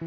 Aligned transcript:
Hello 0.00 0.06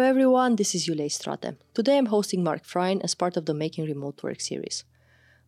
everyone, 0.00 0.56
this 0.56 0.74
is 0.74 0.88
Iulia 0.88 1.06
Istrate. 1.06 1.54
Today 1.74 1.96
I'm 1.96 2.06
hosting 2.06 2.42
Mark 2.42 2.64
Frein 2.64 3.00
as 3.02 3.14
part 3.14 3.36
of 3.36 3.46
the 3.46 3.54
Making 3.54 3.86
Remote 3.86 4.24
Work 4.24 4.40
series. 4.40 4.82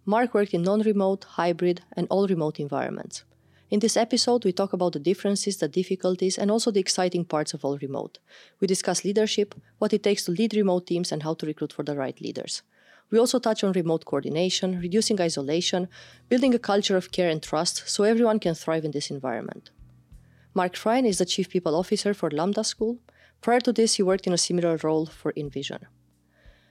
Mark 0.04 0.32
worked 0.32 0.54
in 0.54 0.62
non 0.62 0.82
remote, 0.82 1.25
hybrid, 1.25 1.80
and 1.96 2.06
all 2.09 2.29
remote 2.29 2.61
environments. 2.61 3.25
In 3.70 3.80
this 3.80 3.96
episode, 3.96 4.44
we 4.44 4.52
talk 4.52 4.72
about 4.72 4.92
the 4.92 4.98
differences, 4.98 5.56
the 5.56 5.68
difficulties, 5.68 6.38
and 6.38 6.50
also 6.50 6.70
the 6.70 6.80
exciting 6.80 7.24
parts 7.24 7.54
of 7.54 7.64
all 7.64 7.78
remote. 7.78 8.18
We 8.60 8.66
discuss 8.66 9.04
leadership, 9.04 9.54
what 9.78 9.92
it 9.92 10.02
takes 10.02 10.24
to 10.24 10.32
lead 10.32 10.54
remote 10.54 10.86
teams, 10.86 11.10
and 11.10 11.22
how 11.22 11.34
to 11.34 11.46
recruit 11.46 11.72
for 11.72 11.82
the 11.82 11.96
right 11.96 12.20
leaders. 12.20 12.62
We 13.10 13.19
also 13.19 13.38
touch 13.38 13.64
on 13.64 13.72
remote 13.72 14.05
coordination, 14.05 14.80
reducing 14.80 15.20
isolation, 15.20 15.88
building 16.28 16.55
a 16.55 16.58
culture 16.58 16.96
of 16.96 17.12
care 17.12 17.28
and 17.28 17.42
trust 17.42 17.88
so 17.88 18.05
everyone 18.05 18.38
can 18.38 18.55
thrive 18.55 18.84
in 18.84 18.92
this 18.92 19.10
environment. 19.10 19.70
Mark 20.55 20.77
Frein 20.77 21.05
is 21.05 21.19
the 21.19 21.27
Chief 21.27 21.48
People 21.48 21.74
Officer 21.74 22.14
for 22.14 22.30
Lambda 22.30 22.64
School, 22.64 23.00
Prior 23.44 23.60
to 23.60 23.74
this, 23.74 23.96
he 23.96 24.02
worked 24.02 24.27
in 24.27 24.33
a 24.33 24.38
similar 24.38 24.78
role 24.83 25.05
for 25.05 25.30
InVision. 25.34 25.80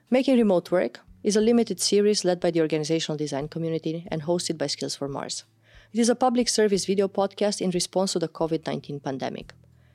Making 0.10 0.40
Remote 0.40 0.72
Work 0.72 1.02
is 1.22 1.36
a 1.36 1.40
limited 1.40 1.80
series 1.80 2.26
led 2.26 2.40
by 2.40 2.50
the 2.50 2.62
organizational 2.62 3.16
design 3.16 3.48
community 3.48 4.08
and 4.10 4.24
hosted 4.24 4.58
by 4.58 4.66
Skills 4.66 4.96
for 4.96 5.08
Mars. 5.08 5.44
It 5.94 6.00
is 6.00 6.10
a 6.10 6.16
public 6.16 6.50
service 6.50 6.86
video 6.86 7.08
podcast 7.08 7.62
in 7.62 7.70
response 7.70 8.14
to 8.14 8.20
the 8.20 8.28
COVID 8.28 8.66
19 8.66 9.00
pandemic. 9.00 9.54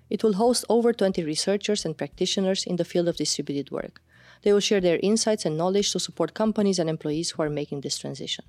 It 0.08 0.22
will 0.22 0.34
host 0.34 0.64
over 0.68 0.92
20 0.92 1.24
researchers 1.24 1.84
and 1.84 1.98
practitioners 1.98 2.64
in 2.64 2.76
the 2.76 2.84
field 2.84 3.08
of 3.08 3.16
distributed 3.16 3.72
work. 3.72 4.00
They 4.42 4.52
will 4.52 4.60
share 4.60 4.80
their 4.80 5.00
insights 5.02 5.44
and 5.44 5.58
knowledge 5.58 5.90
to 5.90 5.98
support 5.98 6.34
companies 6.34 6.78
and 6.78 6.88
employees 6.88 7.30
who 7.30 7.42
are 7.42 7.50
making 7.50 7.80
this 7.80 7.98
transition. 7.98 8.44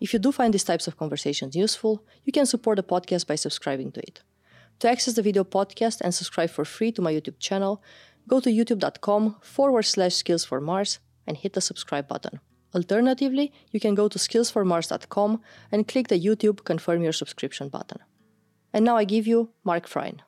If 0.00 0.14
you 0.14 0.18
do 0.18 0.32
find 0.32 0.54
these 0.54 0.64
types 0.64 0.86
of 0.86 0.96
conversations 0.96 1.54
useful, 1.54 2.02
you 2.24 2.32
can 2.32 2.46
support 2.46 2.76
the 2.76 2.82
podcast 2.82 3.26
by 3.26 3.34
subscribing 3.34 3.92
to 3.92 4.00
it. 4.00 4.22
To 4.78 4.88
access 4.88 5.12
the 5.12 5.22
video 5.22 5.44
podcast 5.44 6.00
and 6.00 6.14
subscribe 6.14 6.48
for 6.48 6.64
free 6.64 6.92
to 6.92 7.02
my 7.02 7.12
YouTube 7.12 7.40
channel, 7.40 7.82
go 8.26 8.40
to 8.40 8.48
youtube.com 8.48 9.36
forward 9.42 9.82
slash 9.82 10.14
skills 10.14 10.46
for 10.46 10.62
Mars 10.62 10.98
and 11.26 11.36
hit 11.36 11.52
the 11.52 11.60
subscribe 11.60 12.08
button. 12.08 12.40
Alternatively, 12.74 13.52
you 13.70 13.80
can 13.80 13.94
go 13.94 14.08
to 14.08 14.18
skillsformars.com 14.18 15.40
and 15.70 15.86
click 15.86 16.08
the 16.08 16.18
YouTube 16.18 16.64
confirm 16.64 17.02
your 17.02 17.12
subscription 17.12 17.68
button. 17.68 17.98
And 18.72 18.84
now 18.84 18.96
I 18.96 19.04
give 19.04 19.26
you 19.26 19.50
Mark 19.64 19.86
Frein. 19.86 20.22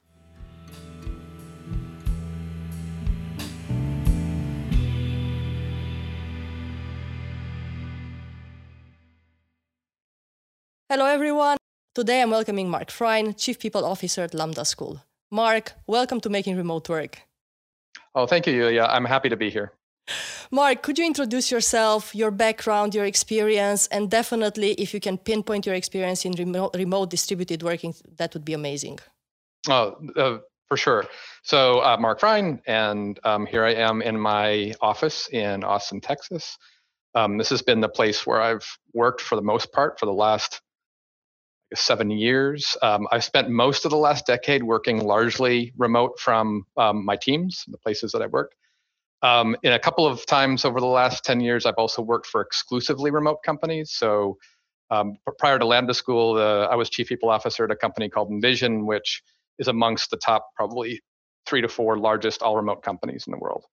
Hello, 10.90 11.06
everyone. 11.06 11.56
Today 11.94 12.20
I'm 12.20 12.30
welcoming 12.30 12.68
Mark 12.68 12.90
Frein, 12.90 13.34
Chief 13.34 13.58
People 13.58 13.84
Officer 13.84 14.22
at 14.22 14.34
Lambda 14.34 14.64
School. 14.64 15.02
Mark, 15.30 15.72
welcome 15.86 16.20
to 16.20 16.28
Making 16.28 16.56
Remote 16.56 16.88
Work. 16.88 17.22
Oh, 18.14 18.26
thank 18.26 18.46
you, 18.46 18.52
Iulia. 18.52 18.86
I'm 18.88 19.04
happy 19.04 19.28
to 19.28 19.36
be 19.36 19.50
here. 19.50 19.72
Mark, 20.50 20.82
could 20.82 20.98
you 20.98 21.06
introduce 21.06 21.50
yourself, 21.50 22.14
your 22.14 22.30
background, 22.30 22.94
your 22.94 23.04
experience, 23.04 23.86
and 23.88 24.10
definitely 24.10 24.72
if 24.74 24.94
you 24.94 25.00
can 25.00 25.18
pinpoint 25.18 25.66
your 25.66 25.74
experience 25.74 26.24
in 26.24 26.32
remote, 26.32 26.74
remote 26.74 27.10
distributed 27.10 27.62
working, 27.62 27.94
that 28.16 28.34
would 28.34 28.44
be 28.44 28.52
amazing. 28.52 28.98
Oh, 29.68 29.96
uh, 30.16 30.38
for 30.68 30.76
sure. 30.76 31.06
So, 31.42 31.80
uh, 31.80 31.96
Mark 31.98 32.20
Frein, 32.20 32.60
and 32.66 33.18
um, 33.24 33.46
here 33.46 33.64
I 33.64 33.74
am 33.74 34.02
in 34.02 34.18
my 34.18 34.74
office 34.80 35.28
in 35.28 35.64
Austin, 35.64 36.00
Texas. 36.00 36.58
Um, 37.14 37.38
this 37.38 37.50
has 37.50 37.62
been 37.62 37.80
the 37.80 37.88
place 37.88 38.26
where 38.26 38.40
I've 38.40 38.66
worked 38.92 39.20
for 39.20 39.36
the 39.36 39.42
most 39.42 39.72
part 39.72 39.98
for 39.98 40.06
the 40.06 40.12
last 40.12 40.60
seven 41.74 42.10
years. 42.10 42.76
Um, 42.82 43.06
I've 43.10 43.24
spent 43.24 43.48
most 43.48 43.84
of 43.84 43.90
the 43.90 43.96
last 43.96 44.26
decade 44.26 44.62
working 44.62 44.98
largely 44.98 45.72
remote 45.76 46.18
from 46.18 46.66
um, 46.76 47.04
my 47.04 47.16
teams, 47.16 47.64
the 47.68 47.78
places 47.78 48.12
that 48.12 48.22
I've 48.22 48.32
worked. 48.32 48.54
Um, 49.24 49.56
in 49.62 49.72
a 49.72 49.78
couple 49.78 50.06
of 50.06 50.26
times 50.26 50.66
over 50.66 50.80
the 50.80 50.86
last 50.86 51.24
10 51.24 51.40
years, 51.40 51.64
I've 51.64 51.78
also 51.78 52.02
worked 52.02 52.26
for 52.26 52.42
exclusively 52.42 53.10
remote 53.10 53.38
companies. 53.42 53.92
So 53.92 54.36
um, 54.90 55.16
prior 55.38 55.58
to 55.58 55.64
Lambda 55.64 55.94
School, 55.94 56.36
uh, 56.36 56.66
I 56.66 56.74
was 56.74 56.90
chief 56.90 57.08
people 57.08 57.30
officer 57.30 57.64
at 57.64 57.70
a 57.70 57.76
company 57.76 58.10
called 58.10 58.30
InVision, 58.30 58.84
which 58.84 59.22
is 59.58 59.68
amongst 59.68 60.10
the 60.10 60.18
top 60.18 60.48
probably 60.56 61.00
three 61.46 61.62
to 61.62 61.68
four 61.68 61.96
largest 61.96 62.42
all 62.42 62.54
remote 62.54 62.82
companies 62.82 63.24
in 63.26 63.30
the 63.30 63.38
world. 63.38 63.64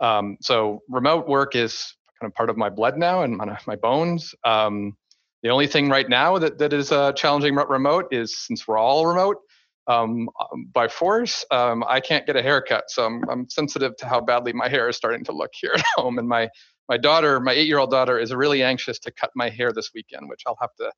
Um, 0.00 0.36
so 0.40 0.80
remote 0.88 1.28
work 1.28 1.54
is 1.54 1.94
kind 2.20 2.28
of 2.28 2.34
part 2.34 2.50
of 2.50 2.56
my 2.56 2.68
blood 2.68 2.98
now 2.98 3.22
and 3.22 3.36
my, 3.36 3.56
my 3.68 3.76
bones. 3.76 4.34
Um, 4.44 4.96
the 5.44 5.50
only 5.50 5.68
thing 5.68 5.88
right 5.88 6.08
now 6.08 6.36
that, 6.38 6.58
that 6.58 6.72
is 6.72 6.90
uh, 6.90 7.12
challenging 7.12 7.54
remote 7.54 8.08
is 8.10 8.36
since 8.36 8.66
we're 8.66 8.76
all 8.76 9.06
remote 9.06 9.36
um, 9.90 10.28
um, 10.40 10.68
by 10.72 10.86
force, 10.86 11.44
um, 11.50 11.84
I 11.86 12.00
can't 12.00 12.24
get 12.24 12.36
a 12.36 12.42
haircut. 12.42 12.84
So 12.88 13.04
I'm, 13.04 13.28
I'm 13.28 13.48
sensitive 13.50 13.96
to 13.96 14.06
how 14.06 14.20
badly 14.20 14.52
my 14.52 14.68
hair 14.68 14.88
is 14.88 14.96
starting 14.96 15.24
to 15.24 15.32
look 15.32 15.50
here 15.52 15.72
at 15.74 15.84
home. 15.96 16.18
And 16.18 16.28
my, 16.28 16.48
my 16.88 16.96
daughter, 16.96 17.40
my 17.40 17.52
eight 17.52 17.66
year 17.66 17.78
old 17.78 17.90
daughter, 17.90 18.18
is 18.18 18.32
really 18.32 18.62
anxious 18.62 18.98
to 19.00 19.10
cut 19.10 19.30
my 19.34 19.48
hair 19.48 19.72
this 19.72 19.90
weekend, 19.94 20.28
which 20.28 20.42
I'll 20.46 20.58
have 20.60 20.74
to 20.78 20.92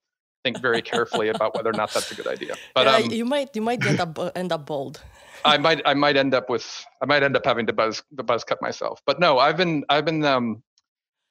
think 0.44 0.60
very 0.60 0.82
carefully 0.82 1.28
about 1.28 1.54
whether 1.54 1.70
or 1.70 1.74
not 1.74 1.92
that's 1.94 2.10
a 2.10 2.14
good 2.14 2.26
idea. 2.26 2.54
But 2.74 2.86
yeah, 2.86 2.96
um, 2.96 3.10
you 3.10 3.24
might 3.24 3.54
you 3.54 3.62
might 3.62 3.84
end 3.86 4.00
up 4.00 4.18
end 4.36 4.52
up 4.52 4.66
bald. 4.66 5.00
I 5.44 5.56
might 5.58 5.80
I 5.84 5.94
might 5.94 6.16
end 6.16 6.34
up 6.34 6.50
with 6.50 6.84
I 7.02 7.06
might 7.06 7.22
end 7.22 7.36
up 7.36 7.44
having 7.44 7.66
to 7.66 7.72
buzz 7.72 8.02
the 8.10 8.24
buzz 8.24 8.44
cut 8.44 8.60
myself. 8.60 9.00
But 9.06 9.20
no, 9.20 9.38
I've 9.38 9.56
been 9.56 9.84
I've 9.88 10.04
been 10.04 10.24
um, 10.24 10.62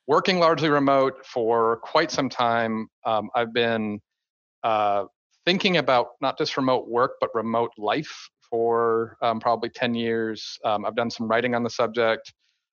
working 0.07 0.39
largely 0.39 0.69
remote 0.69 1.25
for 1.25 1.77
quite 1.83 2.09
some 2.11 2.29
time. 2.29 2.87
Um, 3.05 3.29
I've 3.35 3.53
been 3.53 3.99
uh, 4.63 5.05
thinking 5.45 5.77
about 5.77 6.09
not 6.21 6.37
just 6.37 6.57
remote 6.57 6.87
work, 6.87 7.13
but 7.19 7.29
remote 7.33 7.71
life 7.77 8.29
for 8.49 9.17
um, 9.21 9.39
probably 9.39 9.69
10 9.69 9.95
years. 9.95 10.57
Um, 10.65 10.85
I've 10.85 10.95
done 10.95 11.09
some 11.09 11.27
writing 11.27 11.55
on 11.55 11.63
the 11.63 11.69
subject. 11.69 12.33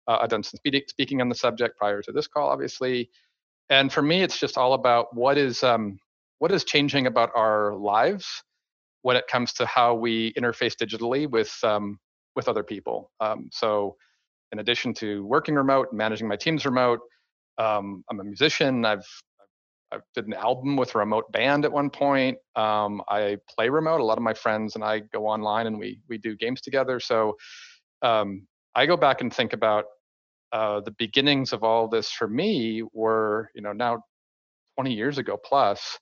Uh, 0.06 0.18
I've 0.20 0.28
done 0.28 0.42
some 0.42 0.58
speaking 0.86 1.20
on 1.20 1.28
the 1.28 1.34
subject 1.34 1.76
prior 1.78 2.02
to 2.02 2.12
this 2.12 2.26
call, 2.26 2.48
obviously. 2.48 3.10
And 3.70 3.92
for 3.92 4.02
me, 4.02 4.22
it's 4.22 4.38
just 4.38 4.58
all 4.58 4.74
about 4.74 5.14
what 5.14 5.38
is 5.38 5.62
um, 5.62 5.98
what 6.38 6.52
is 6.52 6.64
changing 6.64 7.06
about 7.06 7.30
our 7.34 7.74
lives 7.74 8.26
when 9.02 9.16
it 9.16 9.26
comes 9.26 9.52
to 9.54 9.66
how 9.66 9.94
we 9.94 10.32
interface 10.34 10.74
digitally 10.74 11.28
with 11.28 11.52
um, 11.62 11.98
with 12.36 12.48
other 12.48 12.62
people. 12.62 13.10
Um, 13.20 13.48
so, 13.50 13.96
in 14.52 14.58
addition 14.58 14.92
to 14.94 15.24
working 15.24 15.54
remote, 15.54 15.88
managing 15.92 16.28
my 16.28 16.36
teams 16.36 16.66
remote, 16.66 17.00
um, 17.58 18.04
I'm 18.10 18.20
a 18.20 18.24
musician. 18.24 18.84
I've 18.84 19.06
I 19.94 19.98
did 20.14 20.26
an 20.26 20.34
album 20.34 20.76
with 20.76 20.94
a 20.94 20.98
remote 20.98 21.30
band 21.32 21.64
at 21.64 21.72
one 21.72 21.90
point. 21.90 22.38
Um, 22.56 23.02
I 23.08 23.38
play 23.48 23.68
remote. 23.68 24.00
A 24.00 24.04
lot 24.04 24.18
of 24.18 24.24
my 24.24 24.34
friends 24.34 24.74
and 24.74 24.84
I 24.84 25.00
go 25.00 25.26
online 25.26 25.66
and 25.66 25.78
we 25.78 26.00
we 26.08 26.18
do 26.18 26.36
games 26.36 26.60
together. 26.60 27.00
So 27.00 27.36
um, 28.02 28.46
I 28.74 28.86
go 28.86 28.96
back 28.96 29.20
and 29.20 29.32
think 29.32 29.52
about 29.52 29.84
uh, 30.52 30.80
the 30.80 30.90
beginnings 30.92 31.52
of 31.52 31.62
all 31.62 31.88
this 31.88 32.10
for 32.10 32.28
me 32.28 32.82
were 32.92 33.50
you 33.54 33.62
know 33.62 33.72
now 33.72 34.02
20 34.76 34.92
years 34.92 35.18
ago 35.18 35.36
plus 35.36 35.98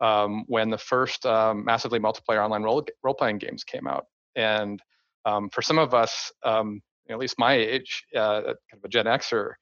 um, 0.00 0.44
when 0.46 0.70
the 0.70 0.78
first 0.78 1.24
um, 1.26 1.64
massively 1.64 1.98
multiplayer 1.98 2.44
online 2.44 2.62
role 2.62 2.84
role 3.02 3.14
playing 3.14 3.38
games 3.38 3.64
came 3.64 3.86
out. 3.86 4.06
And 4.36 4.80
um, 5.24 5.48
for 5.50 5.62
some 5.62 5.78
of 5.78 5.94
us, 5.94 6.32
um, 6.44 6.80
at 7.10 7.18
least 7.18 7.38
my 7.38 7.54
age, 7.54 8.04
uh, 8.16 8.42
kind 8.42 8.54
of 8.74 8.84
a 8.84 8.88
Gen 8.88 9.06
Xer 9.06 9.52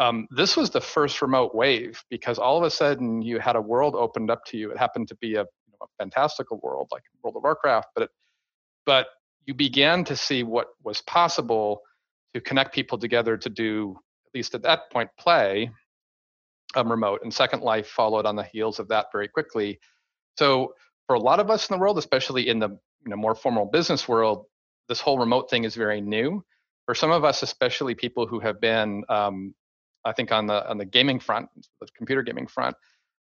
um, 0.00 0.26
this 0.30 0.56
was 0.56 0.70
the 0.70 0.80
first 0.80 1.20
remote 1.20 1.54
wave 1.54 2.02
because 2.08 2.38
all 2.38 2.56
of 2.56 2.64
a 2.64 2.70
sudden 2.70 3.20
you 3.20 3.38
had 3.38 3.54
a 3.54 3.60
world 3.60 3.94
opened 3.94 4.30
up 4.30 4.46
to 4.46 4.56
you. 4.56 4.70
It 4.70 4.78
happened 4.78 5.08
to 5.08 5.14
be 5.16 5.34
a, 5.34 5.42
you 5.42 5.72
know, 5.72 5.78
a 5.82 5.86
fantastical 6.02 6.58
world 6.62 6.88
like 6.90 7.02
World 7.22 7.36
of 7.36 7.42
Warcraft, 7.42 7.88
but 7.94 8.04
it, 8.04 8.10
but 8.86 9.08
you 9.44 9.52
began 9.52 10.02
to 10.04 10.16
see 10.16 10.42
what 10.42 10.68
was 10.82 11.02
possible 11.02 11.82
to 12.32 12.40
connect 12.40 12.74
people 12.74 12.96
together 12.96 13.36
to 13.36 13.50
do 13.50 13.94
at 14.26 14.38
least 14.38 14.54
at 14.54 14.62
that 14.62 14.90
point 14.90 15.10
play 15.18 15.70
um, 16.76 16.90
remote. 16.90 17.20
And 17.22 17.32
Second 17.32 17.62
Life 17.62 17.88
followed 17.88 18.24
on 18.24 18.36
the 18.36 18.44
heels 18.44 18.78
of 18.78 18.88
that 18.88 19.06
very 19.12 19.28
quickly. 19.28 19.78
So 20.38 20.74
for 21.08 21.14
a 21.14 21.20
lot 21.20 21.40
of 21.40 21.50
us 21.50 21.68
in 21.68 21.74
the 21.74 21.80
world, 21.80 21.98
especially 21.98 22.48
in 22.48 22.58
the 22.58 22.70
you 22.70 23.10
know 23.10 23.16
more 23.16 23.34
formal 23.34 23.66
business 23.66 24.08
world, 24.08 24.46
this 24.88 25.00
whole 25.00 25.18
remote 25.18 25.50
thing 25.50 25.64
is 25.64 25.74
very 25.74 26.00
new. 26.00 26.42
For 26.86 26.94
some 26.94 27.10
of 27.10 27.22
us, 27.22 27.42
especially 27.42 27.94
people 27.94 28.26
who 28.26 28.40
have 28.40 28.60
been 28.60 29.04
um, 29.10 29.54
I 30.04 30.12
think 30.12 30.32
on 30.32 30.46
the 30.46 30.68
on 30.68 30.78
the 30.78 30.84
gaming 30.84 31.20
front, 31.20 31.48
the 31.80 31.86
computer 31.96 32.22
gaming 32.22 32.46
front, 32.46 32.76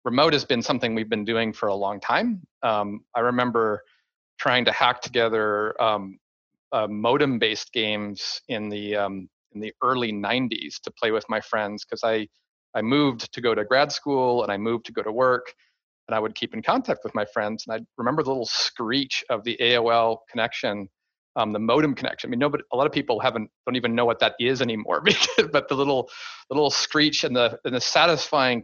remote 0.06 0.34
has 0.34 0.46
been 0.46 0.62
something 0.62 0.96
we've 0.96 1.10
been 1.10 1.26
doing 1.26 1.54
for 1.54 1.68
a 1.68 1.76
long 1.76 2.00
time. 2.00 2.42
Um, 2.62 3.02
I 3.16 3.22
remember 3.22 3.84
trying 4.40 4.66
to 4.66 4.72
hack 4.72 5.02
together 5.02 5.82
um, 5.82 6.20
uh, 6.72 6.88
modem-based 6.88 7.72
games 7.72 8.42
in 8.48 8.70
the 8.70 8.96
um, 8.96 9.30
in 9.54 9.62
the 9.62 9.74
early 9.84 10.12
90s 10.12 10.82
to 10.84 10.92
play 10.92 11.12
with 11.12 11.26
my 11.30 11.40
friends 11.40 11.86
because 11.86 12.04
I 12.04 12.28
I 12.76 12.82
moved 12.82 13.32
to 13.34 13.42
go 13.42 13.54
to 13.54 13.64
grad 13.64 13.92
school 13.92 14.44
and 14.44 14.52
I 14.52 14.58
moved 14.58 14.86
to 14.88 14.92
go 14.92 15.04
to 15.04 15.12
work 15.12 15.54
and 16.08 16.16
I 16.16 16.20
would 16.20 16.36
keep 16.36 16.54
in 16.54 16.62
contact 16.62 17.02
with 17.04 17.14
my 17.14 17.26
friends 17.26 17.66
and 17.68 17.76
I 17.76 17.86
remember 17.98 18.24
the 18.24 18.30
little 18.32 18.48
screech 18.48 19.24
of 19.30 19.44
the 19.44 19.58
AOL 19.62 20.18
connection 20.30 20.90
um, 21.36 21.52
the 21.52 21.60
modem 21.60 21.96
connection. 21.96 22.30
I 22.30 22.32
mean, 22.32 22.40
nobody, 22.40 22.64
a 22.72 22.78
lot 22.78 22.86
of 22.86 22.92
people 22.92 23.20
haven't 23.20 23.50
don't 23.66 23.76
even 23.76 23.96
know 23.96 24.06
what 24.06 24.20
that 24.20 24.36
is 24.40 24.62
anymore. 24.62 25.02
Because, 25.06 25.50
but 25.52 25.68
the 25.68 25.76
little, 25.76 26.10
the 26.50 26.56
little 26.56 26.70
screech 26.70 27.24
and 27.24 27.36
the 27.36 27.58
and 27.66 27.76
the 27.76 27.82
satisfying, 27.82 28.64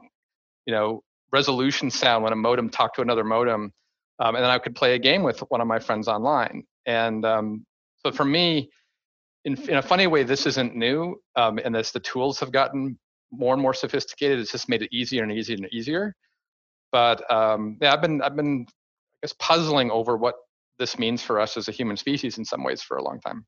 you 0.66 0.74
know, 0.74 1.02
resolution 1.32 1.90
sound 1.90 2.24
when 2.24 2.34
a 2.34 2.36
modem 2.36 2.70
talked 2.70 2.96
to 2.96 3.02
another 3.02 3.24
modem, 3.24 3.72
um, 4.20 4.36
and 4.36 4.44
then 4.44 4.52
I 4.52 4.60
could 4.60 4.76
play 4.76 4.96
a 4.96 5.00
game 5.00 5.24
with 5.24 5.40
one 5.50 5.62
of 5.62 5.68
my 5.68 5.80
friends 5.80 6.08
online. 6.08 6.64
And 6.86 7.26
um, 7.26 7.66
so 8.06 8.12
for 8.12 8.26
me, 8.26 8.70
in, 9.46 9.56
in 9.70 9.78
a 9.78 9.82
funny 9.82 10.08
way, 10.08 10.24
this 10.24 10.46
isn't 10.46 10.76
new, 10.76 11.16
um, 11.36 11.60
and 11.64 11.76
as 11.76 11.92
the 11.92 12.00
tools 12.00 12.40
have 12.40 12.52
gotten 12.52 12.98
more 13.32 13.54
and 13.54 13.62
more 13.62 13.74
sophisticated, 13.74 14.40
it's 14.40 14.52
just 14.52 14.70
made 14.70 14.82
it 14.82 14.90
easier 14.92 15.24
and 15.24 15.32
easier 15.32 15.56
and 15.56 15.68
easier. 15.72 16.16
But 16.92 17.30
um, 17.32 17.78
yeah, 17.82 17.94
I've 17.94 18.02
been 18.02 18.22
I've 18.22 18.36
been 18.36 18.66
I 18.68 19.28
guess 19.28 19.34
puzzling 19.40 19.92
over 19.92 20.18
what 20.18 20.36
this 20.80 20.98
means 20.98 21.22
for 21.22 21.40
us 21.40 21.58
as 21.58 21.68
a 21.68 21.72
human 21.72 21.98
species 21.98 22.38
in 22.38 22.46
some 22.46 22.64
ways 22.64 22.82
for 22.82 22.98
a 22.98 23.04
long 23.04 23.20
time. 23.20 23.46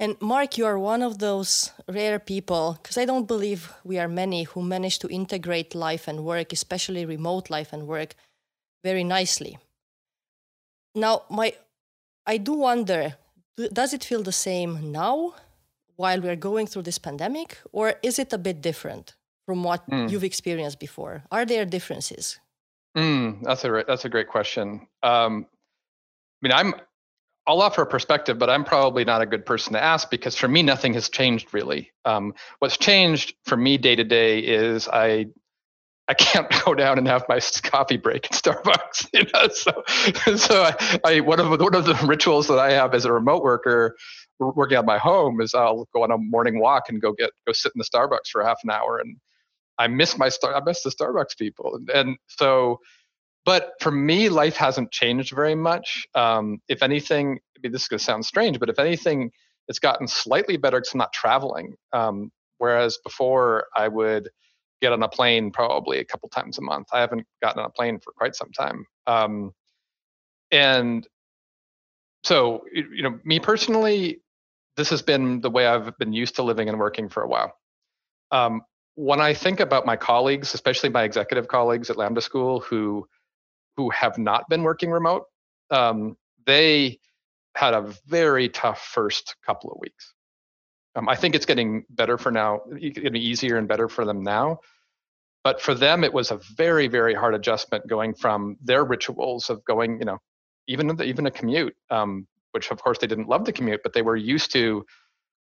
And 0.00 0.20
Mark, 0.20 0.58
you 0.58 0.66
are 0.66 0.78
one 0.78 1.02
of 1.02 1.18
those 1.18 1.70
rare 1.88 2.18
people, 2.18 2.78
because 2.82 2.98
I 2.98 3.04
don't 3.04 3.26
believe 3.26 3.72
we 3.84 3.98
are 3.98 4.08
many 4.08 4.42
who 4.42 4.62
manage 4.62 4.98
to 5.00 5.08
integrate 5.08 5.74
life 5.74 6.08
and 6.08 6.24
work, 6.24 6.52
especially 6.52 7.06
remote 7.06 7.48
life 7.48 7.72
and 7.72 7.86
work, 7.86 8.14
very 8.82 9.04
nicely. 9.04 9.56
Now, 10.94 11.22
my, 11.30 11.54
I 12.26 12.38
do 12.38 12.54
wonder, 12.54 13.16
does 13.72 13.94
it 13.94 14.04
feel 14.04 14.22
the 14.22 14.32
same 14.32 14.92
now 14.92 15.34
while 15.96 16.20
we're 16.20 16.36
going 16.36 16.66
through 16.66 16.82
this 16.82 16.98
pandemic, 16.98 17.58
or 17.72 17.94
is 18.02 18.18
it 18.18 18.32
a 18.32 18.38
bit 18.38 18.60
different 18.60 19.14
from 19.46 19.62
what 19.62 19.88
mm. 19.88 20.10
you've 20.10 20.24
experienced 20.24 20.80
before? 20.80 21.22
Are 21.30 21.46
there 21.46 21.64
differences? 21.64 22.40
Mm, 22.96 23.42
that's 23.42 23.64
a 23.64 23.84
that's 23.86 24.04
a 24.04 24.08
great 24.08 24.28
question. 24.28 24.86
Um, 25.02 25.46
mean, 26.44 26.52
I'm 26.52 26.74
I'll 27.46 27.60
offer 27.60 27.82
a 27.82 27.86
perspective, 27.86 28.38
but 28.38 28.48
I'm 28.48 28.64
probably 28.64 29.04
not 29.04 29.20
a 29.20 29.26
good 29.26 29.44
person 29.44 29.74
to 29.74 29.82
ask 29.82 30.10
because 30.10 30.34
for 30.34 30.48
me, 30.48 30.62
nothing 30.62 30.94
has 30.94 31.10
changed 31.10 31.52
really. 31.52 31.90
Um, 32.04 32.34
what's 32.58 32.78
changed 32.78 33.34
for 33.44 33.56
me 33.56 33.76
day 33.76 33.96
to 33.96 34.04
day 34.04 34.38
is 34.38 34.88
I 34.88 35.26
I 36.08 36.14
can't 36.14 36.48
go 36.64 36.74
down 36.74 36.98
and 36.98 37.06
have 37.06 37.24
my 37.28 37.40
coffee 37.62 37.96
break 37.96 38.26
at 38.26 38.32
Starbucks. 38.32 39.08
You 39.14 39.24
know, 39.32 39.48
so 39.48 40.36
so 40.36 40.62
I, 40.62 40.98
I 41.04 41.20
one 41.20 41.40
of 41.40 41.48
one 41.60 41.74
of 41.74 41.84
the 41.84 41.94
rituals 42.06 42.48
that 42.48 42.58
I 42.58 42.72
have 42.72 42.94
as 42.94 43.04
a 43.04 43.12
remote 43.12 43.42
worker 43.42 43.96
working 44.40 44.76
at 44.76 44.84
my 44.84 44.98
home 44.98 45.40
is 45.40 45.54
I'll 45.54 45.86
go 45.94 46.02
on 46.02 46.10
a 46.10 46.18
morning 46.18 46.60
walk 46.60 46.84
and 46.88 47.00
go 47.00 47.12
get 47.12 47.30
go 47.46 47.52
sit 47.52 47.72
in 47.74 47.78
the 47.78 47.84
Starbucks 47.84 48.28
for 48.30 48.42
half 48.42 48.58
an 48.64 48.70
hour 48.70 48.98
and 48.98 49.16
I 49.78 49.86
miss 49.88 50.18
my 50.18 50.28
star 50.28 50.54
I 50.54 50.60
miss 50.64 50.82
the 50.82 50.90
Starbucks 50.90 51.36
people 51.38 51.76
and, 51.76 51.90
and 51.90 52.16
so 52.28 52.80
but 53.44 53.72
for 53.80 53.90
me 53.90 54.28
life 54.28 54.56
hasn't 54.56 54.90
changed 54.90 55.34
very 55.34 55.54
much. 55.54 56.06
Um, 56.14 56.60
if 56.68 56.82
anything 56.82 57.38
I 57.56 57.60
mean, 57.62 57.72
this 57.72 57.82
is 57.82 57.88
going 57.88 57.98
to 57.98 58.04
sound 58.04 58.24
strange 58.24 58.58
but 58.58 58.68
if 58.68 58.78
anything 58.78 59.30
it's 59.68 59.78
gotten 59.78 60.06
slightly 60.06 60.56
better 60.56 60.78
because 60.78 60.92
I'm 60.92 60.98
not 60.98 61.12
traveling. 61.12 61.74
Um, 61.92 62.30
whereas 62.58 62.98
before 63.02 63.66
I 63.74 63.88
would 63.88 64.28
get 64.80 64.92
on 64.92 65.02
a 65.02 65.08
plane 65.08 65.50
probably 65.50 65.98
a 65.98 66.04
couple 66.04 66.28
times 66.28 66.58
a 66.58 66.62
month. 66.62 66.88
I 66.92 67.00
haven't 67.00 67.26
gotten 67.42 67.60
on 67.60 67.66
a 67.66 67.70
plane 67.70 67.98
for 68.00 68.12
quite 68.12 68.36
some 68.36 68.50
time. 68.52 68.84
Um, 69.06 69.52
and 70.50 71.06
so 72.22 72.64
you 72.72 73.02
know 73.02 73.18
me 73.24 73.40
personally 73.40 74.20
this 74.76 74.90
has 74.90 75.02
been 75.02 75.40
the 75.40 75.50
way 75.50 75.66
I've 75.66 75.96
been 75.98 76.12
used 76.12 76.36
to 76.36 76.42
living 76.42 76.68
and 76.68 76.78
working 76.78 77.08
for 77.08 77.22
a 77.22 77.28
while. 77.28 77.52
Um, 78.30 78.62
when 78.96 79.20
I 79.20 79.32
think 79.34 79.60
about 79.60 79.86
my 79.86 79.96
colleagues, 79.96 80.54
especially 80.54 80.88
my 80.88 81.04
executive 81.04 81.48
colleagues 81.48 81.90
at 81.90 81.96
Lambda 81.96 82.20
School 82.20 82.60
who 82.60 83.06
who 83.76 83.90
have 83.90 84.18
not 84.18 84.48
been 84.48 84.62
working 84.62 84.90
remote, 84.90 85.24
um, 85.70 86.16
they 86.46 86.98
had 87.56 87.74
a 87.74 87.92
very 88.06 88.48
tough 88.48 88.80
first 88.80 89.36
couple 89.44 89.70
of 89.70 89.78
weeks. 89.80 90.14
Um, 90.96 91.08
I 91.08 91.16
think 91.16 91.34
it's 91.34 91.46
getting 91.46 91.84
better 91.90 92.18
for 92.18 92.30
now, 92.30 92.60
getting 92.78 93.16
easier 93.16 93.56
and 93.56 93.66
better 93.66 93.88
for 93.88 94.04
them 94.04 94.22
now. 94.22 94.58
But 95.42 95.60
for 95.60 95.74
them, 95.74 96.04
it 96.04 96.12
was 96.12 96.30
a 96.30 96.40
very, 96.56 96.88
very 96.88 97.14
hard 97.14 97.34
adjustment 97.34 97.86
going 97.86 98.14
from 98.14 98.56
their 98.62 98.84
rituals 98.84 99.50
of 99.50 99.64
going, 99.64 99.98
you 99.98 100.04
know, 100.04 100.18
even 100.68 101.00
even 101.02 101.26
a 101.26 101.30
commute. 101.30 101.74
Um, 101.90 102.26
which 102.54 102.70
of 102.70 102.80
course 102.80 102.98
they 102.98 103.08
didn't 103.08 103.28
love 103.28 103.44
the 103.44 103.52
commute, 103.52 103.80
but 103.82 103.92
they 103.92 104.02
were 104.02 104.16
used 104.16 104.52
to 104.52 104.84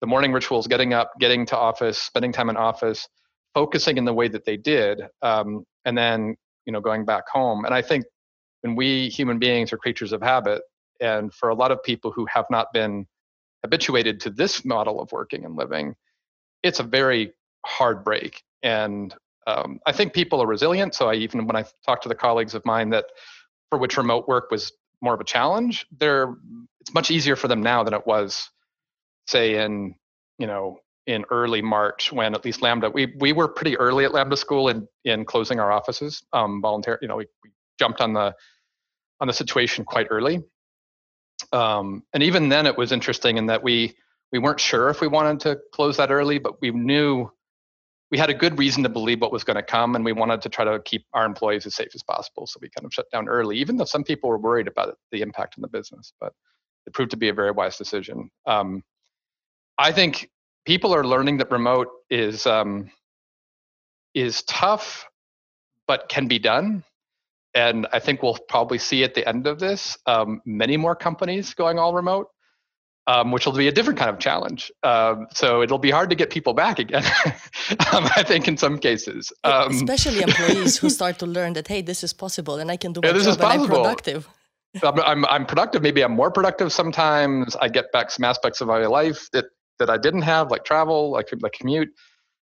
the 0.01 0.07
morning 0.07 0.33
rituals, 0.33 0.69
getting 0.69 0.95
up, 0.95 1.11
getting 1.19 1.45
to 1.47 1.57
office, 1.57 1.99
spending 1.99 2.33
time 2.33 2.49
in 2.49 2.57
office, 2.57 3.09
focusing 3.55 3.99
in 3.99 4.05
the 4.05 4.15
way 4.15 4.29
that 4.29 4.45
they 4.45 4.57
did, 4.57 5.03
um, 5.21 5.65
and 5.85 5.99
then 5.99 6.37
you 6.65 6.73
know 6.73 6.81
going 6.81 7.05
back 7.05 7.25
home. 7.29 7.65
And 7.65 7.75
I 7.75 7.83
think 7.83 8.05
when 8.63 8.75
we 8.75 9.09
human 9.09 9.39
beings 9.39 9.73
are 9.73 9.77
creatures 9.77 10.13
of 10.13 10.23
habit, 10.23 10.63
and 11.01 11.33
for 11.33 11.51
a 11.51 11.55
lot 11.55 11.71
of 11.71 11.83
people 11.83 12.11
who 12.11 12.27
have 12.27 12.47
not 12.51 12.73
been 12.73 13.07
habituated 13.63 14.21
to 14.21 14.31
this 14.31 14.65
model 14.65 15.01
of 15.01 15.13
working 15.13 15.45
and 15.45 15.57
living, 15.57 15.95
it's 16.63 16.81
a 16.81 16.85
very 16.85 17.33
hard 17.65 18.05
break. 18.05 18.43
And 18.63 19.15
um, 19.47 19.81
I 19.87 19.93
think 19.93 20.13
people 20.13 20.41
are 20.43 20.47
resilient. 20.47 20.95
So 20.95 21.09
I 21.09 21.15
even 21.15 21.47
when 21.47 21.57
I 21.57 21.65
talk 21.85 22.03
to 22.03 22.09
the 22.09 22.15
colleagues 22.15 22.55
of 22.55 22.65
mine 22.65 22.91
that 22.91 23.07
for 23.71 23.79
which 23.79 23.97
remote 23.97 24.29
work 24.29 24.51
was 24.51 24.73
more 25.01 25.15
of 25.15 25.21
a 25.21 25.25
challenge, 25.25 25.87
they're 25.99 26.35
it's 26.81 26.95
much 26.95 27.11
easier 27.11 27.37
for 27.37 27.49
them 27.49 27.63
now 27.63 27.83
than 27.83 27.95
it 27.95 28.07
was, 28.07 28.51
say, 29.27 29.65
in 29.65 29.95
you 30.39 30.47
know 30.47 30.79
in 31.07 31.25
early 31.31 31.63
March 31.63 32.13
when 32.13 32.35
at 32.35 32.45
least 32.45 32.63
Lambda 32.63 32.89
we 32.89 33.13
we 33.19 33.33
were 33.33 33.49
pretty 33.49 33.77
early 33.77 34.05
at 34.05 34.13
Lambda 34.13 34.37
School 34.37 34.69
in 34.69 34.87
in 35.05 35.25
closing 35.25 35.59
our 35.59 35.73
offices 35.73 36.23
um, 36.33 36.61
voluntarily. 36.63 37.01
You 37.03 37.09
know, 37.09 37.17
we, 37.17 37.27
we 37.43 37.51
jumped 37.79 38.01
on 38.01 38.13
the 38.13 38.35
on 39.21 39.29
the 39.29 39.33
situation 39.33 39.85
quite 39.85 40.09
early. 40.11 40.43
Um, 41.53 42.03
and 42.13 42.23
even 42.23 42.49
then, 42.49 42.67
it 42.67 42.77
was 42.77 42.93
interesting 42.93 43.37
in 43.37 43.47
that 43.47 43.63
we 43.63 43.95
we 44.33 44.39
weren't 44.39 44.61
sure 44.61 44.89
if 44.89 45.01
we 45.01 45.09
wanted 45.09 45.41
to 45.41 45.59
close 45.73 45.97
that 45.99 46.11
early, 46.11 46.39
but 46.39 46.61
we 46.61 46.71
knew 46.71 47.31
we 48.11 48.19
had 48.19 48.31
a 48.31 48.35
good 48.35 48.59
reason 48.59 48.83
to 48.83 48.89
believe 48.89 49.21
what 49.21 49.33
was 49.33 49.45
going 49.45 49.57
to 49.57 49.63
come, 49.63 49.95
and 49.95 50.05
we 50.05 50.13
wanted 50.13 50.43
to 50.43 50.49
try 50.49 50.65
to 50.65 50.81
keep 50.85 51.07
our 51.15 51.25
employees 51.25 51.67
as 51.67 51.75
safe 51.75 51.91
as 51.95 52.03
possible. 52.03 52.47
So 52.47 52.59
we 52.61 52.69
kind 52.69 52.85
of 52.85 52.93
shut 52.93 53.11
down 53.11 53.29
early, 53.29 53.59
even 53.59 53.77
though 53.77 53.85
some 53.85 54.05
people 54.05 54.29
were 54.29 54.39
worried 54.39 54.69
about 54.69 54.97
the 55.11 55.23
impact 55.23 55.55
on 55.57 55.63
the 55.63 55.69
business. 55.69 56.13
But 56.21 56.33
it 56.87 56.93
proved 56.93 57.11
to 57.13 57.17
be 57.17 57.29
a 57.29 57.35
very 57.35 57.53
wise 57.53 57.79
decision. 57.79 58.31
Um, 58.47 58.83
I 59.79 59.93
think 59.93 60.31
people 60.67 60.95
are 60.95 61.05
learning 61.05 61.39
that 61.39 61.51
remote 61.51 61.89
is 62.11 62.47
um, 62.47 62.91
is 64.15 64.43
tough, 64.43 65.07
but 65.87 66.09
can 66.09 66.29
be 66.29 66.39
done. 66.39 66.85
And 67.55 67.87
I 67.93 67.99
think 67.99 68.23
we'll 68.23 68.39
probably 68.49 68.79
see 68.79 69.05
at 69.05 69.15
the 69.15 69.27
end 69.29 69.47
of 69.47 69.59
this 69.59 69.99
um, 70.07 70.41
many 70.47 70.77
more 70.77 70.97
companies 70.97 71.55
going 71.55 71.79
all 71.79 71.95
remote 71.95 72.29
um, 73.07 73.33
which 73.33 73.47
will 73.47 73.53
be 73.53 73.69
a 73.69 73.73
different 73.73 73.99
kind 73.99 74.11
of 74.11 74.19
challenge. 74.19 74.71
Um, 74.83 75.27
so 75.33 75.63
it'll 75.63 75.79
be 75.79 75.91
hard 75.91 76.11
to 76.11 76.17
get 76.17 76.31
people 76.31 76.55
back 76.55 76.79
again, 76.79 77.05
um, 77.93 78.09
I 78.17 78.23
think, 78.23 78.47
in 78.47 78.57
some 78.57 78.79
cases. 78.79 79.33
Um, 79.45 79.73
Especially 79.73 80.23
employees 80.29 80.79
who 80.79 80.89
start 80.89 81.19
to 81.19 81.27
learn 81.27 81.55
that, 81.55 81.69
hey, 81.69 81.83
this 81.83 82.05
is 82.05 82.13
possible 82.13 82.57
and 82.57 82.71
I 82.71 82.77
can 82.77 82.93
do 82.93 83.01
my 83.01 83.09
yeah, 83.09 83.15
this 83.15 83.25
job 83.25 83.33
is 83.33 83.37
possible. 83.39 83.65
and 83.65 83.75
I'm 83.75 83.83
productive. 83.83 84.29
I'm, 84.83 85.01
I'm, 85.01 85.25
I'm, 85.27 85.47
productive. 85.47 85.83
Maybe 85.83 86.03
I'm 86.03 86.13
more 86.13 86.31
productive 86.31 86.73
sometimes. 86.73 87.57
I 87.57 87.69
get 87.69 87.93
back 87.93 88.11
some 88.11 88.25
aspects 88.25 88.61
of 88.61 88.69
my 88.69 88.87
life 88.87 89.29
that, 89.33 89.47
that 89.79 89.91
I 89.91 89.99
didn't 89.99 90.23
have, 90.23 90.51
like 90.51 90.65
travel, 90.65 91.11
like, 91.11 91.29
like 91.41 91.53
commute. 91.53 91.91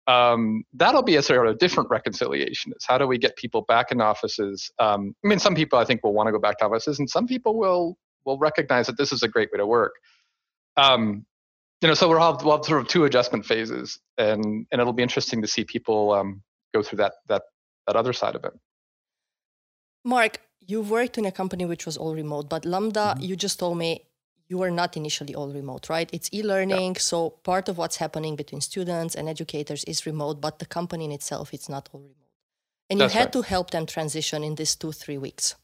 Um, 0.07 0.65
that'll 0.75 1.03
be 1.03 1.17
a 1.17 1.23
sort 1.23 1.47
of 1.47 1.59
different 1.59 1.89
reconciliation. 1.91 2.73
Is 2.77 2.85
how 2.87 2.99
do 2.99 3.07
we 3.07 3.17
get 3.17 3.37
people 3.37 3.63
back 3.63 3.91
in 3.91 4.01
offices? 4.01 4.71
Um, 4.79 5.15
I 5.25 5.29
mean, 5.29 5.39
some 5.39 5.55
people 5.55 5.79
I 5.79 5.85
think 5.85 6.05
will 6.05 6.13
want 6.13 6.27
to 6.27 6.33
go 6.33 6.39
back 6.39 6.59
to 6.59 6.67
offices, 6.67 6.99
and 6.99 7.09
some 7.09 7.27
people 7.27 7.57
will 7.57 7.97
will 8.25 8.39
recognize 8.39 8.87
that 8.87 8.97
this 8.99 9.13
is 9.13 9.23
a 9.23 9.29
great 9.29 9.51
way 9.53 9.59
to 9.59 9.67
work 9.67 9.93
um, 10.77 11.25
you 11.81 11.89
know, 11.89 11.95
so 11.95 12.09
we'll 12.09 12.21
have, 12.21 12.43
we'll 12.45 12.57
have 12.57 12.65
sort 12.65 12.81
of 12.81 12.89
two 12.89 13.05
adjustment 13.05 13.45
phases, 13.45 13.99
and 14.17 14.67
and 14.71 14.81
it'll 14.81 14.93
be 14.93 15.03
interesting 15.03 15.43
to 15.43 15.49
see 15.49 15.65
people 15.65 16.13
um, 16.13 16.43
go 16.73 16.83
through 16.83 16.99
that 16.99 17.15
that 17.29 17.43
that 17.87 17.97
other 17.97 18.13
side 18.13 18.35
of 18.35 18.45
it. 18.45 18.53
Mark, 20.05 20.41
you've 20.61 20.91
worked 20.91 21.19
in 21.19 21.25
a 21.25 21.33
company 21.33 21.65
which 21.65 21.87
was 21.87 21.97
all 21.97 22.15
remote, 22.15 22.49
but 22.49 22.65
Lambda, 22.65 23.15
mm-hmm. 23.15 23.23
you 23.23 23.37
just 23.37 23.59
told 23.59 23.79
me 23.79 24.05
you 24.49 24.59
were 24.59 24.71
not 24.71 24.97
initially 24.97 25.35
all 25.35 25.49
remote, 25.49 25.89
right? 25.89 26.11
It's 26.13 26.29
e-learning, 26.33 26.95
yeah. 26.95 27.01
so 27.01 27.31
part 27.31 27.69
of 27.69 27.79
what's 27.79 27.97
happening 27.97 28.37
between 28.37 28.61
students 28.61 29.15
and 29.15 29.29
educators 29.29 29.85
is 29.85 30.07
remote, 30.07 30.41
but 30.41 30.59
the 30.59 30.67
company 30.67 31.05
in 31.07 31.13
itself 31.13 31.55
it's 31.55 31.69
not 31.69 31.89
all 31.93 32.01
remote. 32.01 32.15
And 32.91 33.01
That's 33.01 33.15
you 33.15 33.19
had 33.19 33.27
right. 33.27 33.33
to 33.33 33.43
help 33.43 33.71
them 33.71 33.87
transition 33.87 34.45
in 34.45 34.55
these 34.57 34.77
two 34.77 34.93
three 34.93 35.19
weeks. 35.19 35.55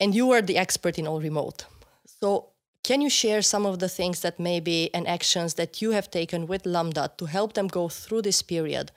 And 0.00 0.14
you 0.14 0.26
were 0.26 0.42
the 0.42 0.56
expert 0.56 0.98
in 0.98 1.06
all 1.06 1.20
remote. 1.20 1.66
So 2.06 2.48
can 2.82 3.00
you 3.00 3.10
share 3.10 3.42
some 3.42 3.64
of 3.66 3.78
the 3.78 3.88
things 3.88 4.20
that 4.20 4.40
maybe 4.40 4.92
and 4.94 5.06
actions 5.06 5.54
that 5.54 5.80
you 5.80 5.92
have 5.92 6.10
taken 6.10 6.46
with 6.46 6.66
Lambda 6.66 7.12
to 7.18 7.26
help 7.26 7.52
them 7.52 7.68
go 7.68 7.88
through 7.88 8.22
this 8.22 8.42
period 8.42 8.90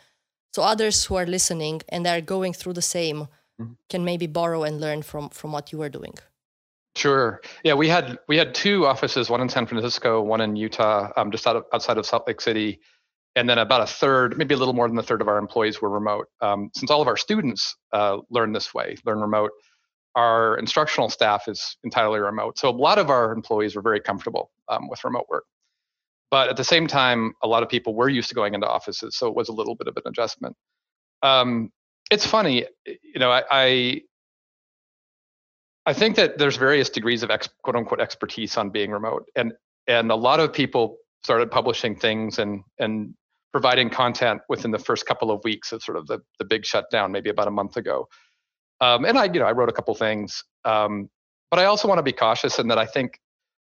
so 0.53 0.63
others 0.63 1.05
who 1.05 1.15
are 1.15 1.25
listening 1.25 1.81
and 1.89 2.07
are 2.07 2.21
going 2.21 2.53
through 2.53 2.73
the 2.73 2.81
same 2.81 3.27
mm-hmm. 3.61 3.73
can 3.89 4.03
maybe 4.03 4.25
borrow 4.25 4.63
and 4.63 4.79
learn 4.79 5.01
from 5.03 5.29
from 5.29 5.51
what 5.51 5.71
you 5.71 5.81
are 5.81 5.89
doing? 5.89 6.15
Sure. 6.95 7.41
Yeah, 7.63 7.73
we 7.73 7.89
had 7.89 8.17
we 8.27 8.37
had 8.37 8.55
two 8.55 8.85
offices, 8.85 9.29
one 9.29 9.41
in 9.41 9.49
San 9.49 9.65
Francisco, 9.65 10.21
one 10.21 10.39
in 10.39 10.55
Utah, 10.55 11.11
um, 11.17 11.29
just 11.29 11.45
out 11.45 11.57
of, 11.57 11.65
outside 11.73 11.97
of 11.97 12.05
Salt 12.05 12.25
Lake 12.25 12.39
City, 12.39 12.79
and 13.35 13.49
then 13.49 13.57
about 13.57 13.81
a 13.81 13.85
third, 13.85 14.37
maybe 14.37 14.53
a 14.53 14.57
little 14.57 14.73
more 14.73 14.87
than 14.87 14.97
a 14.97 15.03
third 15.03 15.21
of 15.21 15.27
our 15.27 15.37
employees 15.37 15.81
were 15.81 15.89
remote. 15.89 16.27
Um, 16.41 16.69
since 16.73 16.89
all 16.89 17.01
of 17.01 17.07
our 17.07 17.17
students 17.17 17.75
uh, 17.91 18.19
learn 18.29 18.53
this 18.53 18.73
way, 18.73 18.95
learn 19.05 19.19
remote, 19.19 19.51
our 20.15 20.57
instructional 20.57 21.09
staff 21.09 21.49
is 21.49 21.75
entirely 21.83 22.19
remote. 22.19 22.57
So 22.57 22.69
a 22.69 22.71
lot 22.71 22.97
of 22.97 23.09
our 23.09 23.33
employees 23.33 23.75
were 23.75 23.81
very 23.81 23.99
comfortable 23.99 24.51
um, 24.69 24.87
with 24.87 25.03
remote 25.03 25.25
work. 25.29 25.43
But 26.31 26.47
at 26.49 26.55
the 26.55 26.63
same 26.63 26.87
time, 26.87 27.33
a 27.43 27.47
lot 27.47 27.61
of 27.61 27.67
people 27.69 27.93
were 27.93 28.09
used 28.09 28.29
to 28.29 28.35
going 28.35 28.53
into 28.53 28.67
offices, 28.67 29.17
so 29.17 29.27
it 29.27 29.35
was 29.35 29.49
a 29.49 29.53
little 29.53 29.75
bit 29.75 29.87
of 29.87 29.97
an 29.97 30.03
adjustment. 30.05 30.55
Um, 31.21 31.71
it's 32.09 32.25
funny, 32.25 32.65
you 32.85 33.19
know, 33.19 33.31
I, 33.31 33.43
I, 33.51 34.01
I 35.85 35.93
think 35.93 36.15
that 36.15 36.37
there's 36.37 36.57
various 36.57 36.89
degrees 36.89 37.23
of 37.23 37.29
ex, 37.29 37.47
quote 37.63 37.75
unquote 37.75 37.99
expertise 37.99 38.57
on 38.57 38.69
being 38.69 38.91
remote, 38.91 39.25
and 39.35 39.53
and 39.87 40.11
a 40.11 40.15
lot 40.15 40.39
of 40.39 40.51
people 40.51 40.97
started 41.23 41.51
publishing 41.51 41.95
things 41.95 42.39
and 42.39 42.63
and 42.79 43.13
providing 43.51 43.89
content 43.89 44.41
within 44.49 44.71
the 44.71 44.79
first 44.79 45.05
couple 45.05 45.31
of 45.31 45.41
weeks 45.43 45.71
of 45.71 45.83
sort 45.83 45.97
of 45.97 46.07
the 46.07 46.19
the 46.39 46.45
big 46.45 46.65
shutdown, 46.65 47.11
maybe 47.11 47.29
about 47.29 47.47
a 47.47 47.51
month 47.51 47.77
ago. 47.77 48.07
Um, 48.81 49.05
and 49.05 49.17
I, 49.17 49.25
you 49.25 49.39
know, 49.39 49.45
I 49.45 49.51
wrote 49.51 49.69
a 49.69 49.73
couple 49.73 49.95
things, 49.95 50.43
um, 50.65 51.09
but 51.49 51.59
I 51.59 51.65
also 51.65 51.87
want 51.87 51.99
to 51.99 52.03
be 52.03 52.11
cautious 52.11 52.59
in 52.59 52.67
that 52.67 52.77
I 52.77 52.85
think 52.85 53.19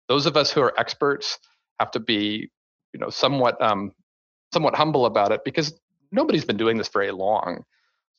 those 0.08 0.26
of 0.26 0.36
us 0.36 0.52
who 0.52 0.62
are 0.62 0.74
experts 0.80 1.38
have 1.80 1.92
to 1.92 2.00
be, 2.00 2.50
you 2.94 3.00
know, 3.00 3.10
somewhat 3.10 3.62
um, 3.62 3.92
somewhat 4.54 4.76
humble 4.76 5.06
about 5.06 5.32
it 5.32 5.42
because 5.44 5.74
nobody's 6.12 6.46
been 6.46 6.58
doing 6.58 6.78
this 6.78 6.88
very 6.88 7.12
long. 7.12 7.64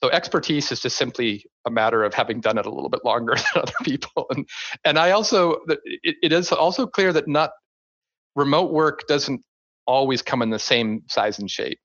So 0.03 0.11
expertise 0.11 0.71
is 0.71 0.81
just 0.81 0.97
simply 0.97 1.47
a 1.67 1.71
matter 1.71 2.05
of 2.05 2.13
having 2.13 2.41
done 2.41 2.59
it 2.59 2.67
a 2.67 2.71
little 2.71 2.91
bit 2.91 3.05
longer 3.05 3.35
than 3.55 3.63
other 3.63 3.73
people. 3.83 4.27
And 4.31 4.49
and 4.85 4.99
I 4.99 5.13
also 5.13 5.59
it, 5.69 6.17
it 6.23 6.33
is 6.33 6.53
also 6.53 6.87
clear 6.87 7.13
that 7.13 7.29
not 7.29 7.51
remote 8.35 8.73
work 8.73 9.07
doesn't 9.09 9.43
always 9.87 10.23
come 10.23 10.43
in 10.43 10.51
the 10.51 10.59
same 10.59 11.03
size 11.09 11.39
and 11.39 11.51
shape. 11.51 11.79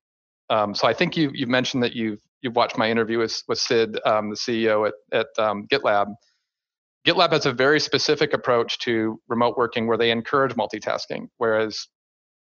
Um, 0.50 0.74
so 0.74 0.88
I 0.88 0.94
think 0.94 1.16
you 1.16 1.32
you've 1.34 1.50
mentioned 1.50 1.84
that 1.84 1.94
you've 1.94 2.20
you've 2.42 2.56
watched 2.56 2.78
my 2.78 2.90
interview 2.90 3.20
with 3.20 3.42
with 3.48 3.60
Sid, 3.60 4.00
um, 4.06 4.30
the 4.30 4.36
CEO 4.36 4.88
at 4.88 4.94
at 5.12 5.28
um, 5.44 5.68
GitLab. 5.68 6.14
GitLab 7.08 7.32
has 7.32 7.46
a 7.46 7.54
very 7.54 7.80
specific 7.80 8.34
approach 8.34 8.78
to 8.80 9.20
remote 9.30 9.58
working 9.58 9.88
where 9.88 9.98
they 9.98 10.12
encourage 10.12 10.54
multitasking. 10.56 11.28
Whereas, 11.38 11.88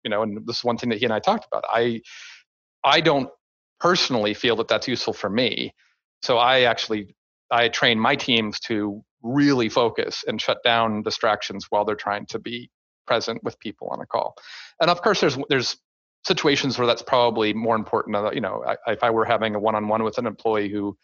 you 0.03 0.11
know, 0.11 0.21
and 0.21 0.45
this 0.45 0.57
is 0.57 0.63
one 0.63 0.77
thing 0.77 0.89
that 0.89 0.99
he 0.99 1.05
and 1.05 1.13
I 1.13 1.19
talked 1.19 1.47
about. 1.51 1.63
I 1.69 2.01
I 2.83 3.01
don't 3.01 3.29
personally 3.83 4.33
feel 4.33 4.55
that 4.55 4.69
that's 4.69 4.87
useful 4.87 5.13
for 5.13 5.29
me. 5.29 5.73
So 6.21 6.37
I 6.37 6.61
actually 6.61 7.15
I 7.51 7.69
train 7.69 7.99
my 7.99 8.15
teams 8.15 8.59
to 8.61 9.03
really 9.21 9.69
focus 9.69 10.23
and 10.27 10.41
shut 10.41 10.59
down 10.63 11.03
distractions 11.03 11.67
while 11.69 11.85
they're 11.85 12.05
trying 12.07 12.25
to 12.27 12.39
be 12.39 12.69
present 13.05 13.43
with 13.43 13.59
people 13.59 13.89
on 13.91 13.99
a 14.01 14.05
call. 14.05 14.35
And 14.79 14.89
of 14.89 15.01
course, 15.01 15.19
there's 15.21 15.37
there's 15.49 15.77
situations 16.25 16.77
where 16.77 16.87
that's 16.87 17.03
probably 17.03 17.53
more 17.53 17.75
important. 17.75 18.15
You 18.33 18.41
know, 18.41 18.63
I, 18.65 18.93
if 18.93 19.03
I 19.03 19.09
were 19.09 19.25
having 19.25 19.55
a 19.55 19.59
one-on-one 19.59 20.03
with 20.03 20.17
an 20.17 20.25
employee 20.25 20.69
who 20.69 20.97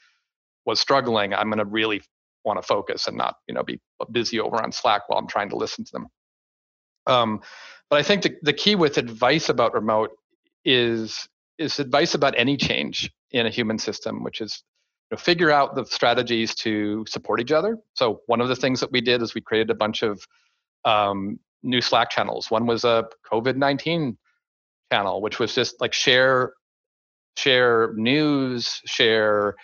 was 0.65 0.79
struggling, 0.79 1.33
I'm 1.33 1.49
going 1.49 1.59
to 1.59 1.65
really 1.65 2.01
want 2.45 2.57
to 2.61 2.65
focus 2.65 3.07
and 3.07 3.17
not, 3.17 3.35
you 3.47 3.53
know, 3.53 3.63
be 3.63 3.79
busy 4.11 4.39
over 4.39 4.63
on 4.63 4.71
Slack 4.71 5.01
while 5.07 5.19
I'm 5.19 5.27
trying 5.27 5.49
to 5.49 5.57
listen 5.57 5.83
to 5.83 5.91
them. 5.91 6.07
Um, 7.05 7.41
but 7.89 7.99
I 7.99 8.03
think 8.03 8.21
the, 8.23 8.35
the 8.41 8.53
key 8.53 8.75
with 8.75 8.97
advice 8.97 9.49
about 9.49 9.73
remote 9.73 10.11
is 10.63 11.27
is 11.59 11.79
advice 11.79 12.15
about 12.15 12.33
any 12.37 12.57
change 12.57 13.11
in 13.31 13.45
a 13.45 13.49
human 13.49 13.77
system, 13.77 14.23
which 14.23 14.41
is 14.41 14.63
you 15.11 15.15
know, 15.15 15.19
figure 15.19 15.51
out 15.51 15.75
the 15.75 15.85
strategies 15.85 16.55
to 16.55 17.05
support 17.07 17.41
each 17.41 17.51
other. 17.51 17.77
So 17.93 18.21
one 18.27 18.41
of 18.41 18.47
the 18.47 18.55
things 18.55 18.79
that 18.79 18.91
we 18.91 19.01
did 19.01 19.21
is 19.21 19.35
we 19.35 19.41
created 19.41 19.69
a 19.69 19.75
bunch 19.75 20.01
of 20.01 20.25
um, 20.85 21.39
new 21.61 21.81
Slack 21.81 22.09
channels. 22.09 22.49
One 22.49 22.65
was 22.65 22.83
a 22.83 23.05
COVID 23.31 23.57
nineteen 23.57 24.17
channel, 24.91 25.21
which 25.21 25.37
was 25.39 25.53
just 25.53 25.79
like 25.81 25.93
share 25.93 26.53
share 27.37 27.93
news, 27.95 28.81
share 28.85 29.55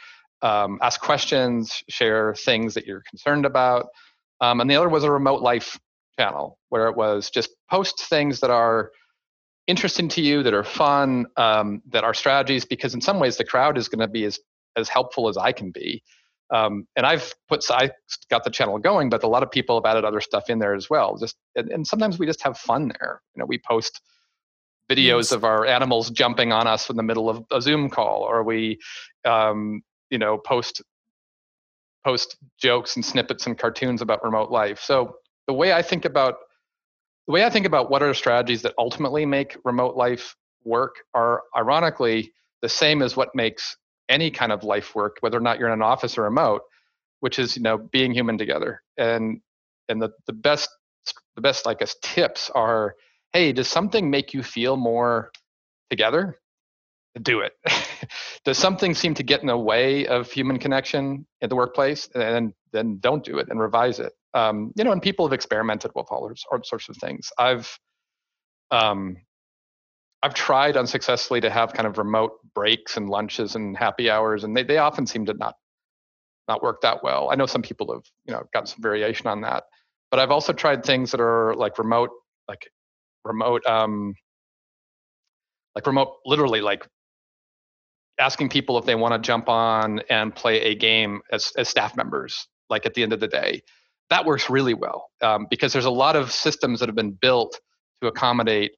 um, 0.41 0.77
ask 0.81 1.01
questions, 1.01 1.83
share 1.89 2.35
things 2.35 2.73
that 2.75 2.85
you're 2.85 3.03
concerned 3.09 3.45
about. 3.45 3.87
Um, 4.41 4.61
and 4.61 4.69
the 4.69 4.75
other 4.75 4.89
was 4.89 5.03
a 5.03 5.11
remote 5.11 5.41
life 5.41 5.79
channel 6.19 6.59
where 6.69 6.87
it 6.87 6.95
was 6.95 7.29
just 7.29 7.49
post 7.71 8.05
things 8.09 8.39
that 8.41 8.51
are 8.51 8.91
interesting 9.67 10.07
to 10.09 10.21
you, 10.21 10.43
that 10.43 10.53
are 10.53 10.63
fun, 10.63 11.25
um, 11.37 11.81
that 11.89 12.03
are 12.03 12.13
strategies, 12.13 12.65
because 12.65 12.93
in 12.93 13.01
some 13.01 13.19
ways 13.19 13.37
the 13.37 13.43
crowd 13.43 13.77
is 13.77 13.87
going 13.87 13.99
to 13.99 14.07
be 14.07 14.25
as, 14.25 14.39
as 14.75 14.89
helpful 14.89 15.27
as 15.27 15.37
I 15.37 15.51
can 15.51 15.71
be. 15.71 16.03
Um, 16.53 16.87
and 16.95 17.05
I've 17.05 17.33
put, 17.49 17.65
I 17.71 17.89
got 18.29 18.43
the 18.43 18.51
channel 18.51 18.77
going, 18.77 19.09
but 19.09 19.23
a 19.23 19.27
lot 19.27 19.41
of 19.41 19.49
people 19.49 19.75
have 19.81 19.89
added 19.89 20.05
other 20.05 20.21
stuff 20.21 20.49
in 20.49 20.59
there 20.59 20.75
as 20.75 20.89
well. 20.89 21.17
Just, 21.17 21.35
and, 21.55 21.71
and 21.71 21.87
sometimes 21.87 22.19
we 22.19 22.27
just 22.27 22.43
have 22.43 22.57
fun 22.57 22.91
there. 22.99 23.21
You 23.35 23.39
know, 23.39 23.45
we 23.47 23.57
post 23.57 24.01
videos 24.87 25.31
of 25.31 25.43
our 25.43 25.65
animals 25.65 26.11
jumping 26.11 26.51
on 26.51 26.67
us 26.67 26.89
in 26.91 26.95
the 26.95 27.03
middle 27.03 27.29
of 27.29 27.43
a 27.51 27.59
Zoom 27.59 27.89
call, 27.89 28.21
or 28.21 28.43
we, 28.43 28.77
um, 29.25 29.81
you 30.11 30.19
know, 30.19 30.37
post 30.37 30.83
post 32.03 32.37
jokes 32.59 32.95
and 32.95 33.03
snippets 33.03 33.47
and 33.47 33.57
cartoons 33.57 34.03
about 34.03 34.23
remote 34.23 34.51
life. 34.51 34.79
So 34.79 35.15
the 35.47 35.53
way 35.53 35.73
I 35.73 35.81
think 35.81 36.05
about 36.05 36.35
the 37.27 37.33
way 37.33 37.43
I 37.43 37.49
think 37.49 37.65
about 37.65 37.89
what 37.89 38.03
are 38.03 38.13
strategies 38.13 38.61
that 38.63 38.73
ultimately 38.77 39.25
make 39.25 39.57
remote 39.63 39.95
life 39.95 40.35
work 40.63 40.95
are 41.13 41.43
ironically 41.55 42.33
the 42.61 42.69
same 42.69 43.01
as 43.01 43.15
what 43.15 43.35
makes 43.35 43.77
any 44.09 44.29
kind 44.29 44.51
of 44.51 44.63
life 44.63 44.93
work, 44.95 45.17
whether 45.21 45.37
or 45.37 45.41
not 45.41 45.59
you're 45.59 45.67
in 45.67 45.73
an 45.73 45.81
office 45.81 46.17
or 46.17 46.23
remote, 46.23 46.61
which 47.19 47.39
is 47.39 47.55
you 47.57 47.63
know 47.63 47.77
being 47.77 48.13
human 48.13 48.37
together. 48.37 48.81
And 48.97 49.41
and 49.89 50.01
the 50.01 50.09
the 50.27 50.33
best 50.33 50.69
the 51.35 51.41
best 51.41 51.65
like 51.65 51.81
us 51.81 51.95
tips 52.01 52.49
are 52.53 52.95
hey, 53.33 53.51
does 53.51 53.67
something 53.67 54.09
make 54.09 54.33
you 54.33 54.41
feel 54.41 54.77
more 54.77 55.31
together? 55.89 56.39
Do 57.21 57.41
it. 57.41 57.53
does 58.45 58.57
something 58.57 58.93
seem 58.93 59.13
to 59.15 59.23
get 59.23 59.41
in 59.41 59.47
the 59.47 59.57
way 59.57 60.07
of 60.07 60.31
human 60.31 60.57
connection 60.57 61.25
at 61.41 61.49
the 61.49 61.55
workplace? 61.55 62.07
And 62.15 62.53
then 62.71 62.99
don't 62.99 63.23
do 63.23 63.37
it 63.39 63.47
and 63.49 63.59
revise 63.59 63.99
it. 63.99 64.13
Um, 64.35 64.73
you 64.75 64.83
know, 64.83 64.91
and 64.91 65.01
people 65.01 65.25
have 65.25 65.33
experimented 65.33 65.91
with 65.95 66.07
all, 66.11 66.29
sorts 66.63 66.89
of 66.89 66.97
things. 66.97 67.31
I've 67.39 67.79
um, 68.69 69.17
I've 70.21 70.33
tried 70.33 70.75
unsuccessfully 70.75 71.39
to 71.41 71.49
have 71.49 71.73
kind 71.73 71.87
of 71.87 71.97
remote 71.97 72.33
breaks 72.53 72.97
and 72.97 73.09
lunches 73.09 73.55
and 73.55 73.77
happy 73.77 74.09
hours, 74.09 74.43
and 74.43 74.55
they, 74.55 74.63
they 74.63 74.77
often 74.77 75.07
seem 75.07 75.25
to 75.27 75.33
not 75.35 75.55
not 76.47 76.61
work 76.61 76.81
that 76.81 77.01
well. 77.01 77.29
I 77.31 77.35
know 77.35 77.45
some 77.45 77.61
people 77.61 77.93
have 77.93 78.03
you 78.25 78.33
know 78.33 78.43
gotten 78.53 78.67
some 78.67 78.81
variation 78.81 79.27
on 79.27 79.41
that, 79.41 79.63
but 80.11 80.19
I've 80.19 80.31
also 80.31 80.51
tried 80.51 80.83
things 80.83 81.11
that 81.11 81.21
are 81.21 81.55
like 81.55 81.79
remote, 81.79 82.09
like 82.49 82.67
remote 83.23 83.65
um 83.65 84.13
like 85.75 85.87
remote 85.87 86.15
literally 86.25 86.61
like 86.61 86.87
asking 88.19 88.49
people 88.49 88.77
if 88.77 88.85
they 88.85 88.95
want 88.95 89.13
to 89.13 89.19
jump 89.19 89.49
on 89.49 89.99
and 90.09 90.33
play 90.35 90.61
a 90.61 90.75
game 90.75 91.21
as, 91.31 91.51
as 91.57 91.67
staff 91.67 91.97
members 91.97 92.47
like 92.69 92.85
at 92.85 92.93
the 92.93 93.03
end 93.03 93.11
of 93.11 93.19
the 93.19 93.27
day 93.27 93.61
that 94.09 94.25
works 94.25 94.49
really 94.49 94.73
well 94.73 95.09
um, 95.21 95.47
because 95.49 95.73
there's 95.73 95.85
a 95.85 95.91
lot 95.91 96.15
of 96.15 96.31
systems 96.31 96.79
that 96.79 96.89
have 96.89 96.95
been 96.95 97.11
built 97.11 97.59
to 98.01 98.07
accommodate 98.07 98.71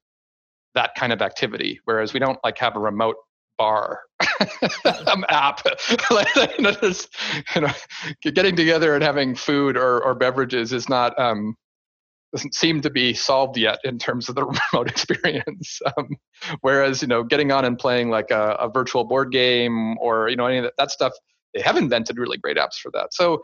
that 0.74 0.90
kind 0.96 1.12
of 1.12 1.22
activity 1.22 1.80
whereas 1.84 2.12
we 2.12 2.20
don't 2.20 2.38
like 2.44 2.58
have 2.58 2.76
a 2.76 2.80
remote 2.80 3.16
bar 3.56 4.00
um, 5.06 5.24
app 5.28 5.60
you 7.54 7.60
know 7.60 7.72
getting 8.22 8.54
together 8.54 8.94
and 8.94 9.02
having 9.02 9.34
food 9.34 9.76
or, 9.76 10.02
or 10.02 10.14
beverages 10.14 10.72
is 10.72 10.88
not 10.88 11.18
um, 11.18 11.56
doesn't 12.32 12.54
seem 12.54 12.80
to 12.82 12.90
be 12.90 13.14
solved 13.14 13.56
yet 13.56 13.78
in 13.84 13.98
terms 13.98 14.28
of 14.28 14.34
the 14.34 14.44
remote 14.44 14.88
experience. 14.88 15.80
Um, 15.96 16.10
whereas, 16.60 17.00
you 17.02 17.08
know, 17.08 17.22
getting 17.22 17.52
on 17.52 17.64
and 17.64 17.78
playing 17.78 18.10
like 18.10 18.30
a, 18.30 18.56
a, 18.60 18.68
virtual 18.68 19.04
board 19.04 19.32
game 19.32 19.96
or, 19.98 20.28
you 20.28 20.36
know, 20.36 20.46
any 20.46 20.58
of 20.58 20.64
that, 20.64 20.74
that 20.78 20.90
stuff, 20.90 21.12
they 21.54 21.62
have 21.62 21.76
invented 21.76 22.18
really 22.18 22.36
great 22.36 22.56
apps 22.56 22.76
for 22.82 22.90
that. 22.92 23.14
So 23.14 23.42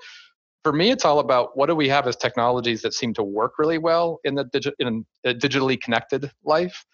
for 0.64 0.72
me, 0.72 0.90
it's 0.90 1.04
all 1.04 1.20
about 1.20 1.56
what 1.56 1.66
do 1.66 1.76
we 1.76 1.88
have 1.90 2.08
as 2.08 2.16
technologies 2.16 2.82
that 2.82 2.94
seem 2.94 3.12
to 3.14 3.22
work 3.22 3.58
really 3.58 3.78
well 3.78 4.18
in 4.24 4.34
the 4.34 4.46
digi- 4.46 4.72
in 4.78 5.04
a 5.24 5.34
digitally 5.34 5.80
connected 5.80 6.30
life. 6.42 6.84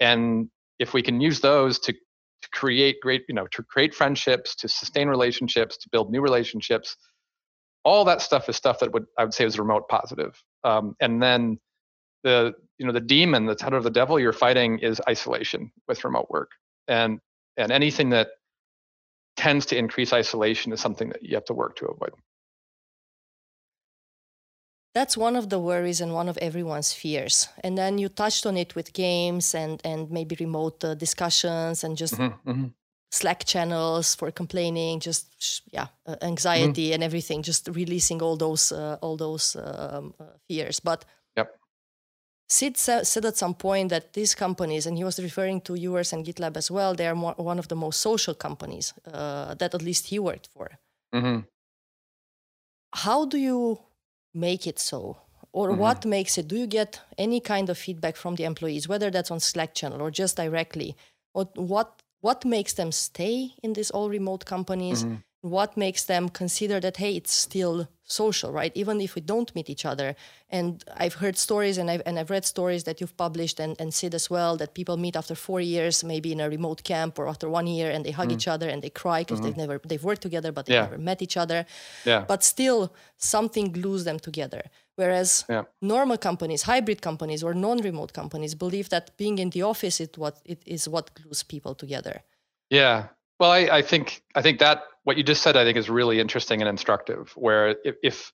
And 0.00 0.48
if 0.78 0.94
we 0.94 1.02
can 1.02 1.20
use 1.20 1.40
those 1.40 1.78
to, 1.80 1.92
to 1.92 2.48
create 2.52 2.96
great, 3.02 3.24
you 3.28 3.34
know, 3.34 3.46
to 3.48 3.62
create 3.62 3.94
friendships, 3.94 4.56
to 4.56 4.68
sustain 4.68 5.08
relationships, 5.08 5.76
to 5.76 5.88
build 5.92 6.10
new 6.10 6.22
relationships, 6.22 6.96
all 7.84 8.04
that 8.06 8.22
stuff 8.22 8.48
is 8.48 8.56
stuff 8.56 8.78
that 8.80 8.92
would 8.92 9.04
I 9.18 9.24
would 9.24 9.34
say 9.34 9.44
is 9.44 9.58
remote 9.58 9.88
positive. 9.88 10.42
Um, 10.64 10.96
and 11.00 11.22
then 11.22 11.58
the 12.24 12.54
you 12.78 12.86
know 12.86 12.92
the 12.92 13.00
demon, 13.00 13.44
the 13.44 13.56
head 13.60 13.74
of 13.74 13.84
the 13.84 13.90
devil 13.90 14.18
you're 14.18 14.32
fighting 14.32 14.78
is 14.78 15.02
isolation 15.08 15.70
with 15.86 16.02
remote 16.02 16.28
work, 16.30 16.50
and 16.88 17.20
and 17.58 17.72
anything 17.72 18.10
that 18.10 18.28
tends 19.36 19.66
to 19.66 19.76
increase 19.76 20.12
isolation 20.14 20.72
is 20.72 20.80
something 20.80 21.10
that 21.10 21.22
you 21.22 21.34
have 21.34 21.44
to 21.46 21.54
work 21.54 21.76
to 21.76 21.86
avoid. 21.86 22.12
That's 24.94 25.16
one 25.16 25.36
of 25.36 25.48
the 25.48 25.58
worries 25.58 26.00
and 26.00 26.12
one 26.12 26.28
of 26.28 26.38
everyone's 26.38 26.92
fears. 26.92 27.48
And 27.62 27.76
then 27.76 27.98
you 27.98 28.08
touched 28.08 28.46
on 28.46 28.56
it 28.56 28.74
with 28.74 28.92
games 28.92 29.54
and 29.54 29.80
and 29.84 30.10
maybe 30.10 30.36
remote 30.40 30.84
uh, 30.84 30.94
discussions 30.94 31.84
and 31.84 31.96
just 31.96 32.14
mm-hmm, 32.14 32.50
mm-hmm. 32.50 32.66
Slack 33.10 33.44
channels 33.44 34.14
for 34.14 34.30
complaining, 34.30 35.00
just 35.00 35.62
yeah, 35.72 35.86
uh, 36.06 36.16
anxiety 36.20 36.86
mm-hmm. 36.86 36.94
and 36.94 37.04
everything, 37.04 37.42
just 37.42 37.68
releasing 37.68 38.22
all 38.22 38.36
those 38.36 38.72
uh, 38.72 38.98
all 39.00 39.16
those 39.16 39.56
um, 39.56 40.14
uh, 40.20 40.24
fears. 40.46 40.80
But 40.80 41.04
yep. 41.36 41.58
Sid 42.48 42.76
said 42.76 43.24
at 43.24 43.36
some 43.36 43.54
point 43.54 43.90
that 43.90 44.12
these 44.12 44.34
companies, 44.34 44.86
and 44.86 44.96
he 44.96 45.04
was 45.04 45.18
referring 45.18 45.60
to 45.62 45.74
yours 45.74 46.12
and 46.12 46.24
GitLab 46.24 46.56
as 46.56 46.70
well, 46.70 46.94
they 46.94 47.06
are 47.06 47.14
more, 47.14 47.34
one 47.36 47.58
of 47.58 47.68
the 47.68 47.76
most 47.76 48.00
social 48.00 48.34
companies 48.34 48.94
uh, 49.12 49.54
that 49.54 49.74
at 49.74 49.82
least 49.82 50.06
he 50.06 50.18
worked 50.18 50.48
for. 50.54 50.78
Mm-hmm. 51.14 51.40
how 52.92 53.24
do 53.24 53.38
you 53.38 53.78
make 54.34 54.66
it 54.66 54.78
so? 54.78 55.18
Or 55.52 55.70
mm-hmm. 55.70 55.80
what 55.80 56.04
makes 56.04 56.38
it? 56.38 56.48
Do 56.48 56.56
you 56.56 56.66
get 56.66 57.00
any 57.16 57.40
kind 57.40 57.70
of 57.70 57.78
feedback 57.78 58.16
from 58.16 58.34
the 58.34 58.44
employees, 58.44 58.88
whether 58.88 59.10
that's 59.10 59.30
on 59.30 59.40
Slack 59.40 59.74
channel 59.74 60.02
or 60.02 60.10
just 60.10 60.36
directly? 60.36 60.96
Or 61.34 61.48
what 61.54 62.02
what 62.20 62.44
makes 62.44 62.74
them 62.74 62.90
stay 62.92 63.52
in 63.62 63.72
these 63.74 63.90
all 63.90 64.08
remote 64.08 64.44
companies? 64.44 65.04
Mm-hmm 65.04 65.16
what 65.50 65.76
makes 65.76 66.04
them 66.04 66.28
consider 66.28 66.80
that 66.80 66.96
hey 66.96 67.16
it's 67.16 67.32
still 67.32 67.88
social 68.04 68.50
right 68.50 68.72
even 68.74 69.00
if 69.00 69.14
we 69.14 69.20
don't 69.20 69.54
meet 69.54 69.68
each 69.68 69.84
other 69.84 70.16
and 70.48 70.82
i've 70.96 71.14
heard 71.14 71.36
stories 71.36 71.76
and 71.76 71.90
i've, 71.90 72.02
and 72.06 72.18
I've 72.18 72.30
read 72.30 72.44
stories 72.44 72.84
that 72.84 73.00
you've 73.00 73.16
published 73.16 73.60
and, 73.60 73.78
and 73.78 73.92
said 73.92 74.14
as 74.14 74.30
well 74.30 74.56
that 74.56 74.72
people 74.72 74.96
meet 74.96 75.14
after 75.14 75.34
four 75.34 75.60
years 75.60 76.02
maybe 76.02 76.32
in 76.32 76.40
a 76.40 76.48
remote 76.48 76.82
camp 76.84 77.18
or 77.18 77.28
after 77.28 77.50
one 77.50 77.66
year 77.66 77.90
and 77.90 78.04
they 78.06 78.10
hug 78.10 78.30
mm. 78.30 78.32
each 78.32 78.48
other 78.48 78.68
and 78.68 78.82
they 78.82 78.88
cry 78.88 79.20
because 79.20 79.40
mm-hmm. 79.40 79.48
they've 79.48 79.56
never 79.58 79.80
they've 79.86 80.04
worked 80.04 80.22
together 80.22 80.50
but 80.52 80.64
they've 80.64 80.74
yeah. 80.74 80.84
never 80.84 80.98
met 80.98 81.20
each 81.20 81.36
other 81.36 81.66
yeah. 82.06 82.24
but 82.26 82.42
still 82.42 82.94
something 83.18 83.72
glues 83.72 84.04
them 84.04 84.18
together 84.18 84.62
whereas 84.96 85.44
yeah. 85.50 85.64
normal 85.82 86.16
companies 86.16 86.62
hybrid 86.62 87.02
companies 87.02 87.42
or 87.42 87.52
non-remote 87.52 88.14
companies 88.14 88.54
believe 88.54 88.88
that 88.88 89.14
being 89.18 89.38
in 89.38 89.50
the 89.50 89.62
office 89.62 90.00
is 90.00 90.08
what 90.16 90.40
it 90.46 90.62
is 90.64 90.88
what 90.88 91.12
glues 91.14 91.42
people 91.42 91.74
together 91.74 92.22
yeah 92.70 93.08
well, 93.38 93.50
I, 93.50 93.68
I, 93.70 93.82
think 93.82 94.22
I 94.34 94.42
think 94.42 94.58
that 94.60 94.82
what 95.04 95.16
you 95.16 95.22
just 95.22 95.42
said 95.42 95.56
I 95.56 95.64
think 95.64 95.76
is 95.76 95.88
really 95.88 96.20
interesting 96.20 96.60
and 96.60 96.68
instructive. 96.68 97.32
Where 97.36 97.76
if, 97.84 97.96
if 98.02 98.32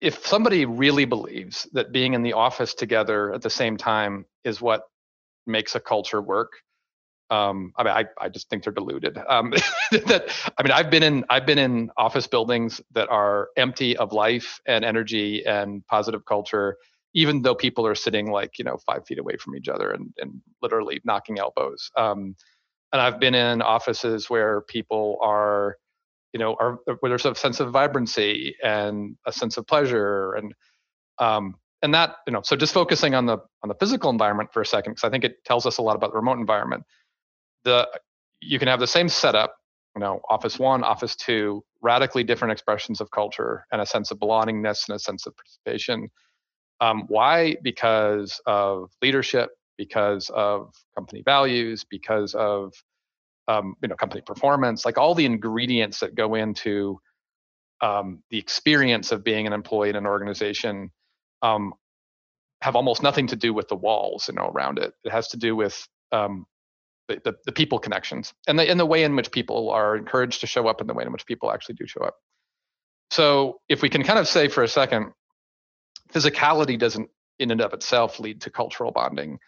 if 0.00 0.26
somebody 0.26 0.66
really 0.66 1.06
believes 1.06 1.66
that 1.72 1.92
being 1.92 2.14
in 2.14 2.22
the 2.22 2.34
office 2.34 2.74
together 2.74 3.32
at 3.32 3.42
the 3.42 3.50
same 3.50 3.76
time 3.76 4.26
is 4.44 4.60
what 4.60 4.82
makes 5.46 5.74
a 5.74 5.80
culture 5.80 6.20
work, 6.20 6.52
um, 7.30 7.72
I 7.76 7.84
mean, 7.84 7.92
I, 7.94 8.04
I 8.20 8.28
just 8.28 8.50
think 8.50 8.64
they're 8.64 8.72
deluded. 8.72 9.18
Um, 9.28 9.50
that 9.90 10.28
I 10.58 10.62
mean, 10.62 10.72
I've 10.72 10.90
been 10.90 11.02
in 11.02 11.24
I've 11.30 11.46
been 11.46 11.58
in 11.58 11.90
office 11.96 12.26
buildings 12.26 12.80
that 12.92 13.08
are 13.08 13.48
empty 13.56 13.96
of 13.96 14.12
life 14.12 14.60
and 14.66 14.84
energy 14.84 15.44
and 15.46 15.84
positive 15.86 16.24
culture, 16.26 16.76
even 17.14 17.42
though 17.42 17.54
people 17.54 17.86
are 17.86 17.94
sitting 17.94 18.30
like 18.30 18.58
you 18.58 18.64
know 18.64 18.76
five 18.86 19.06
feet 19.06 19.18
away 19.18 19.36
from 19.36 19.56
each 19.56 19.68
other 19.68 19.90
and, 19.90 20.12
and 20.18 20.40
literally 20.62 21.00
knocking 21.04 21.38
elbows. 21.38 21.90
Um, 21.96 22.36
and 22.94 23.02
I've 23.02 23.18
been 23.18 23.34
in 23.34 23.60
offices 23.60 24.30
where 24.30 24.60
people 24.60 25.18
are, 25.20 25.76
you 26.32 26.38
know, 26.38 26.54
are 26.60 26.78
where 27.00 27.10
there's 27.10 27.26
a 27.26 27.34
sense 27.34 27.58
of 27.58 27.72
vibrancy 27.72 28.54
and 28.62 29.16
a 29.26 29.32
sense 29.32 29.56
of 29.56 29.66
pleasure 29.66 30.34
and 30.34 30.54
um, 31.18 31.56
and 31.82 31.92
that 31.92 32.16
you 32.28 32.32
know 32.32 32.40
so 32.42 32.54
just 32.54 32.72
focusing 32.72 33.16
on 33.16 33.26
the 33.26 33.38
on 33.64 33.68
the 33.68 33.74
physical 33.74 34.10
environment 34.10 34.50
for 34.52 34.62
a 34.62 34.66
second 34.66 34.92
because 34.92 35.04
I 35.04 35.10
think 35.10 35.24
it 35.24 35.44
tells 35.44 35.66
us 35.66 35.78
a 35.78 35.82
lot 35.82 35.96
about 35.96 36.12
the 36.12 36.16
remote 36.16 36.38
environment. 36.38 36.84
The 37.64 37.88
you 38.40 38.60
can 38.60 38.68
have 38.68 38.78
the 38.78 38.86
same 38.86 39.08
setup, 39.08 39.56
you 39.96 40.00
know, 40.00 40.20
office 40.30 40.56
one, 40.60 40.84
office 40.84 41.16
two, 41.16 41.64
radically 41.82 42.22
different 42.22 42.52
expressions 42.52 43.00
of 43.00 43.10
culture 43.10 43.66
and 43.72 43.80
a 43.80 43.86
sense 43.86 44.12
of 44.12 44.20
belongingness 44.20 44.88
and 44.88 44.94
a 44.94 45.00
sense 45.00 45.26
of 45.26 45.34
participation. 45.36 46.10
Um, 46.80 47.04
why? 47.08 47.56
Because 47.60 48.40
of 48.46 48.92
leadership, 49.02 49.50
because 49.76 50.30
of 50.30 50.72
company 50.96 51.22
values, 51.24 51.84
because 51.88 52.34
of 52.34 52.72
um, 53.48 53.74
you 53.82 53.88
know 53.88 53.96
company 53.96 54.22
performance, 54.22 54.84
like 54.84 54.98
all 54.98 55.14
the 55.14 55.26
ingredients 55.26 56.00
that 56.00 56.14
go 56.14 56.34
into 56.34 57.00
um, 57.80 58.22
the 58.30 58.38
experience 58.38 59.12
of 59.12 59.24
being 59.24 59.46
an 59.46 59.52
employee 59.52 59.90
in 59.90 59.96
an 59.96 60.06
organization 60.06 60.90
um, 61.42 61.74
have 62.62 62.76
almost 62.76 63.02
nothing 63.02 63.26
to 63.26 63.36
do 63.36 63.52
with 63.52 63.68
the 63.68 63.76
walls 63.76 64.28
you 64.28 64.34
know 64.34 64.50
around 64.54 64.78
it. 64.78 64.94
It 65.04 65.12
has 65.12 65.28
to 65.28 65.36
do 65.36 65.54
with 65.54 65.86
um, 66.12 66.46
the, 67.08 67.20
the, 67.24 67.34
the, 67.46 67.52
people 67.52 67.78
connections 67.78 68.32
and 68.46 68.58
the, 68.58 68.70
in 68.70 68.78
the 68.78 68.86
way 68.86 69.04
in 69.04 69.14
which 69.16 69.30
people 69.30 69.70
are 69.70 69.96
encouraged 69.96 70.40
to 70.40 70.46
show 70.46 70.68
up 70.68 70.80
and 70.80 70.88
the 70.88 70.94
way 70.94 71.04
in 71.04 71.12
which 71.12 71.26
people 71.26 71.50
actually 71.50 71.74
do 71.74 71.86
show 71.86 72.00
up. 72.00 72.14
So 73.10 73.60
if 73.68 73.82
we 73.82 73.90
can 73.90 74.02
kind 74.02 74.18
of 74.18 74.26
say 74.26 74.48
for 74.48 74.62
a 74.62 74.68
second, 74.68 75.12
physicality 76.12 76.78
doesn't 76.78 77.10
in 77.38 77.50
and 77.50 77.60
of 77.60 77.72
itself 77.72 78.20
lead 78.20 78.40
to 78.42 78.50
cultural 78.50 78.92
bonding 78.92 79.38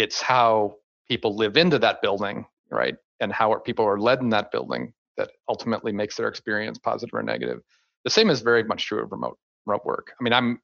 it's 0.00 0.20
how 0.20 0.74
people 1.08 1.36
live 1.36 1.56
into 1.56 1.78
that 1.78 2.02
building, 2.02 2.46
right? 2.70 2.94
And 3.20 3.32
how 3.32 3.54
people 3.58 3.84
are 3.84 3.98
led 3.98 4.20
in 4.20 4.30
that 4.30 4.50
building 4.50 4.92
that 5.16 5.30
ultimately 5.48 5.92
makes 5.92 6.16
their 6.16 6.28
experience 6.28 6.78
positive 6.78 7.14
or 7.14 7.22
negative. 7.22 7.60
The 8.04 8.10
same 8.10 8.30
is 8.30 8.40
very 8.40 8.64
much 8.64 8.86
true 8.86 9.02
of 9.02 9.12
remote 9.12 9.38
remote 9.66 9.84
work. 9.84 10.12
I 10.18 10.22
mean, 10.22 10.32
I'm 10.32 10.60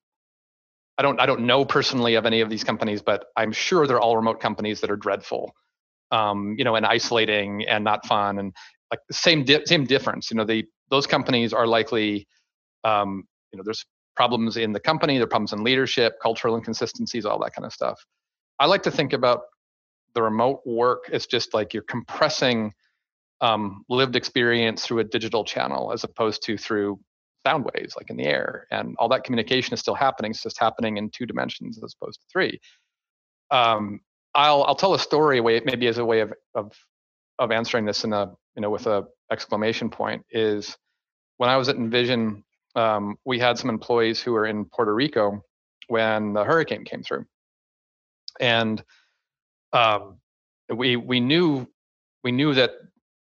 I 0.99 1.03
don't 1.03 1.21
I 1.21 1.27
don't 1.27 1.43
know 1.43 1.65
personally 1.65 2.15
of 2.15 2.25
any 2.25 2.41
of 2.41 2.49
these 2.49 2.65
companies, 2.65 3.03
but 3.03 3.27
I'm 3.37 3.53
sure 3.53 3.87
they're 3.87 4.01
all 4.01 4.17
remote 4.17 4.41
companies 4.41 4.81
that 4.81 4.91
are 4.91 4.97
dreadful, 4.97 5.53
um, 6.11 6.55
you 6.57 6.65
know, 6.65 6.77
and 6.77 6.87
isolating 6.87 7.67
and 7.69 7.85
not 7.85 8.07
fun 8.07 8.39
and 8.39 8.55
like 8.91 9.01
the 9.09 9.15
same 9.15 9.45
di- 9.45 9.65
same 9.67 9.85
difference. 9.85 10.31
You 10.31 10.39
know, 10.39 10.45
the 10.45 10.65
those 10.91 11.07
companies 11.07 11.53
are 11.53 11.67
likely, 11.67 12.27
um, 12.85 13.25
you 13.53 13.59
know, 13.59 13.63
there's 13.65 13.85
problems 14.15 14.57
in 14.57 14.73
the 14.73 14.81
company, 14.81 15.17
there 15.17 15.25
are 15.25 15.29
problems 15.29 15.53
in 15.53 15.63
leadership, 15.63 16.15
cultural 16.23 16.57
inconsistencies, 16.57 17.27
all 17.27 17.39
that 17.41 17.53
kind 17.55 17.67
of 17.67 17.73
stuff. 17.73 18.01
I 18.59 18.67
like 18.67 18.83
to 18.85 18.91
think 18.91 19.13
about 19.13 19.43
the 20.15 20.23
remote 20.23 20.63
work 20.65 21.11
as 21.13 21.27
just 21.27 21.53
like 21.53 21.75
you're 21.75 21.83
compressing 21.83 22.73
um, 23.43 23.85
lived 23.89 24.17
experience 24.17 24.85
through 24.85 25.01
a 25.01 25.05
digital 25.05 25.45
channel 25.45 25.93
as 25.93 26.05
opposed 26.05 26.43
to 26.45 26.57
through 26.57 26.99
sound 27.47 27.69
waves 27.75 27.95
like 27.97 28.11
in 28.11 28.17
the 28.17 28.25
air 28.25 28.67
and 28.71 28.97
all 28.99 29.09
that 29.09 29.23
communication 29.23 29.73
is 29.73 29.79
still 29.79 29.95
happening 29.95 30.33
it's 30.33 30.43
just 30.43 30.59
happening 30.59 30.97
in 30.97 31.09
two 31.11 31.27
dimensions 31.27 31.79
as 31.83 31.95
opposed 32.01 32.21
to 32.21 32.27
three. 32.33 32.59
Um, 33.51 34.01
I'll 34.35 34.65
I'll 34.65 34.75
tell 34.75 34.95
a 34.95 34.99
story 34.99 35.41
way 35.41 35.61
maybe 35.65 35.87
as 35.87 35.99
a 35.99 36.05
way 36.05 36.21
of 36.21 36.33
of 36.55 36.73
of 37.39 37.53
answering 37.53 37.85
this 37.85 38.05
in 38.05 38.13
a 38.13 38.33
you 38.55 38.63
know 38.63 38.71
with 38.71 38.87
a 38.87 39.05
exclamation 39.31 39.91
point 39.91 40.25
is 40.31 40.77
when 41.37 41.51
I 41.51 41.57
was 41.57 41.69
at 41.69 41.77
InVision 41.77 42.43
um, 42.75 43.17
we 43.25 43.39
had 43.39 43.59
some 43.59 43.71
employees 43.71 44.21
who 44.21 44.33
were 44.33 44.47
in 44.47 44.65
Puerto 44.65 44.95
Rico 44.95 45.41
when 45.89 46.33
the 46.33 46.45
hurricane 46.45 46.85
came 46.85 47.03
through 47.03 47.27
and 48.41 48.83
um, 49.73 50.19
we 50.75 50.97
we 50.97 51.21
knew 51.21 51.67
we 52.25 52.33
knew 52.33 52.55
that 52.55 52.73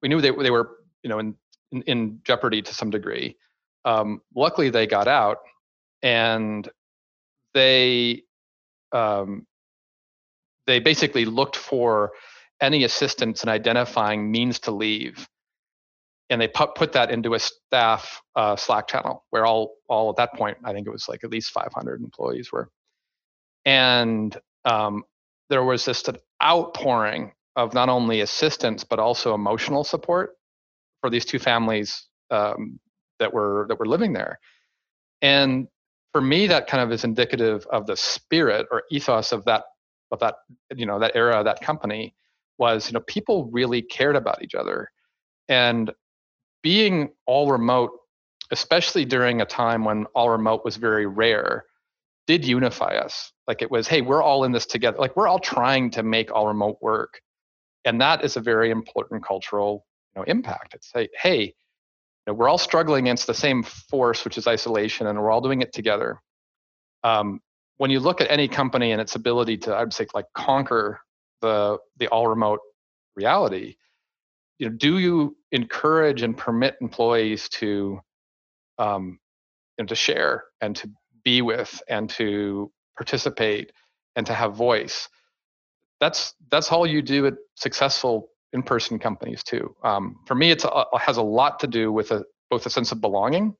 we 0.03 0.09
knew 0.09 0.21
they 0.21 0.31
they 0.31 0.51
were 0.51 0.71
you 1.03 1.11
know 1.11 1.19
in 1.19 1.35
in, 1.73 1.83
in 1.83 2.21
jeopardy 2.25 2.63
to 2.63 2.75
some 2.75 2.91
degree. 2.91 3.37
Um, 3.85 4.21
luckily, 4.35 4.71
they 4.71 4.87
got 4.87 5.09
out, 5.09 5.39
and 6.03 6.69
they 7.55 8.23
um, 8.93 9.47
they 10.67 10.81
basically 10.81 11.25
looked 11.25 11.57
for 11.57 12.13
any 12.61 12.85
assistance 12.85 13.43
in 13.43 13.49
identifying 13.49 14.31
means 14.31 14.59
to 14.61 14.71
leave 14.71 15.27
and 16.31 16.41
they 16.41 16.49
put, 16.49 16.75
put 16.77 16.93
that 16.93 17.11
into 17.11 17.35
a 17.35 17.39
staff 17.39 18.23
uh, 18.37 18.57
slack 18.57 18.87
channel 18.87 19.25
where 19.31 19.45
all 19.45 19.75
all 19.89 20.09
at 20.11 20.17
that 20.17 20.33
point 20.35 20.57
i 20.65 20.73
think 20.73 20.87
it 20.87 20.91
was 20.91 21.09
like 21.09 21.25
at 21.25 21.31
least 21.31 21.51
500 21.51 22.01
employees 22.01 22.51
were 22.53 22.71
and 23.67 24.37
um, 24.65 25.05
there 25.49 25.65
was 25.65 25.85
just 25.85 26.09
an 26.09 26.17
outpouring 26.43 27.33
of 27.57 27.75
not 27.75 27.89
only 27.89 28.21
assistance 28.21 28.85
but 28.85 28.99
also 28.99 29.35
emotional 29.35 29.85
support 29.85 30.37
for 31.01 31.11
these 31.11 31.25
two 31.25 31.39
families 31.39 32.07
um, 32.31 32.79
that 33.19 33.33
were 33.33 33.67
that 33.69 33.79
were 33.79 33.87
living 33.87 34.13
there. 34.13 34.39
And 35.23 35.69
for 36.13 36.21
me, 36.21 36.47
that 36.47 36.67
kind 36.67 36.83
of 36.83 36.93
is 36.93 37.05
indicative 37.05 37.67
of 37.71 37.87
the 37.87 37.97
spirit 37.97 38.67
or 38.71 38.85
ethos 38.91 39.33
of 39.33 39.45
that 39.45 39.65
of 40.11 40.19
that 40.21 40.37
you 40.75 40.87
know 40.87 40.99
that 40.99 41.13
era, 41.15 41.43
that 41.45 41.61
company 41.61 42.15
was 42.59 42.89
you 42.89 42.95
know 42.95 43.01
people 43.01 43.49
really 43.53 43.83
cared 43.83 44.17
about 44.17 44.43
each 44.43 44.55
other, 44.55 44.91
and 45.49 45.93
being 46.63 47.11
all 47.27 47.51
remote, 47.51 47.91
especially 48.51 49.05
during 49.05 49.41
a 49.41 49.47
time 49.47 49.85
when 49.85 50.07
all 50.15 50.31
remote 50.31 50.65
was 50.65 50.77
very 50.77 51.07
rare, 51.07 51.65
did 52.27 52.45
unify 52.45 52.97
us. 52.97 53.33
Like 53.51 53.63
it 53.63 53.71
was, 53.71 53.89
hey, 53.89 54.01
we're 54.01 54.23
all 54.23 54.45
in 54.45 54.53
this 54.53 54.65
together. 54.65 54.97
Like 54.99 55.17
we're 55.17 55.27
all 55.27 55.41
trying 55.41 55.91
to 55.91 56.05
make 56.05 56.31
all 56.31 56.47
remote 56.47 56.79
work. 56.81 57.21
And 57.85 58.01
that 58.01 58.25
is 58.25 58.37
a 58.37 58.41
very 58.41 58.71
important 58.71 59.27
cultural 59.27 59.85
you 60.15 60.21
know, 60.21 60.25
impact. 60.29 60.75
It's 60.75 60.93
say, 60.93 61.09
hey, 61.21 61.43
you 61.43 61.53
know, 62.29 62.35
we're 62.35 62.49
all 62.49 62.59
struggling 62.59 63.07
against 63.07 63.27
the 63.27 63.35
same 63.35 63.65
force, 63.65 64.25
which 64.25 64.39
is 64.39 64.47
isolation, 64.47 65.09
and 65.09 65.19
we're 65.19 65.33
all 65.33 65.41
doing 65.41 65.63
it 65.63 65.73
together. 65.73 66.21
Um, 67.03 67.41
when 67.79 67.91
you 67.91 67.99
look 67.99 68.21
at 68.21 68.31
any 68.31 68.47
company 68.47 68.93
and 68.93 69.01
its 69.01 69.17
ability 69.17 69.57
to, 69.65 69.75
I'd 69.75 69.93
say, 69.93 70.07
like 70.15 70.27
conquer 70.33 71.01
the 71.41 71.79
the 71.99 72.07
all 72.07 72.29
remote 72.29 72.61
reality, 73.17 73.75
you 74.61 74.69
know, 74.69 74.77
do 74.77 74.99
you 74.99 75.37
encourage 75.51 76.23
and 76.23 76.37
permit 76.37 76.77
employees 76.81 77.49
to 77.49 77.99
um, 78.79 79.19
and 79.77 79.89
to 79.89 79.97
share 79.97 80.45
and 80.61 80.77
to 80.77 80.89
be 81.25 81.43
with 81.43 81.83
and 81.89 82.09
to 82.11 82.71
participate 83.01 83.73
and 84.17 84.27
to 84.27 84.35
have 84.35 84.55
voice 84.55 85.09
that's 86.01 86.35
that's 86.51 86.73
all 86.73 86.87
you 86.87 87.03
do 87.03 87.27
at 87.27 87.35
successful 87.55 88.31
in-person 88.53 88.99
companies 88.99 89.45
too. 89.45 89.77
Um, 89.85 90.17
for 90.27 90.35
me 90.35 90.51
it 90.51 90.65
has 90.99 91.19
a 91.19 91.23
lot 91.23 91.61
to 91.61 91.67
do 91.67 91.93
with 91.93 92.11
a, 92.11 92.25
both 92.51 92.67
a 92.67 92.71
sense 92.71 92.91
of 92.91 93.01
belonging 93.01 93.55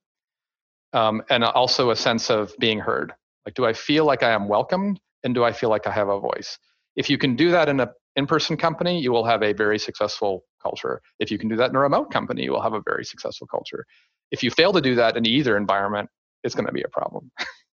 um, 0.93 1.23
and 1.31 1.45
also 1.45 1.91
a 1.91 1.97
sense 1.97 2.31
of 2.31 2.53
being 2.59 2.81
heard. 2.81 3.13
Like 3.47 3.55
do 3.55 3.65
i 3.65 3.73
feel 3.73 4.05
like 4.05 4.23
i 4.23 4.31
am 4.31 4.49
welcomed 4.49 5.01
and 5.23 5.35
do 5.35 5.45
i 5.45 5.53
feel 5.53 5.71
like 5.71 5.87
i 5.87 5.93
have 5.93 6.09
a 6.09 6.19
voice? 6.19 6.59
If 6.97 7.09
you 7.09 7.19
can 7.19 7.37
do 7.37 7.51
that 7.53 7.69
in 7.69 7.79
a 7.81 7.91
in-person 8.17 8.57
company 8.57 8.99
you 9.01 9.13
will 9.13 9.25
have 9.25 9.43
a 9.43 9.53
very 9.53 9.79
successful 9.79 10.45
culture. 10.63 11.01
If 11.21 11.31
you 11.31 11.39
can 11.39 11.49
do 11.49 11.57
that 11.57 11.71
in 11.71 11.77
a 11.77 11.81
remote 11.81 12.11
company 12.11 12.43
you 12.43 12.53
will 12.53 12.63
have 12.63 12.75
a 12.75 12.83
very 12.85 13.05
successful 13.05 13.47
culture. 13.47 13.85
If 14.31 14.43
you 14.43 14.51
fail 14.51 14.73
to 14.73 14.81
do 14.81 14.95
that 14.97 15.17
in 15.17 15.27
either 15.27 15.57
environment, 15.57 16.09
it's 16.45 16.55
going 16.55 16.67
to 16.67 16.73
be 16.73 16.83
a 16.83 16.89
problem. 16.89 17.31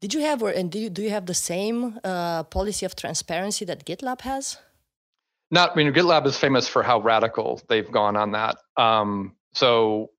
Did 0.00 0.12
you 0.14 0.20
have, 0.20 0.42
or 0.42 0.50
and 0.50 0.70
do 0.70 0.78
you, 0.78 0.90
do 0.90 1.02
you 1.02 1.10
have 1.10 1.26
the 1.26 1.34
same 1.34 1.98
uh, 2.04 2.42
policy 2.44 2.84
of 2.84 2.94
transparency 2.94 3.64
that 3.64 3.84
GitLab 3.84 4.20
has? 4.22 4.58
Not, 5.50 5.72
I 5.72 5.74
mean, 5.76 5.92
GitLab 5.92 6.26
is 6.26 6.36
famous 6.36 6.68
for 6.68 6.82
how 6.82 7.00
radical 7.00 7.62
they've 7.68 7.90
gone 7.90 8.16
on 8.16 8.32
that. 8.32 8.56
Um, 8.76 9.36
so, 9.54 10.10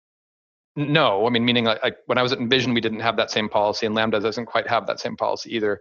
no, 0.77 1.27
I 1.27 1.31
mean, 1.31 1.45
meaning 1.45 1.65
like, 1.65 1.83
like, 1.83 1.99
when 2.07 2.17
I 2.17 2.23
was 2.23 2.33
at 2.33 2.39
InVision, 2.39 2.75
we 2.75 2.81
didn't 2.81 3.01
have 3.01 3.17
that 3.17 3.31
same 3.31 3.49
policy, 3.49 3.87
and 3.87 3.95
Lambda 3.95 4.21
doesn't 4.21 4.47
quite 4.47 4.67
have 4.69 4.87
that 4.87 5.01
same 5.01 5.17
policy 5.17 5.55
either. 5.55 5.81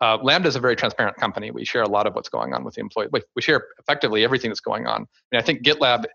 Uh, 0.00 0.18
Lambda 0.20 0.48
is 0.48 0.56
a 0.56 0.60
very 0.60 0.74
transparent 0.74 1.16
company. 1.16 1.52
We 1.52 1.64
share 1.64 1.82
a 1.82 1.88
lot 1.88 2.06
of 2.08 2.14
what's 2.14 2.28
going 2.28 2.54
on 2.54 2.64
with 2.64 2.74
the 2.74 2.80
employee. 2.80 3.08
We, 3.12 3.22
we 3.36 3.42
share 3.42 3.66
effectively 3.78 4.24
everything 4.24 4.50
that's 4.50 4.60
going 4.60 4.86
on. 4.86 5.02
I 5.02 5.06
mean, 5.30 5.40
I 5.40 5.42
think 5.42 5.62
GitLab 5.62 6.06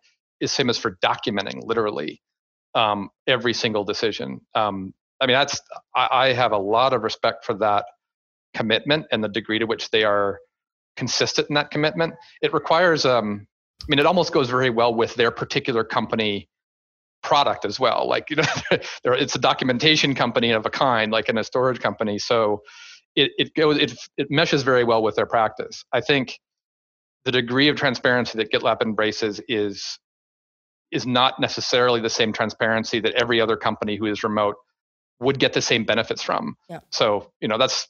is 0.42 0.54
famous 0.54 0.78
for 0.78 0.98
documenting 1.04 1.64
literally 1.64 2.22
um, 2.76 3.10
every 3.28 3.54
single 3.54 3.86
decision. 3.86 4.42
Um, 4.56 4.94
I 5.20 5.26
mean, 5.26 5.36
that's 5.36 5.60
I, 5.96 6.08
I, 6.12 6.34
have 6.34 6.52
a 6.52 6.58
lot 6.58 6.94
of 6.94 7.04
respect 7.04 7.46
for 7.46 7.54
that 7.56 7.86
commitment 8.54 9.06
and 9.12 9.24
the 9.24 9.28
degree 9.28 9.60
to 9.60 9.66
which 9.66 9.90
they 9.90 10.04
are 10.04 10.40
consistent 10.96 11.50
in 11.50 11.56
that 11.56 11.72
commitment. 11.72 12.14
It 12.42 12.54
requires, 12.54 13.06
um, 13.06 13.48
I 13.82 13.86
mean, 13.88 14.00
it 14.00 14.06
almost 14.06 14.34
goes 14.34 14.50
very 14.50 14.70
well 14.70 14.94
with 14.94 15.16
their 15.16 15.32
particular 15.32 15.84
company 15.84 16.50
product 17.24 17.66
as 17.66 17.80
well. 17.80 18.08
Like, 18.08 18.30
you 18.30 18.38
know, 18.38 18.44
it's 19.04 19.36
a 19.36 19.40
documentation 19.40 20.16
company 20.16 20.52
of 20.52 20.66
a 20.66 20.70
kind, 20.70 21.12
like 21.12 21.30
in 21.30 21.38
a 21.38 21.44
storage 21.44 21.80
company. 21.80 22.20
So 22.20 22.62
it 23.16 23.32
it 23.38 23.54
goes 23.56 23.78
it 23.78 23.98
it 24.18 24.28
meshes 24.30 24.64
very 24.64 24.84
well 24.84 25.02
with 25.02 25.16
their 25.16 25.26
practice. 25.26 25.84
I 25.92 26.02
think 26.02 26.40
the 27.26 27.32
degree 27.32 27.68
of 27.68 27.76
transparency 27.76 28.38
that 28.38 28.52
GitLab 28.52 28.82
embraces 28.82 29.42
is 29.48 30.00
is 30.92 31.06
not 31.06 31.40
necessarily 31.40 32.00
the 32.00 32.10
same 32.10 32.32
transparency 32.32 33.02
that 33.02 33.14
every 33.16 33.42
other 33.42 33.58
company 33.58 33.98
who 33.98 34.06
is 34.06 34.24
remote 34.24 34.56
would 35.20 35.40
get 35.40 35.54
the 35.54 35.62
same 35.62 35.84
benefits 35.84 36.22
from. 36.22 36.58
Yeah. 36.70 36.80
So, 36.92 37.32
you 37.42 37.48
know, 37.48 37.58
that's 37.58 37.88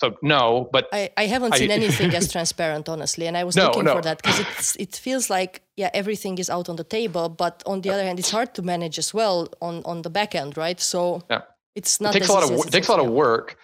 so 0.00 0.16
no, 0.22 0.68
but 0.72 0.88
I, 0.92 1.10
I 1.16 1.26
haven't 1.26 1.54
seen 1.56 1.70
I, 1.70 1.74
anything 1.74 2.14
as 2.14 2.32
transparent, 2.32 2.88
honestly. 2.88 3.26
And 3.26 3.36
I 3.36 3.44
was 3.44 3.54
no, 3.60 3.66
looking 3.66 3.84
no. 3.84 3.96
for 3.96 4.02
that 4.02 4.22
because 4.22 4.40
it's 4.40 4.76
it 4.76 4.96
feels 4.96 5.28
like 5.28 5.62
yeah, 5.76 5.90
everything 5.92 6.38
is 6.38 6.48
out 6.48 6.68
on 6.70 6.76
the 6.76 6.84
table, 6.84 7.28
but 7.28 7.62
on 7.66 7.82
the 7.82 7.88
yeah. 7.88 7.94
other 7.94 8.04
hand, 8.04 8.18
it's 8.18 8.30
hard 8.30 8.54
to 8.54 8.62
manage 8.62 8.98
as 8.98 9.12
well 9.12 9.48
on 9.60 9.82
on 9.84 10.02
the 10.02 10.10
back 10.10 10.34
end, 10.34 10.56
right? 10.56 10.80
So 10.80 11.22
yeah. 11.28 11.42
it's 11.74 12.00
not. 12.00 12.16
It 12.16 12.20
takes 12.20 12.30
a 12.30 12.32
lot 12.32 12.44
of 12.44 12.50
it 12.66 12.72
takes 12.72 12.88
a 12.88 12.92
lot 12.92 13.00
of 13.00 13.10
work. 13.10 13.56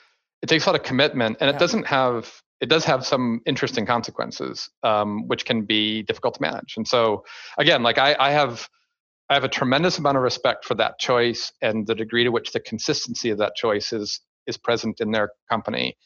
It 0.43 0.49
takes 0.51 0.67
a 0.67 0.71
lot 0.71 0.79
of 0.79 0.85
commitment, 0.85 1.39
and 1.41 1.49
yeah. 1.49 1.57
it 1.57 1.59
doesn't 1.59 1.87
have 1.87 2.43
it 2.61 2.69
does 2.69 2.85
have 2.85 3.05
some 3.05 3.41
interesting 3.47 3.85
consequences, 3.85 4.71
um, 4.83 5.29
which 5.29 5.45
can 5.45 5.63
be 5.63 6.03
difficult 6.03 6.35
to 6.35 6.43
manage. 6.43 6.75
And 6.77 6.89
so, 6.89 7.25
again, 7.59 7.83
like 7.83 7.99
I, 7.99 8.17
I 8.19 8.31
have, 8.31 8.69
I 9.29 9.35
have 9.35 9.45
a 9.45 9.49
tremendous 9.49 9.99
amount 9.99 10.17
of 10.17 10.23
respect 10.23 10.65
for 10.65 10.75
that 10.77 10.99
choice 10.99 11.53
and 11.61 11.87
the 11.87 11.95
degree 11.95 12.25
to 12.25 12.31
which 12.31 12.53
the 12.53 12.61
consistency 12.61 13.31
of 13.31 13.39
that 13.39 13.55
choice 13.57 13.93
is 13.93 14.21
is 14.47 14.57
present 14.57 15.01
in 15.01 15.11
their 15.11 15.31
company. 15.51 15.97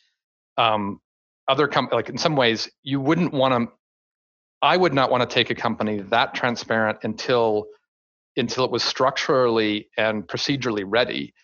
Um, 0.56 1.00
other 1.46 1.68
com- 1.68 1.90
like 1.92 2.08
in 2.08 2.16
some 2.16 2.36
ways, 2.36 2.70
you 2.82 3.00
wouldn't 3.00 3.32
want 3.32 3.52
to. 3.54 3.72
I 4.62 4.76
would 4.76 4.94
not 4.94 5.10
want 5.10 5.28
to 5.28 5.32
take 5.32 5.50
a 5.50 5.54
company 5.54 6.00
that 6.00 6.34
transparent 6.34 6.98
until 7.02 7.66
until 8.36 8.64
it 8.64 8.70
was 8.70 8.82
structurally 8.82 9.88
and 9.98 10.26
procedurally 10.26 10.84
ready, 10.86 11.34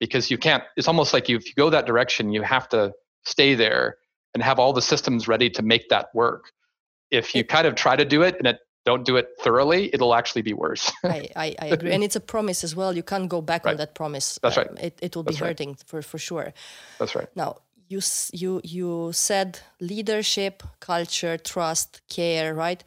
because 0.00 0.30
you 0.30 0.38
can't. 0.38 0.62
It's 0.76 0.88
almost 0.88 1.12
like 1.12 1.28
you, 1.28 1.36
if 1.36 1.46
you 1.46 1.52
go 1.56 1.70
that 1.70 1.86
direction, 1.86 2.32
you 2.32 2.42
have 2.42 2.68
to 2.70 2.92
stay 3.24 3.54
there 3.54 3.96
and 4.32 4.42
have 4.42 4.58
all 4.58 4.72
the 4.72 4.82
systems 4.82 5.28
ready 5.28 5.50
to 5.50 5.62
make 5.62 5.88
that 5.88 6.08
work. 6.14 6.52
If 7.10 7.34
you 7.34 7.44
kind 7.44 7.66
of 7.66 7.74
try 7.74 7.96
to 7.96 8.04
do 8.04 8.22
it 8.22 8.36
and 8.38 8.46
it 8.46 8.58
don't 8.86 9.04
do 9.04 9.16
it 9.16 9.28
thoroughly, 9.40 9.90
it'll 9.92 10.14
actually 10.14 10.42
be 10.42 10.54
worse. 10.54 10.90
I, 11.04 11.28
I, 11.36 11.56
I, 11.60 11.66
agree. 11.66 11.92
And 11.92 12.02
it's 12.02 12.16
a 12.16 12.20
promise 12.20 12.64
as 12.64 12.74
well. 12.74 12.96
You 12.96 13.02
can't 13.02 13.28
go 13.28 13.42
back 13.42 13.64
right. 13.64 13.72
on 13.72 13.76
that 13.78 13.94
promise. 13.94 14.38
That's 14.42 14.56
right. 14.56 14.70
Um, 14.70 14.78
it, 14.78 14.98
it 15.02 15.14
will 15.14 15.24
That's 15.24 15.38
be 15.38 15.44
hurting 15.44 15.70
right. 15.70 15.84
for, 15.86 16.00
for 16.02 16.18
sure. 16.18 16.54
That's 16.98 17.14
right. 17.14 17.28
Now, 17.34 17.56
you, 17.88 18.00
you, 18.32 18.60
you 18.64 19.10
said 19.12 19.58
leadership, 19.80 20.62
culture, 20.80 21.36
trust, 21.36 22.00
care, 22.08 22.54
right? 22.54 22.82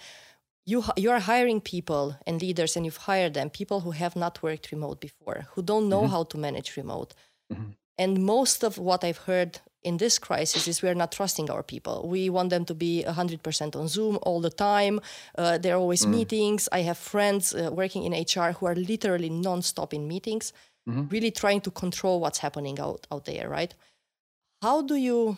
You, 0.65 0.83
you 0.95 1.11
are 1.11 1.19
hiring 1.19 1.61
people 1.61 2.15
and 2.25 2.41
leaders, 2.41 2.75
and 2.75 2.85
you've 2.85 3.03
hired 3.09 3.33
them, 3.33 3.49
people 3.49 3.81
who 3.81 3.91
have 3.91 4.15
not 4.15 4.41
worked 4.41 4.71
remote 4.71 5.01
before, 5.01 5.47
who 5.51 5.61
don't 5.61 5.89
know 5.89 6.03
mm-hmm. 6.03 6.11
how 6.11 6.23
to 6.23 6.37
manage 6.37 6.77
remote. 6.77 7.13
Mm-hmm. 7.51 7.71
And 7.99 8.23
most 8.23 8.63
of 8.63 8.77
what 8.77 9.03
I've 9.03 9.17
heard 9.17 9.59
in 9.83 9.97
this 9.97 10.17
crisis 10.19 10.67
is 10.69 10.81
we're 10.81 10.95
not 10.95 11.11
trusting 11.11 11.49
our 11.49 11.61
people. 11.61 12.07
We 12.07 12.29
want 12.29 12.49
them 12.49 12.63
to 12.65 12.73
be 12.73 13.03
100% 13.05 13.75
on 13.75 13.87
Zoom 13.89 14.17
all 14.23 14.39
the 14.39 14.49
time. 14.49 15.01
Uh, 15.37 15.57
there 15.57 15.75
are 15.75 15.79
always 15.79 16.05
mm. 16.05 16.11
meetings. 16.11 16.69
I 16.71 16.81
have 16.83 16.97
friends 16.97 17.53
uh, 17.53 17.69
working 17.73 18.03
in 18.05 18.13
HR 18.13 18.53
who 18.53 18.67
are 18.67 18.75
literally 18.75 19.29
nonstop 19.29 19.93
in 19.93 20.07
meetings, 20.07 20.53
mm-hmm. 20.87 21.07
really 21.09 21.31
trying 21.31 21.59
to 21.61 21.71
control 21.71 22.21
what's 22.21 22.39
happening 22.39 22.79
out, 22.79 23.05
out 23.11 23.25
there, 23.25 23.49
right? 23.49 23.75
How 24.61 24.81
do 24.81 24.95
you 24.95 25.37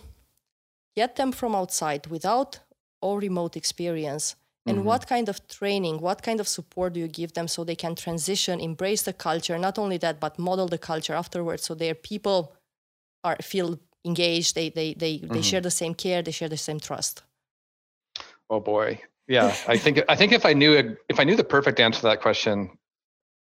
get 0.96 1.16
them 1.16 1.32
from 1.32 1.56
outside 1.56 2.08
without 2.08 2.60
all 3.02 3.18
remote 3.18 3.58
experience? 3.58 4.36
And 4.68 4.78
mm-hmm. 4.78 4.88
what 4.88 5.08
kind 5.08 5.28
of 5.28 5.48
training, 5.48 6.02
what 6.02 6.22
kind 6.22 6.40
of 6.40 6.48
support 6.48 6.94
do 6.94 7.00
you 7.00 7.08
give 7.08 7.34
them 7.34 7.48
so 7.48 7.64
they 7.64 7.76
can 7.76 7.96
transition, 7.96 8.60
embrace 8.60 9.02
the 9.02 9.14
culture? 9.14 9.58
Not 9.58 9.80
only 9.80 9.98
that, 9.98 10.20
but 10.20 10.38
model 10.38 10.68
the 10.68 10.78
culture 10.78 11.14
afterwards 11.14 11.64
so 11.64 11.74
their 11.74 11.96
people 11.96 12.54
are 13.24 13.38
feel 13.42 13.80
engaged 14.06 14.56
they 14.56 14.70
they 14.70 14.94
they, 14.94 15.16
mm-hmm. 15.16 15.34
they 15.34 15.42
share 15.42 15.62
the 15.62 15.72
same 15.72 15.94
care 15.94 16.22
they 16.22 16.32
share 16.32 16.50
the 16.50 16.58
same 16.58 16.80
trust 16.80 17.24
oh 18.50 18.60
boy 18.60 19.00
yeah 19.28 19.56
i 19.68 19.78
think 19.78 20.02
i 20.10 20.16
think 20.16 20.32
if 20.32 20.46
i 20.46 20.54
knew 20.54 20.98
if 21.08 21.20
i 21.20 21.24
knew 21.24 21.36
the 21.36 21.44
perfect 21.44 21.80
answer 21.80 22.02
to 22.02 22.08
that 22.08 22.22
question 22.22 22.70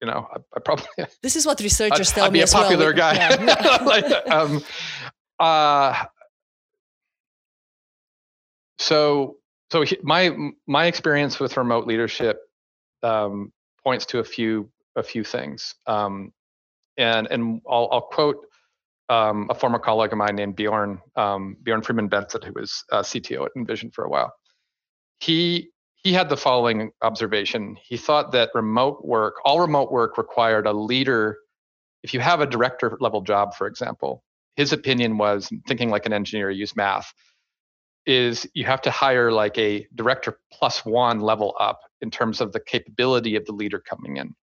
you 0.01 0.07
know 0.07 0.27
i, 0.33 0.37
I 0.55 0.59
probably 0.59 0.85
this 1.21 1.35
is 1.35 1.45
what 1.45 1.59
researchers 1.61 2.11
I'd, 2.11 2.15
tell 2.15 2.25
I'd 2.25 2.33
me 2.33 2.39
be 2.39 2.43
a 2.43 2.47
popular 2.47 2.87
well. 2.87 2.93
guy 2.93 3.15
yeah. 3.15 3.83
like, 3.85 4.29
um, 4.29 4.63
uh, 5.39 6.05
so 8.77 9.37
so 9.73 9.83
my 10.03 10.29
my 10.67 10.85
experience 10.85 11.39
with 11.39 11.57
remote 11.57 11.87
leadership 11.87 12.37
um, 13.01 13.51
points 13.83 14.05
to 14.05 14.19
a 14.19 14.23
few 14.23 14.69
a 14.95 15.01
few 15.01 15.23
things 15.23 15.73
um, 15.87 16.31
and 16.97 17.27
and 17.31 17.59
I'll, 17.67 17.89
I'll 17.91 18.01
quote 18.01 18.37
um, 19.09 19.47
a 19.49 19.55
former 19.55 19.79
colleague 19.79 20.11
of 20.11 20.19
mine 20.19 20.35
named 20.35 20.55
Bjorn 20.55 21.01
um, 21.15 21.57
Bjorn 21.63 21.81
Freeman 21.81 22.07
Benson, 22.07 22.43
who 22.43 22.53
was 22.53 22.83
uh, 22.91 23.01
CTO 23.01 23.47
at 23.47 23.51
InVision 23.57 23.91
for 23.91 24.05
a 24.05 24.09
while. 24.09 24.31
He 25.19 25.69
he 25.95 26.13
had 26.13 26.29
the 26.29 26.37
following 26.37 26.91
observation. 27.01 27.75
He 27.81 27.97
thought 27.97 28.31
that 28.33 28.51
remote 28.53 29.03
work, 29.03 29.35
all 29.43 29.59
remote 29.59 29.91
work, 29.91 30.19
required 30.19 30.67
a 30.67 30.73
leader. 30.73 31.37
If 32.03 32.13
you 32.13 32.19
have 32.19 32.41
a 32.41 32.45
director 32.45 32.95
level 32.99 33.21
job, 33.21 33.55
for 33.55 33.65
example, 33.65 34.23
his 34.55 34.71
opinion 34.71 35.17
was 35.17 35.49
thinking 35.67 35.89
like 35.89 36.05
an 36.05 36.13
engineer, 36.13 36.51
use 36.51 36.75
math, 36.75 37.11
is 38.05 38.47
you 38.53 38.65
have 38.65 38.81
to 38.81 38.91
hire 38.91 39.31
like 39.31 39.57
a 39.57 39.87
director 39.95 40.39
plus 40.51 40.85
one 40.85 41.21
level 41.21 41.55
up 41.59 41.79
in 42.01 42.11
terms 42.11 42.41
of 42.41 42.51
the 42.51 42.59
capability 42.59 43.35
of 43.35 43.45
the 43.45 43.53
leader 43.53 43.79
coming 43.79 44.17
in. 44.17 44.27
And 44.27 44.35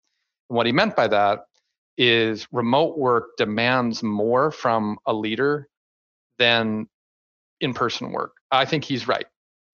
what 0.57 0.67
he 0.67 0.73
meant 0.73 0.97
by 0.97 1.09
that 1.09 1.41
is 1.99 2.47
remote 2.51 2.97
work 2.97 3.37
demands 3.37 4.03
more 4.03 4.51
from 4.51 4.99
a 5.07 5.13
leader 5.13 5.69
than 6.39 6.89
in-person 7.61 8.11
work. 8.13 8.33
I 8.51 8.65
think 8.65 8.85
he's 8.85 9.07
right. 9.07 9.27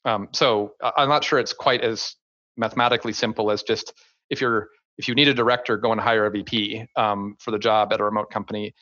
Um, 0.04 0.28
so 0.32 0.72
I'm 0.82 1.08
not 1.08 1.24
sure 1.24 1.38
it's 1.38 1.52
quite 1.52 1.82
as 1.82 2.16
mathematically 2.56 3.12
simple 3.12 3.50
as 3.50 3.62
just 3.62 3.92
if 4.30 4.40
you're 4.40 4.68
if 4.98 5.08
you 5.08 5.14
need 5.14 5.28
a 5.28 5.34
director, 5.34 5.76
go 5.76 5.92
and 5.92 6.00
hire 6.00 6.24
a 6.24 6.30
VP 6.30 6.86
um, 6.96 7.36
for 7.38 7.50
the 7.50 7.58
job 7.58 7.92
at 7.92 8.00
a 8.00 8.04
remote 8.04 8.30
company. 8.30 8.74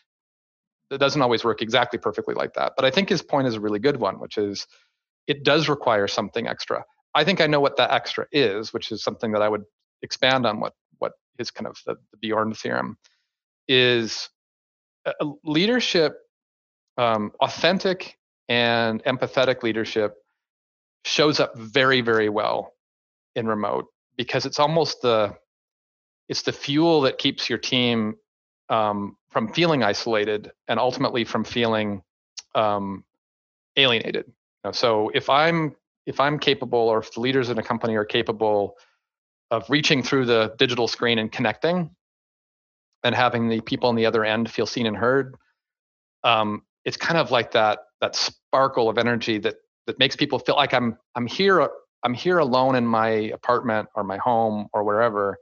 It 0.90 0.98
doesn't 0.98 1.20
always 1.20 1.42
work 1.42 1.60
exactly 1.60 1.98
perfectly 1.98 2.34
like 2.34 2.54
that. 2.54 2.74
But 2.76 2.84
I 2.84 2.90
think 2.90 3.08
his 3.08 3.20
point 3.20 3.48
is 3.48 3.56
a 3.56 3.60
really 3.60 3.80
good 3.80 3.96
one, 3.96 4.20
which 4.20 4.38
is 4.38 4.64
it 5.26 5.44
does 5.44 5.68
require 5.68 6.08
something 6.08 6.46
extra. 6.46 6.84
I 7.14 7.24
think 7.24 7.40
I 7.40 7.46
know 7.46 7.60
what 7.60 7.76
that 7.76 7.92
extra 7.92 8.26
is, 8.32 8.72
which 8.72 8.90
is 8.92 9.02
something 9.02 9.32
that 9.32 9.42
I 9.42 9.48
would 9.48 9.64
expand 10.02 10.46
on 10.46 10.60
what 10.60 10.74
what 10.98 11.12
his 11.38 11.50
kind 11.50 11.66
of 11.66 11.76
the, 11.86 11.96
the 12.10 12.16
Bjorn 12.18 12.54
theorem 12.54 12.96
is 13.68 14.28
leadership, 15.44 16.18
um, 16.98 17.32
authentic 17.40 18.18
and 18.48 19.02
empathetic 19.04 19.62
leadership 19.62 20.14
shows 21.04 21.40
up 21.40 21.56
very, 21.56 22.00
very 22.00 22.28
well 22.28 22.72
in 23.34 23.46
remote 23.46 23.86
because 24.16 24.46
it's 24.46 24.58
almost 24.58 25.02
the 25.02 25.34
it's 26.28 26.42
the 26.42 26.52
fuel 26.52 27.02
that 27.02 27.18
keeps 27.18 27.50
your 27.50 27.58
team 27.58 28.14
um, 28.70 29.16
from 29.30 29.52
feeling 29.52 29.82
isolated 29.82 30.50
and 30.68 30.80
ultimately 30.80 31.22
from 31.24 31.44
feeling 31.44 32.02
um, 32.54 33.04
alienated. 33.76 34.32
So 34.72 35.10
if 35.14 35.28
I'm 35.28 35.74
if 36.06 36.20
I'm 36.20 36.38
capable, 36.38 36.78
or 36.78 36.98
if 36.98 37.12
the 37.14 37.20
leaders 37.20 37.48
in 37.48 37.58
a 37.58 37.62
company 37.62 37.96
are 37.96 38.04
capable 38.04 38.76
of 39.50 39.68
reaching 39.70 40.02
through 40.02 40.26
the 40.26 40.54
digital 40.58 40.86
screen 40.86 41.18
and 41.18 41.32
connecting, 41.32 41.90
and 43.02 43.14
having 43.14 43.48
the 43.48 43.60
people 43.60 43.88
on 43.88 43.94
the 43.94 44.06
other 44.06 44.24
end 44.24 44.50
feel 44.50 44.66
seen 44.66 44.86
and 44.86 44.96
heard 44.96 45.36
um, 46.24 46.62
it's 46.84 46.96
kind 46.96 47.18
of 47.18 47.30
like 47.30 47.52
that 47.52 47.80
that 48.00 48.16
sparkle 48.16 48.88
of 48.88 48.98
energy 48.98 49.38
that 49.38 49.56
that 49.86 49.98
makes 49.98 50.16
people 50.16 50.38
feel 50.38 50.56
like 50.56 50.72
i'm 50.72 50.96
i'm 51.14 51.26
here 51.26 51.68
i'm 52.02 52.14
here 52.14 52.38
alone 52.38 52.74
in 52.74 52.86
my 52.86 53.08
apartment 53.08 53.88
or 53.94 54.04
my 54.04 54.16
home 54.16 54.68
or 54.72 54.84
wherever 54.84 55.38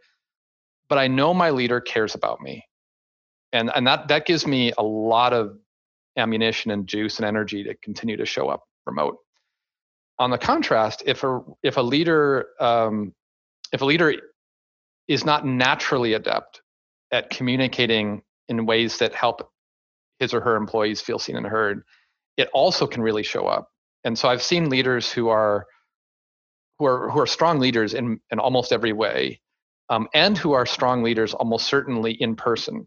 but 0.93 0.99
I 0.99 1.09
know 1.09 1.33
my 1.33 1.49
leader 1.49 1.81
cares 1.81 2.15
about 2.15 2.43
me. 2.43 2.69
And, 3.55 3.71
and 3.75 3.87
that, 3.87 4.09
that 4.09 4.27
gives 4.27 4.47
me 4.47 4.73
a 4.77 4.83
lot 4.83 5.33
of 5.33 5.57
ammunition 6.19 6.71
and 6.71 6.87
juice 6.87 7.17
and 7.17 7.25
energy 7.25 7.65
to 7.65 7.75
continue 7.77 8.19
to 8.19 8.27
show 8.27 8.51
up 8.51 8.65
remote. 8.87 9.17
On 10.19 10.31
the 10.31 10.39
contrast, 10.39 11.03
if 11.07 11.25
a, 11.25 11.41
if 11.63 11.77
a 11.77 11.83
leader, 11.83 12.47
um, 12.61 13.15
if 13.73 13.81
a 13.81 13.85
leader 13.85 14.15
is 15.09 15.25
not 15.25 15.47
naturally 15.47 16.15
adept 16.15 16.63
at 17.11 17.31
communicating 17.31 18.23
in 18.49 18.67
ways 18.67 18.99
that 18.99 19.15
help 19.15 19.51
his 20.19 20.33
or 20.33 20.41
her 20.41 20.57
employees 20.57 21.01
feel 21.01 21.19
seen 21.19 21.37
and 21.37 21.47
heard, 21.47 21.83
it 22.37 22.49
also 22.53 22.87
can 22.87 23.03
really 23.03 23.23
show 23.23 23.47
up. 23.47 23.69
And 24.05 24.19
so 24.19 24.29
I've 24.29 24.43
seen 24.43 24.69
leaders 24.69 25.11
who 25.11 25.29
are 25.29 25.67
who 26.79 26.87
are 26.87 27.11
who 27.11 27.21
are 27.21 27.27
strong 27.27 27.61
leaders 27.61 27.95
in 27.95 28.21
in 28.31 28.39
almost 28.39 28.73
every 28.73 28.93
way, 28.93 29.41
um, 29.89 30.09
and 30.15 30.37
who 30.37 30.53
are 30.53 30.67
strong 30.67 31.03
leaders 31.03 31.35
almost 31.35 31.67
certainly 31.67 32.13
in 32.13 32.35
person. 32.37 32.87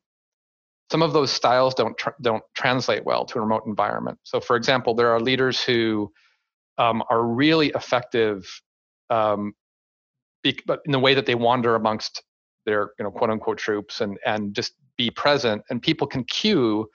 Some 0.91 1.01
of 1.01 1.13
those 1.13 1.31
styles 1.31 1.73
don't 1.73 1.97
tr- 1.97 2.09
don't 2.21 2.43
translate 2.55 3.05
well 3.05 3.25
to 3.25 3.39
a 3.39 3.41
remote 3.41 3.63
environment. 3.65 4.19
So, 4.23 4.39
for 4.39 4.55
example, 4.55 4.93
there 4.93 5.09
are 5.09 5.19
leaders 5.19 5.63
who 5.63 6.11
um, 6.77 7.03
are 7.09 7.23
really 7.23 7.69
effective, 7.69 8.47
um, 9.09 9.53
be, 10.43 10.59
but 10.67 10.81
in 10.85 10.91
the 10.91 10.99
way 10.99 11.13
that 11.15 11.25
they 11.25 11.35
wander 11.35 11.75
amongst 11.75 12.23
their 12.65 12.91
you 12.99 13.03
know 13.03 13.11
quote 13.11 13.29
unquote 13.29 13.57
troops 13.57 14.01
and 14.01 14.17
and 14.25 14.53
just 14.53 14.73
be 14.97 15.09
present, 15.09 15.63
and 15.69 15.81
people 15.81 16.07
can 16.07 16.23
cue 16.23 16.87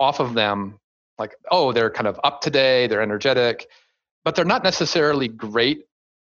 off 0.00 0.18
of 0.20 0.34
them 0.34 0.78
like 1.18 1.34
oh 1.50 1.72
they're 1.72 1.90
kind 1.90 2.08
of 2.08 2.18
up 2.24 2.40
today, 2.40 2.86
they're 2.86 3.02
energetic, 3.02 3.66
but 4.24 4.34
they're 4.34 4.44
not 4.44 4.64
necessarily 4.64 5.28
great 5.28 5.84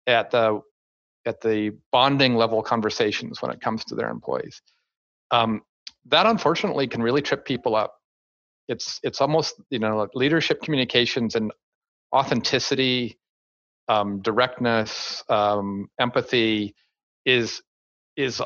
at 0.06 0.30
the 0.30 0.60
at 1.26 1.40
the 1.40 1.72
bonding 1.90 2.36
level 2.36 2.62
conversations 2.62 3.40
when 3.40 3.50
it 3.50 3.60
comes 3.60 3.84
to 3.84 3.94
their 3.94 4.10
employees. 4.10 4.60
Um, 5.30 5.62
that 6.06 6.26
unfortunately 6.26 6.86
can 6.86 7.02
really 7.02 7.22
trip 7.22 7.44
people 7.44 7.74
up. 7.74 7.96
It's 8.68 9.00
it's 9.02 9.20
almost 9.20 9.60
you 9.70 9.78
know 9.78 10.08
leadership 10.14 10.62
communications 10.62 11.34
and 11.34 11.52
authenticity, 12.14 13.18
um, 13.88 14.20
directness, 14.22 15.22
um, 15.28 15.88
empathy 15.98 16.74
is 17.26 17.62
is 18.16 18.40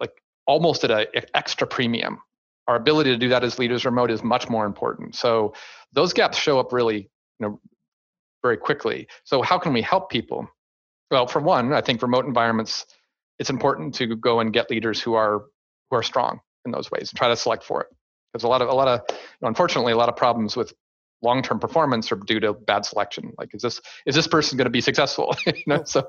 like 0.00 0.12
almost 0.46 0.84
at 0.84 0.90
an 0.90 1.06
extra 1.34 1.66
premium. 1.66 2.18
Our 2.66 2.76
ability 2.76 3.10
to 3.10 3.18
do 3.18 3.28
that 3.28 3.44
as 3.44 3.58
leaders 3.58 3.84
remote 3.84 4.10
is 4.10 4.22
much 4.22 4.48
more 4.48 4.64
important. 4.64 5.14
So 5.14 5.54
those 5.92 6.12
gaps 6.12 6.38
show 6.38 6.58
up 6.58 6.72
really 6.72 6.98
you 6.98 7.40
know 7.40 7.60
very 8.42 8.56
quickly. 8.56 9.08
So 9.24 9.42
how 9.42 9.58
can 9.58 9.72
we 9.72 9.82
help 9.82 10.10
people? 10.10 10.46
Well, 11.10 11.26
for 11.26 11.40
one, 11.40 11.72
I 11.72 11.80
think 11.80 12.02
remote 12.02 12.26
environments, 12.26 12.86
it's 13.38 13.50
important 13.50 13.94
to 13.96 14.16
go 14.16 14.40
and 14.40 14.52
get 14.52 14.70
leaders 14.70 15.00
who 15.00 15.14
are 15.14 15.44
who 15.90 15.96
are 15.96 16.02
strong 16.02 16.40
in 16.64 16.70
those 16.70 16.90
ways 16.90 17.10
and 17.10 17.18
try 17.18 17.28
to 17.28 17.36
select 17.36 17.64
for 17.64 17.82
it. 17.82 17.88
Because 18.32 18.44
a 18.44 18.48
lot 18.48 18.62
of 18.62 18.68
a 18.68 18.74
lot 18.74 18.88
of 18.88 19.00
you 19.10 19.16
know, 19.42 19.48
unfortunately 19.48 19.92
a 19.92 19.96
lot 19.96 20.08
of 20.08 20.16
problems 20.16 20.56
with 20.56 20.72
long-term 21.22 21.58
performance 21.58 22.12
are 22.12 22.16
due 22.16 22.40
to 22.40 22.52
bad 22.52 22.84
selection. 22.84 23.32
Like, 23.38 23.54
is 23.54 23.62
this 23.62 23.80
is 24.06 24.14
this 24.14 24.26
person 24.26 24.56
going 24.58 24.66
to 24.66 24.70
be 24.70 24.80
successful? 24.80 25.36
you 25.46 25.62
know, 25.66 25.82
so 25.84 26.08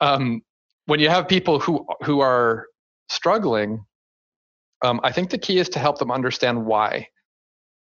um, 0.00 0.42
when 0.86 1.00
you 1.00 1.08
have 1.08 1.28
people 1.28 1.58
who 1.58 1.86
who 2.02 2.20
are 2.20 2.66
struggling, 3.08 3.84
um, 4.82 5.00
I 5.02 5.12
think 5.12 5.30
the 5.30 5.38
key 5.38 5.58
is 5.58 5.68
to 5.70 5.78
help 5.78 5.98
them 5.98 6.10
understand 6.10 6.66
why 6.66 7.08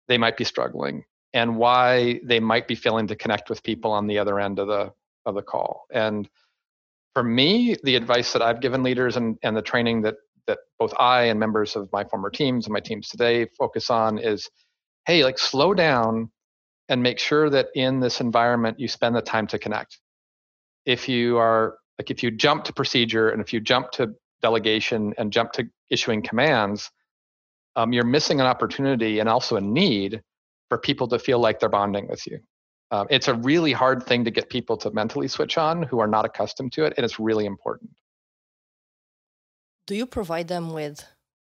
they 0.09 0.19
might 0.19 0.37
be 0.37 0.45
struggling 0.45 1.05
and 1.35 1.57
why 1.57 2.21
they 2.25 2.41
might 2.41 2.69
be 2.69 2.75
failing 2.75 3.07
to 3.09 3.17
connect 3.17 3.51
with 3.51 3.63
people 3.63 3.93
on 3.93 4.07
the 4.07 4.19
other 4.19 4.41
end 4.41 4.59
of 4.59 4.69
the 4.69 4.93
of 5.27 5.35
the 5.35 5.43
call. 5.43 5.87
And 5.93 6.29
for 7.15 7.23
me, 7.23 7.77
the 7.83 7.97
advice 7.97 8.33
that 8.33 8.43
I've 8.43 8.61
given 8.61 8.83
leaders 8.83 9.17
and, 9.17 9.39
and 9.43 9.57
the 9.57 9.63
training 9.63 10.03
that 10.03 10.17
that 10.47 10.59
both 10.79 10.95
I 10.99 11.25
and 11.25 11.41
members 11.41 11.77
of 11.77 11.91
my 11.93 12.05
former 12.05 12.31
teams 12.31 12.67
and 12.67 12.73
my 12.73 12.81
teams 12.81 13.09
today 13.09 13.47
focus 13.59 13.91
on 13.91 14.19
is, 14.19 14.49
hey, 15.07 15.25
like 15.25 15.39
slow 15.39 15.75
down 15.75 16.31
and 16.89 17.03
make 17.03 17.19
sure 17.19 17.51
that 17.51 17.69
in 17.75 18.01
this 18.01 18.21
environment 18.21 18.79
you 18.79 18.89
spend 18.89 19.17
the 19.17 19.23
time 19.23 19.47
to 19.49 19.59
connect. 19.59 19.99
If 20.85 21.09
you 21.09 21.39
are 21.39 21.79
like 21.99 22.11
if 22.11 22.23
you 22.23 22.31
jump 22.31 22.65
to 22.65 22.73
procedure 22.73 23.31
and 23.31 23.41
if 23.41 23.53
you 23.53 23.61
jump 23.61 23.91
to 23.93 24.15
delegation 24.43 25.15
and 25.19 25.33
jump 25.33 25.53
to 25.53 25.69
issuing 25.91 26.23
commands, 26.23 26.91
um, 27.75 27.93
you're 27.93 28.05
missing 28.05 28.41
an 28.41 28.47
opportunity 28.47 29.19
and 29.19 29.29
also 29.29 29.57
a 29.57 29.61
need 29.61 30.23
for 30.69 30.79
people 30.79 31.09
to 31.09 31.19
feel 31.19 31.39
like 31.39 31.61
they're 31.61 31.69
bonding 31.69 32.09
with 32.09 32.27
you. 32.27 32.39
Um, 32.91 33.07
it's 33.11 33.29
a 33.29 33.35
really 33.35 33.73
hard 33.73 34.05
thing 34.05 34.25
to 34.25 34.31
get 34.31 34.49
people 34.49 34.77
to 34.79 34.91
mentally 34.93 35.29
switch 35.29 35.59
on 35.59 35.83
who 35.83 35.99
are 35.99 36.07
not 36.07 36.25
accustomed 36.25 36.73
to 36.73 36.85
it, 36.85 36.95
and 36.97 37.05
it's 37.05 37.19
really 37.19 37.47
important. 37.47 37.91
Do 39.87 39.94
you 39.94 40.07
provide 40.07 40.49
them 40.49 40.72
with, 40.72 41.05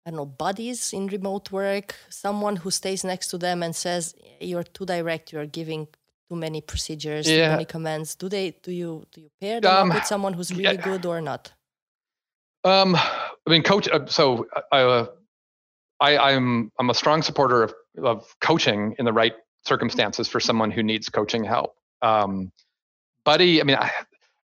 I 0.04 0.10
don't 0.10 0.16
know, 0.16 0.26
buddies 0.26 0.92
in 0.92 1.06
remote 1.06 1.52
work? 1.52 1.94
Someone 2.08 2.56
who 2.56 2.70
stays 2.70 3.04
next 3.04 3.28
to 3.28 3.38
them 3.38 3.62
and 3.62 3.74
says, 3.74 4.14
"You're 4.40 4.64
too 4.64 4.86
direct. 4.86 5.32
You're 5.32 5.46
giving 5.46 5.86
too 6.28 6.36
many 6.36 6.60
procedures, 6.60 7.28
yeah. 7.28 7.46
too 7.46 7.50
many 7.52 7.64
commands." 7.64 8.14
Do 8.16 8.28
they? 8.28 8.56
Do 8.62 8.72
you? 8.72 9.04
Do 9.12 9.20
you 9.20 9.30
pair 9.40 9.60
them 9.60 9.74
um, 9.74 9.88
with 9.90 10.04
someone 10.04 10.32
who's 10.32 10.50
really 10.50 10.76
yeah. 10.76 10.88
good 10.90 11.06
or 11.06 11.20
not? 11.20 11.52
Um, 12.64 12.96
I 12.96 13.50
mean, 13.50 13.62
coach. 13.62 13.88
Uh, 13.88 14.06
so 14.06 14.46
I, 14.72 14.80
uh, 14.80 15.06
I, 16.00 16.18
I'm 16.18 16.72
I'm 16.78 16.90
a 16.90 16.94
strong 16.94 17.22
supporter 17.22 17.62
of 17.62 17.74
of 18.02 18.34
coaching 18.40 18.96
in 18.98 19.04
the 19.04 19.12
right 19.12 19.34
circumstances 19.64 20.28
for 20.28 20.40
someone 20.40 20.70
who 20.70 20.82
needs 20.82 21.08
coaching 21.08 21.44
help. 21.44 21.76
Um, 22.02 22.52
buddy, 23.24 23.60
I 23.60 23.64
mean, 23.64 23.76
I, 23.76 23.90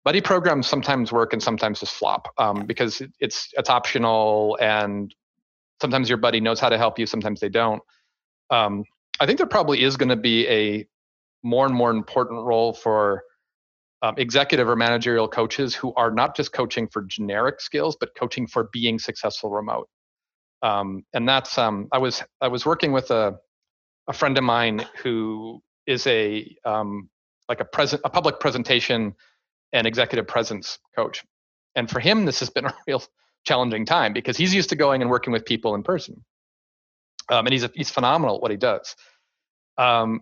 buddy 0.07 0.21
programs 0.21 0.65
sometimes 0.65 1.11
work 1.11 1.33
and 1.33 1.43
sometimes 1.43 1.81
just 1.81 1.91
flop 1.91 2.29
um, 2.37 2.65
because 2.65 3.01
it's 3.19 3.49
it's 3.57 3.69
optional 3.69 4.57
and 4.61 5.13
sometimes 5.81 6.07
your 6.07 6.17
buddy 6.17 6.39
knows 6.39 6.61
how 6.61 6.69
to 6.69 6.77
help 6.77 6.97
you, 6.97 7.05
sometimes 7.05 7.41
they 7.41 7.49
don't. 7.49 7.81
Um, 8.49 8.85
I 9.19 9.25
think 9.25 9.37
there 9.37 9.47
probably 9.47 9.83
is 9.83 9.97
going 9.97 10.07
to 10.07 10.15
be 10.15 10.47
a 10.47 10.87
more 11.43 11.65
and 11.65 11.75
more 11.75 11.91
important 11.91 12.45
role 12.45 12.71
for 12.73 13.21
um, 14.01 14.15
executive 14.15 14.69
or 14.69 14.77
managerial 14.77 15.27
coaches 15.27 15.75
who 15.75 15.93
are 15.95 16.09
not 16.09 16.37
just 16.37 16.53
coaching 16.53 16.87
for 16.87 17.01
generic 17.01 17.59
skills, 17.59 17.97
but 17.99 18.15
coaching 18.15 18.47
for 18.47 18.69
being 18.71 18.99
successful 18.99 19.49
remote. 19.49 19.89
Um, 20.61 21.03
and 21.13 21.27
that's 21.27 21.57
um, 21.57 21.89
I 21.91 21.97
was 21.97 22.23
I 22.39 22.47
was 22.47 22.65
working 22.65 22.93
with 22.93 23.11
a 23.11 23.35
a 24.07 24.13
friend 24.13 24.37
of 24.37 24.45
mine 24.45 24.85
who 25.03 25.61
is 25.85 26.07
a 26.07 26.55
um, 26.63 27.09
like 27.49 27.59
a 27.59 27.65
present 27.65 28.01
a 28.05 28.09
public 28.09 28.39
presentation 28.39 29.13
and 29.77 29.87
executive 29.87 30.27
presence 30.27 30.79
coach 30.95 31.23
and 31.75 31.89
for 31.89 31.99
him 31.99 32.25
this 32.25 32.39
has 32.39 32.49
been 32.49 32.65
a 32.71 32.73
real 32.87 33.01
challenging 33.45 33.85
time 33.85 34.13
because 34.13 34.37
he's 34.37 34.53
used 34.53 34.69
to 34.69 34.75
going 34.75 35.01
and 35.01 35.09
working 35.09 35.31
with 35.31 35.45
people 35.45 35.75
in 35.75 35.83
person 35.83 36.23
um, 37.29 37.45
and 37.45 37.53
he's 37.53 37.63
a, 37.63 37.71
he's 37.73 37.89
phenomenal 37.89 38.35
at 38.35 38.41
what 38.41 38.51
he 38.51 38.57
does 38.57 38.95
um, 39.77 40.21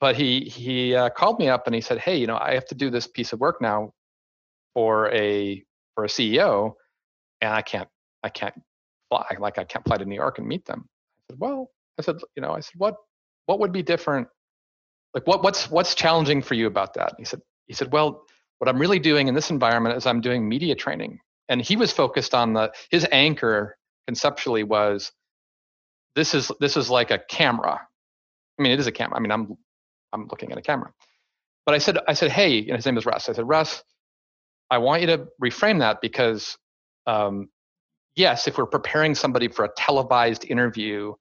but 0.00 0.16
he 0.16 0.40
he 0.40 0.94
uh, 0.94 1.10
called 1.10 1.38
me 1.38 1.48
up 1.48 1.66
and 1.66 1.74
he 1.74 1.80
said 1.80 1.98
hey 1.98 2.16
you 2.16 2.26
know 2.26 2.38
i 2.38 2.54
have 2.54 2.66
to 2.66 2.74
do 2.74 2.90
this 2.90 3.06
piece 3.06 3.32
of 3.32 3.40
work 3.40 3.60
now 3.60 3.92
for 4.74 5.10
a 5.12 5.62
for 5.94 6.04
a 6.04 6.08
ceo 6.08 6.72
and 7.40 7.52
i 7.52 7.62
can't 7.62 7.88
i 8.22 8.28
can't 8.28 8.54
fly 9.08 9.26
like 9.38 9.58
i 9.58 9.64
can't 9.64 9.84
fly 9.84 9.96
to 9.96 10.04
new 10.04 10.14
york 10.14 10.38
and 10.38 10.46
meet 10.46 10.64
them 10.66 10.88
i 10.88 11.32
said 11.32 11.40
well 11.40 11.70
i 11.98 12.02
said 12.02 12.16
you 12.36 12.42
know 12.42 12.52
i 12.52 12.60
said 12.60 12.74
what 12.76 12.94
what 13.50 13.58
would 13.58 13.72
be 13.72 13.82
different? 13.82 14.28
Like 15.12 15.26
what 15.26 15.42
what's 15.42 15.68
what's 15.68 15.96
challenging 15.96 16.40
for 16.40 16.54
you 16.54 16.68
about 16.68 16.94
that? 16.94 17.14
he 17.18 17.24
said 17.24 17.40
he 17.66 17.74
said, 17.74 17.92
well, 17.92 18.22
what 18.60 18.68
I'm 18.68 18.78
really 18.78 18.98
doing 18.98 19.26
in 19.26 19.34
this 19.34 19.48
environment 19.48 19.96
is 19.96 20.06
I'm 20.06 20.20
doing 20.20 20.46
media 20.46 20.74
training. 20.74 21.18
And 21.48 21.62
he 21.62 21.76
was 21.76 21.92
focused 21.92 22.34
on 22.34 22.52
the 22.52 22.70
his 22.90 23.06
anchor 23.10 23.76
conceptually 24.06 24.62
was 24.62 25.12
this 26.14 26.34
is 26.34 26.52
this 26.60 26.76
is 26.76 26.90
like 26.90 27.10
a 27.10 27.18
camera. 27.18 27.80
I 28.58 28.62
mean, 28.62 28.72
it 28.72 28.78
is 28.78 28.86
a 28.86 28.92
camera. 28.92 29.16
I 29.16 29.20
mean, 29.20 29.32
I'm 29.32 29.56
I'm 30.12 30.28
looking 30.28 30.52
at 30.52 30.58
a 30.58 30.62
camera. 30.62 30.92
But 31.64 31.74
I 31.74 31.78
said 31.78 31.98
I 32.06 32.12
said, 32.12 32.30
hey, 32.30 32.58
and 32.58 32.76
his 32.76 32.84
name 32.84 32.98
is 32.98 33.06
Russ. 33.06 33.30
I 33.30 33.32
said, 33.32 33.48
Russ, 33.48 33.82
I 34.70 34.76
want 34.76 35.00
you 35.00 35.06
to 35.06 35.26
reframe 35.42 35.78
that 35.78 36.02
because 36.02 36.58
um, 37.06 37.48
yes, 38.14 38.46
if 38.46 38.58
we're 38.58 38.66
preparing 38.66 39.14
somebody 39.14 39.48
for 39.48 39.64
a 39.64 39.70
televised 39.74 40.44
interview 40.44 41.14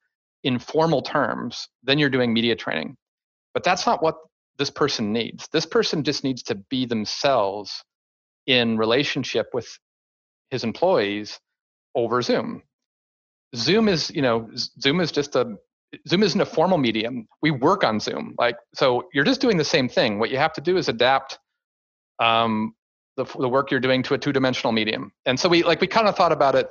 in 0.43 0.60
formal 0.60 1.02
terms, 1.02 1.69
then 1.84 1.99
you're 1.99 2.10
doing 2.10 2.34
media 2.34 2.56
training. 2.56 2.97
But 3.54 3.63
that's 3.63 3.86
not 3.86 4.04
what 4.04 4.15
this 4.60 4.69
person 4.69 5.12
needs. 5.12 5.48
This 5.52 5.65
person 5.65 6.04
just 6.04 6.24
needs 6.24 6.43
to 6.43 6.56
be 6.56 6.86
themselves 6.86 7.84
in 8.45 8.78
relationship 8.78 9.48
with 9.54 9.67
his 10.52 10.63
employees 10.63 11.39
over 11.95 12.22
Zoom. 12.22 12.62
Zoom 13.56 13.88
is, 13.88 14.12
you 14.12 14.22
know, 14.22 14.50
Zoom 14.56 15.00
is 15.00 15.12
just 15.12 15.36
a 15.36 15.56
Zoom 16.08 16.22
isn't 16.22 16.39
a 16.39 16.45
formal 16.45 16.78
medium. 16.78 17.28
We 17.41 17.50
work 17.50 17.84
on 17.84 18.00
Zoom. 18.00 18.36
Like 18.38 18.58
so 18.76 19.08
you're 19.13 19.24
just 19.24 19.41
doing 19.41 19.58
the 19.58 19.63
same 19.63 19.89
thing. 19.89 20.19
What 20.19 20.30
you 20.30 20.38
have 20.38 20.54
to 20.54 20.62
do 20.62 20.78
is 20.78 20.88
adapt 20.88 21.39
um, 22.19 22.76
the, 23.17 23.24
the 23.24 23.50
work 23.50 23.72
you're 23.72 23.80
doing 23.80 24.04
to 24.04 24.13
a 24.13 24.17
two-dimensional 24.17 24.72
medium. 24.72 25.12
And 25.26 25.39
so 25.39 25.50
we 25.50 25.63
like 25.63 25.82
we 25.82 25.88
kind 25.88 26.08
of 26.08 26.15
thought 26.15 26.32
about 26.32 26.56
it 26.56 26.67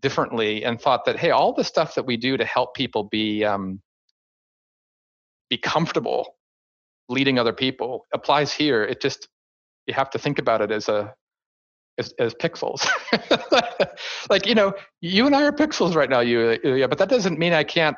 differently 0.00 0.64
and 0.64 0.80
thought 0.80 1.04
that 1.06 1.18
hey 1.18 1.30
all 1.30 1.52
the 1.54 1.64
stuff 1.64 1.94
that 1.94 2.04
we 2.04 2.16
do 2.16 2.36
to 2.36 2.44
help 2.44 2.74
people 2.74 3.04
be 3.04 3.44
um, 3.44 3.80
be 5.48 5.56
comfortable 5.56 6.34
leading 7.08 7.38
other 7.38 7.52
people 7.52 8.06
applies 8.12 8.52
here 8.52 8.84
it 8.84 9.00
just 9.00 9.28
you 9.86 9.94
have 9.94 10.10
to 10.10 10.18
think 10.18 10.38
about 10.38 10.60
it 10.60 10.70
as 10.70 10.88
a 10.88 11.14
as, 11.98 12.14
as 12.18 12.34
pixels. 12.34 12.86
like 14.30 14.46
you 14.46 14.54
know, 14.54 14.72
you 15.00 15.26
and 15.26 15.34
I 15.34 15.42
are 15.44 15.52
pixels 15.52 15.94
right 15.94 16.08
now, 16.08 16.20
you 16.20 16.58
yeah, 16.62 16.86
but 16.86 16.98
that 16.98 17.08
doesn't 17.08 17.38
mean 17.38 17.52
I 17.52 17.64
can't 17.64 17.96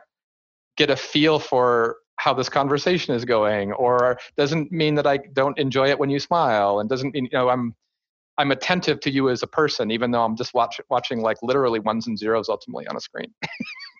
get 0.77 0.90
a 0.90 0.96
feel 0.96 1.38
for 1.38 1.96
how 2.16 2.35
this 2.35 2.49
conversation 2.49 3.14
is 3.14 3.25
going, 3.25 3.73
or 3.73 4.18
doesn't 4.37 4.73
mean 4.73 4.94
that 4.94 5.07
I 5.07 5.18
don't 5.35 5.59
enjoy 5.59 5.88
it 5.88 5.99
when 5.99 6.11
you 6.11 6.18
smile, 6.18 6.81
and 6.81 6.88
doesn't 6.88 7.14
mean 7.14 7.25
you 7.25 7.31
know 7.33 7.49
I'm 7.51 7.75
I'm 8.38 8.51
attentive 8.51 9.01
to 9.01 9.11
you 9.11 9.29
as 9.29 9.42
a 9.42 9.46
person, 9.46 9.90
even 9.90 10.11
though 10.11 10.25
I'm 10.25 10.37
just 10.37 10.55
watch, 10.55 10.81
watching 10.88 11.20
like 11.20 11.37
literally 11.42 11.81
ones 11.81 12.07
and 12.07 12.18
zeros 12.18 12.49
ultimately 12.49 12.87
on 12.87 12.96
a 12.96 13.01
screen. 13.01 13.33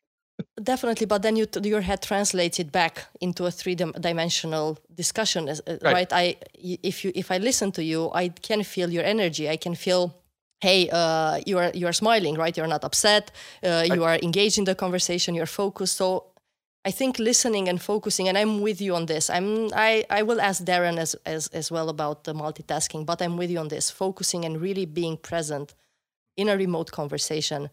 Definitely, 0.63 1.07
but 1.07 1.23
then 1.23 1.37
you 1.37 1.47
your 1.63 1.81
head 1.81 2.03
translates 2.03 2.59
it 2.59 2.71
back 2.71 3.07
into 3.21 3.47
a 3.47 3.51
three 3.51 3.75
dimensional 3.75 4.79
discussion, 4.95 5.49
uh, 5.49 5.55
right. 5.67 5.83
right? 5.83 6.13
I 6.13 6.37
if 6.55 7.05
you 7.05 7.13
if 7.15 7.31
I 7.31 7.39
listen 7.39 7.73
to 7.73 7.83
you, 7.83 8.11
I 8.13 8.29
can 8.29 8.63
feel 8.63 8.91
your 8.91 9.05
energy. 9.05 9.49
I 9.49 9.57
can 9.57 9.75
feel 9.75 10.15
hey 10.61 10.91
uh, 10.91 11.41
you 11.47 11.57
are 11.59 11.71
you 11.73 11.87
are 11.87 11.93
smiling 11.93 12.37
right? 12.37 12.55
You're 12.57 12.67
not 12.67 12.85
upset. 12.85 13.31
Uh, 13.63 13.85
you 13.87 14.05
are 14.05 14.19
engaged 14.23 14.59
in 14.59 14.65
the 14.65 14.75
conversation. 14.75 15.35
You're 15.35 15.47
focused. 15.47 15.97
So 15.97 16.27
i 16.83 16.91
think 16.91 17.19
listening 17.19 17.69
and 17.69 17.79
focusing 17.79 18.27
and 18.27 18.39
i'm 18.39 18.63
with 18.63 18.81
you 18.81 18.95
on 18.95 19.05
this. 19.07 19.29
I'm 19.29 19.69
i, 19.75 20.05
I 20.09 20.23
will 20.23 20.41
ask 20.41 20.65
darren 20.65 20.97
as, 20.99 21.15
as 21.27 21.49
as 21.49 21.71
well 21.71 21.89
about 21.91 22.25
the 22.25 22.33
multitasking 22.33 23.05
but 23.05 23.21
i'm 23.21 23.37
with 23.37 23.51
you 23.51 23.61
on 23.61 23.69
this. 23.69 23.91
Focusing 23.91 24.45
and 24.47 24.61
really 24.61 24.87
being 24.87 25.17
present 25.19 25.75
in 26.37 26.49
a 26.49 26.57
remote 26.57 26.91
conversation 26.91 27.69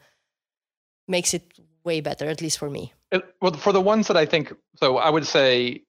makes 1.08 1.34
it 1.34 1.44
way 1.88 2.02
better, 2.02 2.26
at 2.30 2.42
least 2.42 2.60
for 2.60 2.70
me. 2.70 2.94
It, 3.12 3.24
well, 3.42 3.54
for 3.54 3.74
the 3.74 3.82
ones 3.82 4.08
that 4.08 4.18
I 4.18 4.26
think, 4.26 4.54
so 4.76 4.98
I 4.98 5.10
would 5.10 5.26
say, 5.26 5.82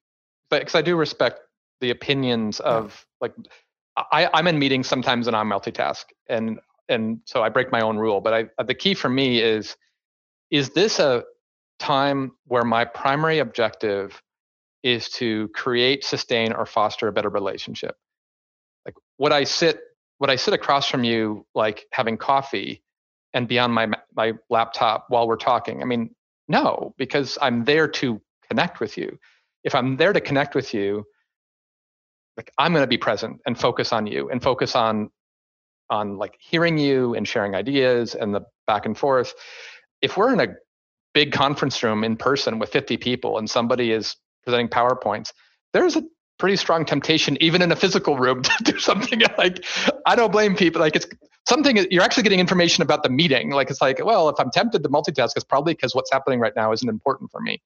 because 0.49 0.73
I 0.73 0.81
do 0.81 0.95
respect 0.95 1.41
the 1.81 1.91
opinions 1.91 2.59
of 2.61 3.05
like, 3.21 3.33
I, 3.95 4.29
I'm 4.33 4.47
in 4.47 4.57
meetings 4.57 4.87
sometimes 4.87 5.27
and 5.27 5.35
I'm 5.35 5.49
multitask, 5.49 6.05
and 6.27 6.59
and 6.87 7.19
so 7.25 7.43
I 7.43 7.49
break 7.49 7.71
my 7.71 7.81
own 7.81 7.97
rule. 7.97 8.21
But 8.21 8.33
I, 8.33 8.45
uh, 8.57 8.63
the 8.63 8.73
key 8.73 8.95
for 8.95 9.09
me 9.09 9.41
is, 9.41 9.75
is 10.49 10.69
this 10.71 10.99
a 10.99 11.23
time 11.77 12.31
where 12.45 12.63
my 12.63 12.83
primary 12.85 13.39
objective 13.39 14.21
is 14.81 15.09
to 15.09 15.49
create, 15.49 16.03
sustain, 16.03 16.53
or 16.53 16.65
foster 16.65 17.07
a 17.07 17.11
better 17.11 17.29
relationship? 17.29 17.95
Like, 18.85 18.95
would 19.19 19.31
I 19.31 19.43
sit, 19.43 19.81
would 20.19 20.31
I 20.31 20.37
sit 20.37 20.53
across 20.53 20.89
from 20.89 21.03
you, 21.03 21.45
like 21.53 21.85
having 21.91 22.17
coffee? 22.17 22.81
And 23.33 23.47
be 23.47 23.59
on 23.59 23.71
my 23.71 23.87
my 24.15 24.33
laptop 24.49 25.05
while 25.09 25.27
we're 25.27 25.37
talking? 25.37 25.81
I 25.81 25.85
mean, 25.85 26.15
no, 26.47 26.93
because 26.97 27.37
I'm 27.41 27.65
there 27.65 27.87
to 27.87 28.21
connect 28.49 28.79
with 28.79 28.97
you. 28.97 29.17
If 29.63 29.75
I'm 29.75 29.97
there 29.97 30.13
to 30.13 30.21
connect 30.21 30.55
with 30.55 30.73
you, 30.73 31.05
like 32.37 32.51
I'm 32.57 32.71
going 32.71 32.83
to 32.83 32.87
be 32.87 32.97
present 32.97 33.41
and 33.45 33.59
focus 33.59 33.91
on 33.91 34.07
you 34.07 34.29
and 34.29 34.41
focus 34.41 34.75
on 34.75 35.09
on 35.89 36.17
like 36.17 36.37
hearing 36.39 36.77
you 36.77 37.15
and 37.15 37.27
sharing 37.27 37.55
ideas 37.55 38.15
and 38.15 38.33
the 38.33 38.41
back 38.67 38.85
and 38.85 38.97
forth. 38.97 39.33
If 40.01 40.17
we're 40.17 40.31
in 40.31 40.39
a 40.39 40.53
big 41.13 41.31
conference 41.31 41.81
room 41.83 42.03
in 42.03 42.15
person 42.15 42.59
with 42.59 42.71
50 42.71 42.97
people 42.97 43.37
and 43.37 43.49
somebody 43.49 43.91
is 43.91 44.15
presenting 44.43 44.69
PowerPoints, 44.69 45.33
there's 45.73 45.95
a 45.95 46.03
pretty 46.37 46.55
strong 46.55 46.85
temptation, 46.85 47.37
even 47.41 47.61
in 47.61 47.71
a 47.71 47.75
physical 47.75 48.17
room, 48.17 48.41
to 48.43 48.63
do 48.63 48.79
something 48.79 49.21
like 49.37 49.65
I 50.05 50.15
don't 50.15 50.31
blame 50.31 50.55
people. 50.55 50.81
Like 50.81 50.95
it's 50.95 51.07
something 51.49 51.85
you're 51.91 52.03
actually 52.03 52.23
getting 52.23 52.39
information 52.39 52.81
about 52.81 53.03
the 53.03 53.09
meeting. 53.09 53.49
Like 53.49 53.69
it's 53.69 53.81
like, 53.81 54.03
well, 54.03 54.29
if 54.29 54.39
I'm 54.39 54.51
tempted 54.51 54.83
to 54.83 54.89
multitask, 54.89 55.31
it's 55.35 55.43
probably 55.43 55.73
because 55.73 55.93
what's 55.95 56.11
happening 56.11 56.39
right 56.39 56.55
now 56.55 56.71
isn't 56.71 56.87
important 56.87 57.31
for 57.31 57.41
me. 57.41 57.61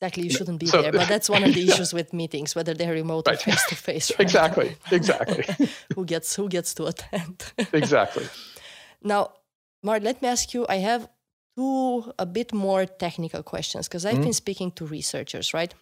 Exactly, 0.00 0.22
you 0.24 0.30
shouldn't 0.30 0.58
be 0.58 0.66
so, 0.66 0.80
there. 0.80 0.92
But 0.92 1.08
that's 1.08 1.28
one 1.28 1.44
of 1.44 1.52
the 1.52 1.62
issues 1.68 1.92
with 1.92 2.14
meetings, 2.14 2.54
whether 2.54 2.72
they're 2.72 2.94
remote 2.94 3.26
right. 3.26 3.36
or 3.36 3.50
face 3.50 3.66
to 3.66 3.76
face. 3.76 4.12
Exactly, 4.18 4.76
exactly. 4.90 5.44
who 5.94 6.06
gets 6.06 6.34
who 6.34 6.48
gets 6.48 6.72
to 6.74 6.86
attend? 6.86 7.52
exactly. 7.72 8.26
Now, 9.02 9.32
Mark, 9.82 10.02
let 10.02 10.22
me 10.22 10.28
ask 10.28 10.54
you. 10.54 10.64
I 10.68 10.76
have 10.76 11.06
two 11.54 12.12
a 12.18 12.24
bit 12.24 12.54
more 12.54 12.86
technical 12.86 13.42
questions 13.42 13.88
because 13.88 14.06
I've 14.06 14.14
mm-hmm. 14.14 14.22
been 14.22 14.32
speaking 14.32 14.70
to 14.72 14.86
researchers, 14.86 15.52
right? 15.52 15.74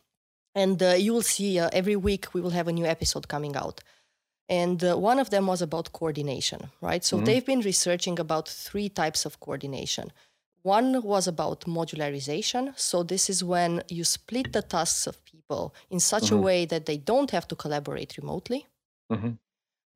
And 0.54 0.82
uh, 0.82 0.94
you 0.98 1.12
will 1.12 1.28
see 1.36 1.60
uh, 1.60 1.70
every 1.72 1.94
week 1.94 2.34
we 2.34 2.40
will 2.40 2.50
have 2.50 2.66
a 2.66 2.72
new 2.72 2.86
episode 2.86 3.28
coming 3.28 3.54
out. 3.54 3.84
And 4.48 4.82
uh, 4.82 4.96
one 4.96 5.18
of 5.18 5.30
them 5.30 5.46
was 5.46 5.60
about 5.60 5.92
coordination, 5.92 6.70
right? 6.80 7.04
So 7.04 7.16
mm-hmm. 7.16 7.26
they've 7.26 7.44
been 7.44 7.60
researching 7.60 8.18
about 8.18 8.48
three 8.48 8.88
types 8.88 9.26
of 9.26 9.40
coordination. 9.40 10.10
One 10.62 11.02
was 11.02 11.26
about 11.28 11.60
modularization. 11.60 12.78
So 12.78 13.02
this 13.02 13.28
is 13.28 13.44
when 13.44 13.82
you 13.88 14.04
split 14.04 14.52
the 14.52 14.62
tasks 14.62 15.06
of 15.06 15.22
people 15.24 15.74
in 15.90 16.00
such 16.00 16.24
mm-hmm. 16.24 16.36
a 16.36 16.40
way 16.40 16.64
that 16.66 16.86
they 16.86 16.96
don't 16.96 17.30
have 17.30 17.46
to 17.48 17.56
collaborate 17.56 18.16
remotely. 18.16 18.66
Mm-hmm. 19.12 19.32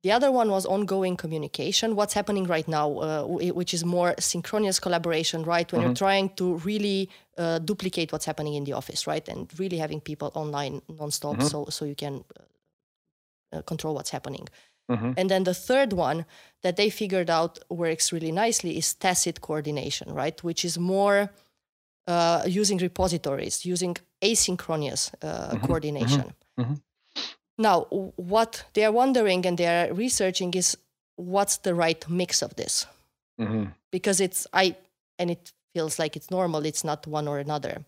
The 0.03 0.11
other 0.11 0.31
one 0.31 0.49
was 0.49 0.65
ongoing 0.65 1.15
communication, 1.15 1.95
what's 1.95 2.13
happening 2.13 2.45
right 2.45 2.67
now, 2.67 2.97
uh, 2.99 3.23
which 3.23 3.73
is 3.73 3.85
more 3.85 4.15
synchronous 4.19 4.77
collaboration, 4.77 5.43
right? 5.43 5.71
When 5.71 5.79
you're 5.81 5.91
mm-hmm. 5.91 6.05
trying 6.05 6.29
to 6.35 6.55
really 6.57 7.09
uh, 7.37 7.59
duplicate 7.59 8.11
what's 8.11 8.25
happening 8.25 8.55
in 8.55 8.65
the 8.65 8.73
office, 8.73 9.07
right? 9.07 9.25
And 9.29 9.49
really 9.57 9.77
having 9.77 10.01
people 10.01 10.29
online 10.35 10.81
nonstop 10.91 11.37
mm-hmm. 11.37 11.47
so, 11.47 11.67
so 11.69 11.85
you 11.85 11.95
can 11.95 12.25
uh, 12.37 12.43
control 13.61 13.93
what's 13.95 14.09
happening. 14.09 14.47
Mm-hmm. 14.91 15.11
And 15.17 15.29
then 15.29 15.43
the 15.43 15.53
third 15.53 15.93
one 15.93 16.25
that 16.61 16.75
they 16.75 16.89
figured 16.89 17.29
out 17.29 17.59
works 17.69 18.11
really 18.11 18.31
nicely 18.31 18.77
is 18.77 18.93
tacit 18.93 19.41
coordination, 19.41 20.13
right? 20.13 20.43
Which 20.43 20.65
is 20.65 20.77
more 20.77 21.29
uh, 22.07 22.43
using 22.45 22.77
repositories, 22.79 23.65
using 23.65 23.95
asynchronous 24.21 25.13
uh, 25.21 25.27
mm-hmm. 25.27 25.65
coordination. 25.65 26.33
Mm-hmm. 26.59 26.61
mm-hmm. 26.61 26.73
Now, 27.57 27.81
what 28.15 28.65
they 28.73 28.83
are 28.83 28.91
wondering 28.91 29.45
and 29.45 29.57
they 29.57 29.67
are 29.67 29.93
researching 29.93 30.55
is 30.55 30.75
what's 31.17 31.57
the 31.57 31.75
right 31.75 32.03
mix 32.09 32.41
of 32.41 32.55
this? 32.55 32.87
Mm-hmm. 33.39 33.65
Because 33.91 34.19
it's, 34.19 34.47
I, 34.53 34.75
and 35.19 35.29
it 35.29 35.53
feels 35.73 35.99
like 35.99 36.15
it's 36.15 36.31
normal, 36.31 36.65
it's 36.65 36.83
not 36.83 37.05
one 37.05 37.27
or 37.27 37.37
another. 37.37 37.85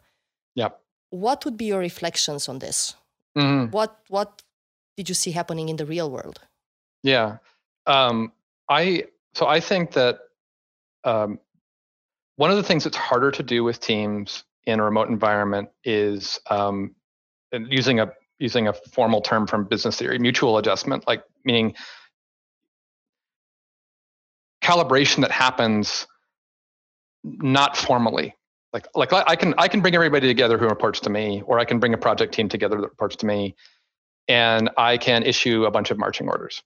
Yeah. 0.53 0.69
What 1.09 1.45
would 1.45 1.57
be 1.57 1.65
your 1.65 1.79
reflections 1.79 2.47
on 2.47 2.59
this? 2.59 2.95
Mm-hmm. 3.35 3.71
What, 3.71 3.99
what 4.07 4.43
did 4.97 5.09
you 5.09 5.15
see 5.15 5.31
happening 5.31 5.69
in 5.69 5.75
the 5.75 5.85
real 5.85 6.09
world? 6.09 6.39
Yeah, 7.03 7.37
um, 7.85 8.31
I 8.69 9.05
so 9.33 9.47
I 9.47 9.59
think 9.59 9.91
that 9.93 10.19
um, 11.03 11.39
one 12.37 12.51
of 12.51 12.57
the 12.57 12.63
things 12.63 12.83
that's 12.83 12.97
harder 12.97 13.31
to 13.31 13.43
do 13.43 13.63
with 13.63 13.79
teams 13.79 14.43
in 14.65 14.79
a 14.79 14.83
remote 14.83 15.09
environment 15.09 15.69
is 15.83 16.39
um, 16.49 16.95
using 17.51 17.99
a 17.99 18.11
using 18.39 18.67
a 18.67 18.73
formal 18.73 19.21
term 19.21 19.47
from 19.47 19.65
business 19.65 19.97
theory, 19.97 20.19
mutual 20.19 20.57
adjustment, 20.57 21.07
like 21.07 21.23
meaning 21.45 21.73
calibration 24.61 25.21
that 25.21 25.31
happens 25.31 26.07
not 27.23 27.77
formally. 27.77 28.35
Like 28.73 28.87
like 28.93 29.13
I 29.13 29.35
can 29.35 29.53
I 29.57 29.67
can 29.67 29.81
bring 29.81 29.95
everybody 29.95 30.27
together 30.27 30.57
who 30.57 30.67
reports 30.67 30.99
to 31.01 31.09
me, 31.09 31.41
or 31.45 31.59
I 31.59 31.65
can 31.65 31.79
bring 31.79 31.93
a 31.93 31.97
project 31.97 32.33
team 32.33 32.49
together 32.49 32.75
that 32.81 32.89
reports 32.89 33.15
to 33.17 33.25
me, 33.25 33.55
and 34.27 34.69
I 34.77 34.97
can 34.97 35.23
issue 35.23 35.65
a 35.65 35.71
bunch 35.71 35.91
of 35.91 35.97
marching 35.97 36.27
orders. 36.27 36.61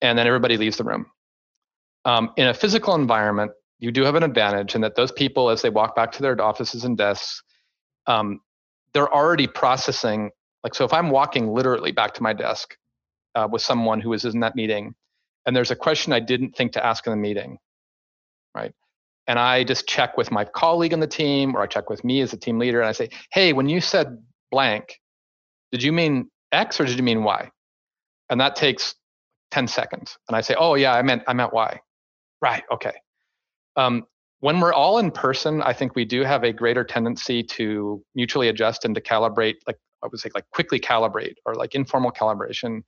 And 0.00 0.18
then 0.18 0.26
everybody 0.26 0.56
leaves 0.56 0.76
the 0.76 0.84
room. 0.84 1.06
Um, 2.04 2.32
in 2.36 2.48
a 2.48 2.54
physical 2.54 2.94
environment, 2.94 3.52
you 3.78 3.92
do 3.92 4.02
have 4.02 4.14
an 4.14 4.22
advantage 4.22 4.74
in 4.74 4.80
that 4.80 4.96
those 4.96 5.12
people, 5.12 5.50
as 5.50 5.62
they 5.62 5.70
walk 5.70 5.94
back 5.94 6.12
to 6.12 6.22
their 6.22 6.40
offices 6.40 6.84
and 6.84 6.96
desks, 6.96 7.42
um, 8.06 8.40
they're 8.94 9.12
already 9.12 9.46
processing. 9.46 10.30
Like, 10.64 10.74
so 10.74 10.84
if 10.84 10.92
I'm 10.92 11.10
walking 11.10 11.52
literally 11.52 11.92
back 11.92 12.14
to 12.14 12.22
my 12.22 12.32
desk 12.32 12.76
uh, 13.34 13.48
with 13.50 13.62
someone 13.62 14.00
who 14.00 14.12
is 14.12 14.24
in 14.24 14.40
that 14.40 14.56
meeting, 14.56 14.94
and 15.46 15.54
there's 15.54 15.70
a 15.70 15.76
question 15.76 16.12
I 16.12 16.20
didn't 16.20 16.56
think 16.56 16.72
to 16.72 16.84
ask 16.84 17.06
in 17.06 17.12
the 17.12 17.16
meeting, 17.16 17.58
right? 18.54 18.72
And 19.26 19.38
I 19.38 19.64
just 19.64 19.86
check 19.86 20.16
with 20.16 20.30
my 20.30 20.44
colleague 20.44 20.92
on 20.92 21.00
the 21.00 21.06
team, 21.06 21.56
or 21.56 21.62
I 21.62 21.66
check 21.66 21.90
with 21.90 22.04
me 22.04 22.20
as 22.20 22.32
a 22.32 22.36
team 22.36 22.58
leader, 22.58 22.80
and 22.80 22.88
I 22.88 22.92
say, 22.92 23.08
hey, 23.32 23.52
when 23.52 23.68
you 23.68 23.80
said 23.80 24.18
blank, 24.50 25.00
did 25.72 25.82
you 25.82 25.92
mean 25.92 26.30
X 26.52 26.78
or 26.78 26.84
did 26.84 26.96
you 26.96 27.02
mean 27.02 27.24
Y? 27.24 27.50
And 28.30 28.40
that 28.40 28.54
takes 28.54 28.94
10 29.50 29.66
seconds. 29.66 30.16
And 30.28 30.36
I 30.36 30.40
say, 30.42 30.54
oh 30.58 30.74
yeah, 30.74 30.94
I 30.94 31.02
meant 31.02 31.22
I 31.26 31.32
meant 31.32 31.52
Y. 31.52 31.80
Right. 32.40 32.62
Okay. 32.70 32.94
Um, 33.76 34.04
when 34.40 34.60
we're 34.60 34.72
all 34.72 34.98
in 34.98 35.10
person, 35.10 35.62
I 35.62 35.72
think 35.72 35.94
we 35.94 36.04
do 36.04 36.22
have 36.22 36.42
a 36.42 36.52
greater 36.52 36.84
tendency 36.84 37.42
to 37.44 38.02
mutually 38.14 38.48
adjust 38.48 38.84
and 38.84 38.94
to 38.94 39.00
calibrate, 39.00 39.56
like 39.66 39.76
I 40.02 40.08
would 40.08 40.18
say, 40.18 40.30
like 40.34 40.48
quickly 40.50 40.80
calibrate 40.80 41.34
or 41.46 41.54
like 41.54 41.74
informal 41.74 42.10
calibration, 42.10 42.82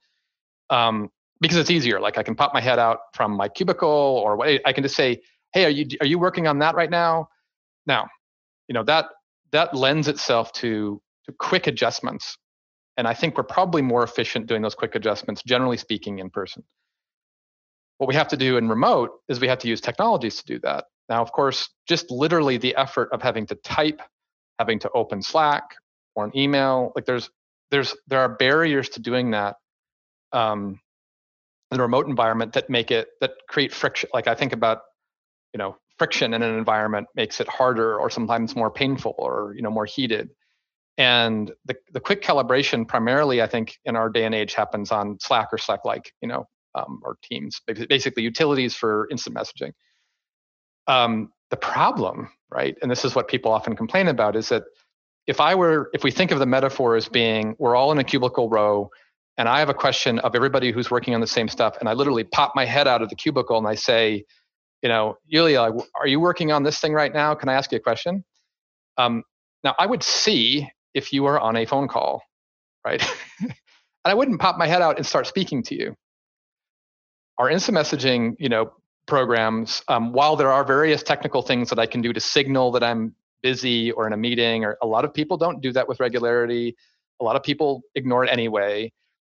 um, 0.71 1.11
because 1.41 1.57
it's 1.57 1.71
easier. 1.71 2.01
Like 2.01 2.19
I 2.19 2.25
can 2.25 2.35
pop 2.35 2.53
my 2.53 2.61
head 2.61 2.81
out 2.81 2.99
from 3.15 3.33
my 3.33 3.49
cubicle, 3.49 3.89
or 3.89 4.37
what 4.37 4.49
I 4.65 4.73
can 4.73 4.83
just 4.83 4.97
say, 4.97 5.21
"Hey, 5.53 5.65
are 5.65 5.71
you 5.71 5.87
are 6.01 6.07
you 6.07 6.19
working 6.19 6.49
on 6.49 6.59
that 6.59 6.75
right 6.75 6.91
now?" 6.91 7.29
Now, 7.87 8.09
you 8.67 8.73
know 8.73 8.83
that 8.85 9.07
that 9.53 9.77
lends 9.77 10.09
itself 10.09 10.53
to 10.55 11.01
to 11.27 11.33
quick 11.39 11.69
adjustments 11.69 12.37
and 12.97 13.07
I 13.09 13.15
think 13.15 13.37
we're 13.37 13.45
probably 13.45 13.83
more 13.83 14.03
efficient 14.03 14.47
doing 14.47 14.63
those 14.63 14.75
quick 14.75 14.95
adjustments, 14.95 15.43
generally 15.43 15.77
speaking, 15.77 16.19
in 16.19 16.31
person. 16.31 16.63
What 17.99 18.09
we 18.09 18.15
have 18.15 18.29
to 18.29 18.37
do 18.37 18.57
in 18.57 18.69
remote 18.69 19.11
is 19.29 19.41
we 19.41 19.49
have 19.49 19.59
to 19.61 19.69
use 19.69 19.81
technologies 19.81 20.37
to 20.39 20.45
do 20.45 20.59
that. 20.61 20.87
Now, 21.09 21.23
of 21.23 21.33
course, 21.33 21.69
just 21.87 22.11
literally 22.11 22.57
the 22.57 22.75
effort 22.77 23.11
of 23.13 23.23
having 23.23 23.47
to 23.47 23.55
type, 23.57 24.01
having 24.59 24.79
to 24.81 24.91
open 24.95 25.23
Slack 25.23 25.65
or 26.15 26.25
an 26.25 26.37
email, 26.37 26.93
like 26.95 27.05
there's 27.05 27.31
there's 27.71 27.95
there 28.07 28.21
are 28.21 28.29
barriers 28.29 28.89
to 28.91 29.01
doing 29.01 29.33
that 29.33 29.57
um, 30.33 30.81
in 31.71 31.81
a 31.81 31.83
remote 31.83 32.07
environment 32.07 32.53
that 32.55 32.71
make 32.71 32.91
it 32.91 33.09
that 33.21 33.33
create 33.49 33.73
friction. 33.73 34.09
Like 34.15 34.29
I 34.29 34.35
think 34.35 34.53
about, 34.53 34.83
you 35.53 35.59
know, 35.59 35.77
friction 35.99 36.35
in 36.35 36.43
an 36.43 36.57
environment 36.57 37.07
makes 37.15 37.41
it 37.41 37.49
harder 37.49 37.99
or 37.99 38.11
sometimes 38.11 38.57
more 38.57 38.71
painful 38.71 39.15
or 39.19 39.55
you 39.57 39.63
know 39.63 39.71
more 39.71 39.87
heated. 39.87 40.31
And 40.97 41.51
the 41.65 41.75
the 41.93 42.01
quick 42.01 42.23
calibration 42.23 42.87
primarily, 42.87 43.43
I 43.43 43.47
think, 43.47 43.79
in 43.85 43.97
our 43.97 44.09
day 44.09 44.25
and 44.25 44.35
age 44.35 44.55
happens 44.55 44.93
on 44.93 45.19
Slack 45.21 45.49
or 45.53 45.59
Slack-like, 45.59 46.13
you 46.21 46.29
know, 46.29 46.47
um, 46.75 47.01
or 47.03 47.17
Teams, 47.23 47.61
basically 47.67 48.23
utilities 48.23 48.75
for 48.75 49.09
instant 49.11 49.37
messaging. 49.37 49.73
Um, 50.87 51.33
the 51.51 51.57
problem, 51.57 52.31
right, 52.51 52.77
and 52.81 52.91
this 52.91 53.05
is 53.05 53.15
what 53.15 53.27
people 53.29 53.51
often 53.51 53.75
complain 53.75 54.09
about, 54.09 54.37
is 54.37 54.49
that 54.51 54.65
if 55.27 55.41
I 55.41 55.55
were, 55.55 55.91
if 55.95 56.05
we 56.05 56.11
think 56.11 56.31
of 56.31 56.39
the 56.39 56.47
metaphor 56.47 56.97
as 56.97 57.09
being, 57.09 57.57
we're 57.59 57.75
all 57.75 57.91
in 57.91 57.99
a 57.99 58.05
cubicle 58.05 58.49
row, 58.49 58.91
and 59.37 59.49
I 59.49 59.59
have 59.59 59.69
a 59.69 59.75
question 59.75 60.19
of 60.21 60.35
everybody 60.37 60.71
who's 60.71 60.91
working 60.91 61.15
on 61.15 61.21
the 61.21 61.27
same 61.27 61.49
stuff, 61.49 61.77
and 61.81 61.89
I 61.89 61.95
literally 61.95 62.25
pop 62.25 62.53
my 62.55 62.65
head 62.65 62.87
out 62.87 63.03
of 63.03 63.09
the 63.09 63.17
cubicle 63.17 63.59
and 63.59 63.67
I 63.67 63.75
say, 63.75 64.25
you 64.83 64.89
know, 64.89 65.17
Iulia, 65.33 65.83
are 65.99 66.07
you 66.07 66.21
working 66.21 66.53
on 66.53 66.63
this 66.63 66.79
thing 66.79 66.93
right 66.93 67.13
now? 67.13 67.35
Can 67.35 67.49
I 67.49 67.55
ask 67.55 67.73
you 67.73 67.79
a 67.79 67.81
question? 67.81 68.23
Um, 68.99 69.25
now, 69.65 69.75
I 69.79 69.87
would 69.87 70.03
see 70.03 70.69
if 70.95 71.13
you 71.13 71.27
are 71.27 71.39
on 71.39 71.57
a 71.57 71.67
phone 71.67 71.89
call, 71.89 72.23
right? 72.85 73.03
and 73.41 73.53
I 74.05 74.15
wouldn't 74.15 74.41
pop 74.41 74.57
my 74.57 74.67
head 74.67 74.83
out 74.83 74.97
and 74.97 75.05
start 75.05 75.27
speaking 75.27 75.63
to 75.65 75.75
you. 75.75 75.97
Our 77.39 77.51
instant 77.51 77.77
messaging, 77.77 78.37
you 78.39 78.49
know, 78.49 78.73
programs, 79.07 79.83
um, 79.89 80.13
while 80.13 80.37
there 80.37 80.51
are 80.51 80.65
various 80.65 81.03
technical 81.03 81.43
things 81.43 81.69
that 81.71 81.79
I 81.79 81.87
can 81.87 82.01
do 82.01 82.13
to 82.13 82.21
signal 82.21 82.71
that 82.73 82.83
I'm 82.85 83.15
busy 83.43 83.93
or 83.93 84.07
in 84.07 84.13
a 84.13 84.17
meeting, 84.17 84.65
or 84.65 84.79
a 84.83 84.87
lot 84.87 85.05
of 85.05 85.13
people 85.13 85.37
don't 85.37 85.61
do 85.61 85.73
that 85.73 85.89
with 85.89 86.01
regularity. 86.01 86.75
A 87.21 87.25
lot 87.25 87.37
of 87.37 87.43
people 87.43 87.83
ignore 87.95 88.25
it 88.25 88.31
anyway. 88.31 88.93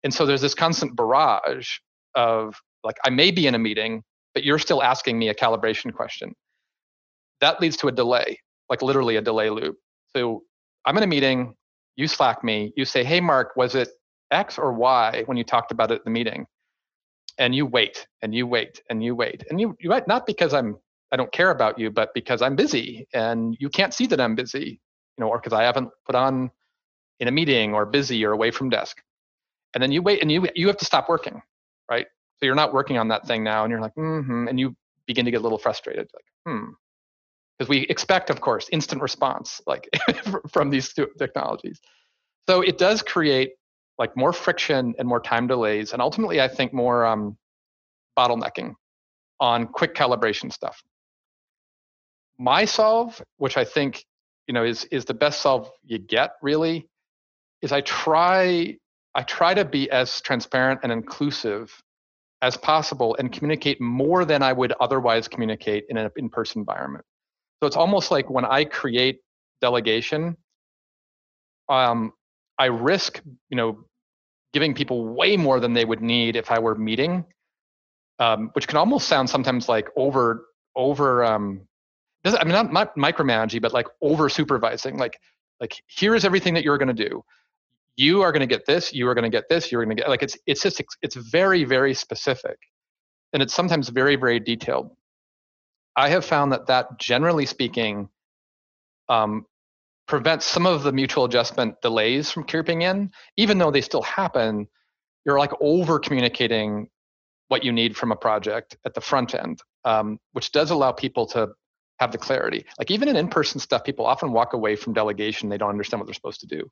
And 0.03 0.13
so 0.13 0.25
there's 0.25 0.41
this 0.41 0.53
constant 0.53 0.95
barrage 0.95 1.77
of 2.13 2.55
like, 2.83 2.97
I 3.03 3.09
may 3.09 3.31
be 3.31 3.47
in 3.47 3.55
a 3.55 3.59
meeting, 3.59 4.03
but 4.33 4.43
you're 4.43 4.59
still 4.59 4.83
asking 4.83 5.17
me 5.17 5.29
a 5.29 5.33
calibration 5.33 5.91
question. 5.93 6.35
That 7.41 7.59
leads 7.59 7.77
to 7.77 7.87
a 7.87 7.91
delay, 7.91 8.39
like 8.69 8.81
literally 8.81 9.15
a 9.15 9.21
delay 9.21 9.49
loop. 9.49 9.77
So 10.15 10.43
I'm 10.85 10.97
in 10.97 11.03
a 11.03 11.07
meeting, 11.07 11.55
you 11.95 12.07
Slack 12.07 12.43
me, 12.43 12.73
you 12.75 12.85
say, 12.85 13.03
hey, 13.03 13.19
Mark, 13.21 13.55
was 13.55 13.75
it 13.75 13.89
X 14.31 14.57
or 14.57 14.73
Y 14.73 15.23
when 15.25 15.37
you 15.37 15.43
talked 15.43 15.71
about 15.71 15.91
it 15.91 15.95
at 15.95 16.03
the 16.03 16.09
meeting? 16.09 16.45
And 17.37 17.53
you 17.53 17.65
wait 17.65 18.07
and 18.21 18.33
you 18.33 18.47
wait 18.47 18.81
and 18.89 19.03
you 19.03 19.15
wait. 19.15 19.43
And 19.49 19.59
you, 19.59 19.75
you 19.79 19.89
wait, 19.89 20.07
not 20.07 20.25
because 20.25 20.53
I'm 20.53 20.77
I 21.11 21.17
don't 21.17 21.31
care 21.31 21.51
about 21.51 21.79
you, 21.79 21.91
but 21.91 22.13
because 22.13 22.41
I'm 22.41 22.55
busy 22.55 23.07
and 23.13 23.55
you 23.59 23.69
can't 23.69 23.93
see 23.93 24.07
that 24.07 24.19
I'm 24.19 24.35
busy, 24.35 24.81
you 25.17 25.23
know, 25.23 25.29
or 25.29 25.37
because 25.39 25.53
I 25.53 25.63
haven't 25.63 25.89
put 26.05 26.15
on 26.15 26.51
in 27.19 27.27
a 27.27 27.31
meeting 27.31 27.73
or 27.73 27.85
busy 27.85 28.25
or 28.25 28.31
away 28.31 28.51
from 28.51 28.69
desk. 28.69 29.01
And 29.73 29.81
then 29.81 29.91
you 29.91 30.01
wait 30.01 30.21
and 30.21 30.31
you 30.31 30.47
you 30.55 30.67
have 30.67 30.77
to 30.77 30.85
stop 30.85 31.07
working, 31.07 31.41
right? 31.89 32.07
So 32.37 32.45
you're 32.45 32.55
not 32.55 32.73
working 32.73 32.97
on 32.97 33.07
that 33.09 33.25
thing 33.27 33.43
now, 33.43 33.63
and 33.63 33.71
you're 33.71 33.79
like, 33.79 33.95
mm-hmm, 33.95 34.47
and 34.47 34.59
you 34.59 34.75
begin 35.05 35.25
to 35.25 35.31
get 35.31 35.39
a 35.39 35.43
little 35.43 35.57
frustrated, 35.57 36.09
like, 36.13 36.25
hmm, 36.45 36.71
because 37.57 37.69
we 37.69 37.79
expect, 37.87 38.29
of 38.29 38.41
course, 38.41 38.67
instant 38.71 39.01
response, 39.01 39.61
like 39.65 39.89
from 40.51 40.69
these 40.69 40.93
technologies. 41.17 41.79
So 42.47 42.61
it 42.61 42.77
does 42.77 43.01
create 43.01 43.53
like 43.97 44.15
more 44.17 44.33
friction 44.33 44.93
and 44.99 45.07
more 45.07 45.21
time 45.21 45.47
delays, 45.47 45.93
and 45.93 46.01
ultimately, 46.01 46.41
I 46.41 46.47
think 46.47 46.73
more 46.73 47.05
um, 47.05 47.37
bottlenecking 48.17 48.73
on 49.39 49.67
quick 49.67 49.95
calibration 49.95 50.51
stuff. 50.51 50.81
My 52.37 52.65
solve, 52.65 53.21
which 53.37 53.57
I 53.57 53.63
think 53.63 54.03
you 54.47 54.53
know 54.53 54.65
is 54.65 54.83
is 54.85 55.05
the 55.05 55.13
best 55.13 55.41
solve 55.41 55.71
you 55.83 55.97
get, 55.97 56.33
really, 56.41 56.87
is 57.61 57.71
I 57.71 57.81
try 57.81 58.77
I 59.15 59.23
try 59.23 59.53
to 59.53 59.63
be 59.63 59.89
as 59.91 60.19
transparent 60.21 60.81
and 60.83 60.91
inclusive 60.91 61.73
as 62.41 62.57
possible 62.57 63.15
and 63.17 63.31
communicate 63.31 63.79
more 63.79 64.25
than 64.25 64.43
I 64.43 64.51
would 64.51 64.73
otherwise 64.81 65.29
communicate 65.29 65.85
in 65.89 65.95
an 65.95 66.11
in-person 66.17 66.59
environment. 66.59 67.05
So 67.61 67.67
it's 67.67 67.75
almost 67.75 68.11
like 68.11 68.29
when 68.29 68.45
I 68.45 68.65
create 68.65 69.19
delegation, 69.61 70.37
um, 71.69 72.11
I 72.59 72.65
risk, 72.65 73.21
you 73.49 73.57
know, 73.57 73.85
giving 74.53 74.73
people 74.73 75.07
way 75.13 75.35
more 75.35 75.59
than 75.59 75.73
they 75.73 75.85
would 75.85 76.01
need 76.01 76.35
if 76.35 76.51
I 76.51 76.59
were 76.59 76.75
meeting, 76.75 77.25
um, 78.19 78.49
which 78.53 78.67
can 78.67 78.77
almost 78.77 79.07
sound 79.07 79.29
sometimes 79.29 79.67
like 79.67 79.89
over 79.95 80.45
over. 80.75 81.23
Um, 81.23 81.61
I 82.25 82.43
mean, 82.43 82.53
not, 82.53 82.73
not 82.73 82.95
micromanaging, 82.95 83.61
but 83.61 83.71
like 83.71 83.87
over 84.01 84.29
supervising. 84.29 84.97
Like, 84.97 85.19
like 85.59 85.75
here 85.87 86.15
is 86.15 86.25
everything 86.25 86.55
that 86.55 86.63
you're 86.63 86.77
going 86.77 86.93
to 86.95 87.09
do 87.09 87.23
you 87.97 88.21
are 88.21 88.31
going 88.31 88.41
to 88.41 88.47
get 88.47 88.65
this 88.65 88.93
you 88.93 89.07
are 89.07 89.13
going 89.13 89.23
to 89.23 89.29
get 89.29 89.47
this 89.49 89.71
you're 89.71 89.83
going 89.83 89.95
to 89.95 90.01
get 90.01 90.09
like 90.09 90.23
it's 90.23 90.37
it's 90.45 90.61
just 90.61 90.83
it's 91.01 91.15
very 91.15 91.63
very 91.63 91.93
specific 91.93 92.57
and 93.33 93.41
it's 93.41 93.53
sometimes 93.53 93.89
very 93.89 94.15
very 94.15 94.39
detailed 94.39 94.91
i 95.95 96.09
have 96.09 96.25
found 96.25 96.51
that 96.51 96.67
that 96.67 96.97
generally 96.99 97.45
speaking 97.45 98.09
um, 99.07 99.45
prevents 100.07 100.45
some 100.45 100.65
of 100.65 100.83
the 100.83 100.91
mutual 100.91 101.25
adjustment 101.25 101.79
delays 101.81 102.31
from 102.31 102.43
creeping 102.43 102.81
in 102.81 103.11
even 103.37 103.57
though 103.57 103.71
they 103.71 103.81
still 103.81 104.01
happen 104.01 104.67
you're 105.25 105.39
like 105.39 105.51
over 105.61 105.99
communicating 105.99 106.87
what 107.47 107.63
you 107.63 107.71
need 107.71 107.95
from 107.95 108.11
a 108.11 108.15
project 108.15 108.77
at 108.85 108.93
the 108.93 109.01
front 109.01 109.35
end 109.35 109.61
um, 109.83 110.19
which 110.33 110.51
does 110.51 110.71
allow 110.71 110.91
people 110.91 111.25
to 111.25 111.49
have 111.99 112.11
the 112.11 112.17
clarity 112.17 112.65
like 112.77 112.91
even 112.91 113.07
in 113.07 113.15
in-person 113.15 113.59
stuff 113.59 113.83
people 113.83 114.05
often 114.05 114.31
walk 114.31 114.53
away 114.53 114.75
from 114.75 114.93
delegation 114.93 115.49
they 115.49 115.57
don't 115.57 115.69
understand 115.69 115.99
what 115.99 116.07
they're 116.07 116.13
supposed 116.13 116.41
to 116.41 116.47
do 116.47 116.69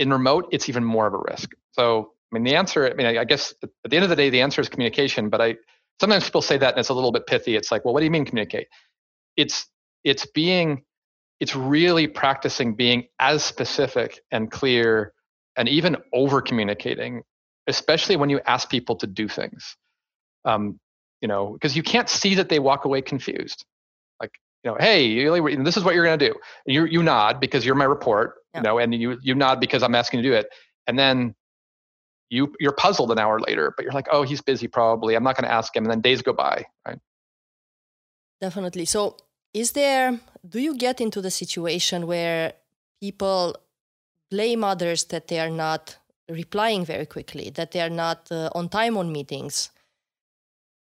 in 0.00 0.10
remote, 0.10 0.48
it's 0.50 0.68
even 0.68 0.82
more 0.82 1.06
of 1.06 1.12
a 1.12 1.18
risk. 1.18 1.52
So, 1.72 2.12
I 2.32 2.34
mean, 2.34 2.42
the 2.42 2.56
answer, 2.56 2.86
I 2.86 2.94
mean, 2.94 3.06
I 3.06 3.24
guess 3.24 3.54
at 3.62 3.90
the 3.90 3.96
end 3.96 4.02
of 4.02 4.08
the 4.08 4.16
day, 4.16 4.30
the 4.30 4.40
answer 4.40 4.60
is 4.62 4.68
communication. 4.68 5.28
But 5.28 5.42
I 5.42 5.56
sometimes 6.00 6.24
people 6.24 6.42
say 6.42 6.56
that 6.56 6.70
and 6.70 6.80
it's 6.80 6.88
a 6.88 6.94
little 6.94 7.12
bit 7.12 7.26
pithy. 7.26 7.54
It's 7.54 7.70
like, 7.70 7.84
well, 7.84 7.92
what 7.92 8.00
do 8.00 8.04
you 8.04 8.10
mean 8.10 8.24
communicate? 8.24 8.68
It's 9.36 9.66
it's 10.02 10.24
being, 10.26 10.82
it's 11.40 11.54
really 11.54 12.06
practicing 12.06 12.74
being 12.74 13.06
as 13.18 13.44
specific 13.44 14.20
and 14.30 14.50
clear 14.50 15.12
and 15.56 15.68
even 15.68 15.98
over 16.14 16.40
communicating, 16.40 17.22
especially 17.66 18.16
when 18.16 18.30
you 18.30 18.40
ask 18.46 18.70
people 18.70 18.96
to 18.96 19.06
do 19.06 19.28
things. 19.28 19.76
Um, 20.46 20.80
you 21.20 21.28
know, 21.28 21.52
because 21.52 21.76
you 21.76 21.82
can't 21.82 22.08
see 22.08 22.34
that 22.36 22.48
they 22.48 22.58
walk 22.58 22.86
away 22.86 23.02
confused. 23.02 23.66
Like, 24.22 24.30
you 24.64 24.70
know, 24.70 24.78
hey, 24.80 25.26
this 25.62 25.76
is 25.76 25.84
what 25.84 25.94
you're 25.94 26.04
going 26.04 26.18
to 26.18 26.28
do. 26.28 26.34
You 26.64 26.86
you 26.86 27.02
nod 27.02 27.40
because 27.40 27.66
you're 27.66 27.74
my 27.74 27.84
report, 27.84 28.36
yeah. 28.54 28.60
you 28.60 28.64
know, 28.64 28.78
and 28.78 28.94
you 28.94 29.18
you 29.22 29.34
nod 29.34 29.60
because 29.60 29.82
I'm 29.82 29.94
asking 29.94 30.20
you 30.20 30.22
to 30.22 30.28
do 30.30 30.34
it, 30.34 30.46
and 30.86 30.98
then 30.98 31.34
you 32.30 32.54
you're 32.60 32.72
puzzled 32.72 33.10
an 33.10 33.18
hour 33.18 33.40
later, 33.40 33.74
but 33.76 33.84
you're 33.84 33.92
like, 33.92 34.08
oh, 34.10 34.22
he's 34.22 34.40
busy 34.40 34.68
probably. 34.68 35.14
I'm 35.14 35.24
not 35.24 35.36
going 35.36 35.44
to 35.44 35.52
ask 35.52 35.74
him, 35.74 35.84
and 35.84 35.90
then 35.90 36.00
days 36.00 36.22
go 36.22 36.32
by, 36.32 36.64
right? 36.86 36.98
Definitely. 38.40 38.86
So, 38.86 39.16
is 39.52 39.72
there? 39.72 40.18
Do 40.48 40.60
you 40.60 40.76
get 40.76 41.00
into 41.00 41.20
the 41.20 41.30
situation 41.30 42.06
where 42.06 42.54
people 43.00 43.56
blame 44.30 44.64
others 44.64 45.04
that 45.04 45.28
they 45.28 45.40
are 45.40 45.50
not 45.50 45.98
replying 46.28 46.84
very 46.84 47.06
quickly, 47.06 47.50
that 47.50 47.72
they 47.72 47.80
are 47.80 47.90
not 47.90 48.28
uh, 48.30 48.48
on 48.54 48.68
time 48.68 48.96
on 48.96 49.12
meetings? 49.12 49.70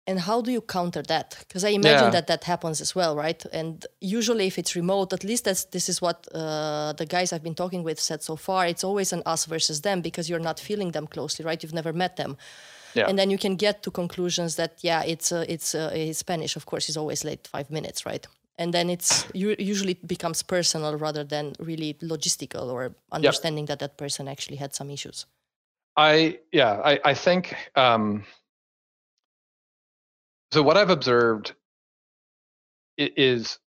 And 0.07 0.19
how 0.19 0.41
do 0.41 0.51
you 0.51 0.61
counter 0.61 1.03
that? 1.03 1.37
Because 1.41 1.65
i 1.65 1.69
imagine 1.69 2.07
yeah. 2.07 2.11
that 2.11 2.27
that 2.27 2.45
happens 2.45 2.81
as 2.81 2.95
well 2.95 3.15
right? 3.17 3.45
And 3.53 3.87
usually 4.01 4.47
if 4.47 4.59
it's 4.59 4.75
remote 4.75 5.13
at 5.13 5.25
least 5.25 5.45
that's 5.45 5.65
this 5.65 5.89
is 5.89 6.03
what 6.03 6.27
uh, 6.35 6.93
the 6.95 7.07
guys 7.07 7.33
i've 7.33 7.43
been 7.43 7.55
talking 7.55 7.83
with 7.85 8.01
said 8.01 8.23
so 8.23 8.37
far. 8.37 8.67
It's 8.67 8.85
always 8.85 9.13
an 9.13 9.23
us 9.27 9.47
versus 9.47 9.83
them 9.83 10.01
because 10.01 10.29
you're 10.29 10.41
not 10.51 10.59
feeling 10.59 10.93
them 10.93 11.07
closely 11.07 11.45
right? 11.45 11.63
You've 11.63 11.75
never 11.75 11.93
met 11.93 12.17
them. 12.17 12.37
Yeah. 12.95 13.09
and 13.09 13.19
then 13.19 13.31
you 13.31 13.39
can 13.39 13.57
get 13.57 13.83
to 13.85 13.91
conclusions 13.91 14.57
that 14.57 14.73
yeah 14.83 15.03
it's 15.03 15.33
uh, 15.33 15.47
it's 15.49 15.75
uh, 15.75 16.13
spanish 16.13 16.57
of 16.57 16.67
course 16.67 16.91
is 16.91 16.97
always 16.99 17.25
late 17.25 17.47
five 17.47 17.71
minutes 17.71 18.05
right? 18.05 18.27
And 18.59 18.75
then 18.75 18.91
it's 18.91 19.27
usually 19.33 19.95
becomes 20.07 20.43
personal 20.43 20.97
rather 20.99 21.25
than 21.25 21.55
really 21.59 21.95
logistical 21.95 22.71
or 22.71 22.95
understanding 23.11 23.65
that 23.67 23.79
that 23.79 23.97
person 23.97 24.29
actually 24.29 24.57
had 24.57 24.75
some 24.75 24.91
issues. 24.91 25.27
I 25.97 26.39
yeah 26.53 26.81
i, 26.85 27.01
I 27.05 27.15
think 27.15 27.55
um, 27.77 28.25
so 30.53 30.63
what 30.63 30.77
I've 30.77 30.91
observed 30.91 31.55
is 32.99 33.59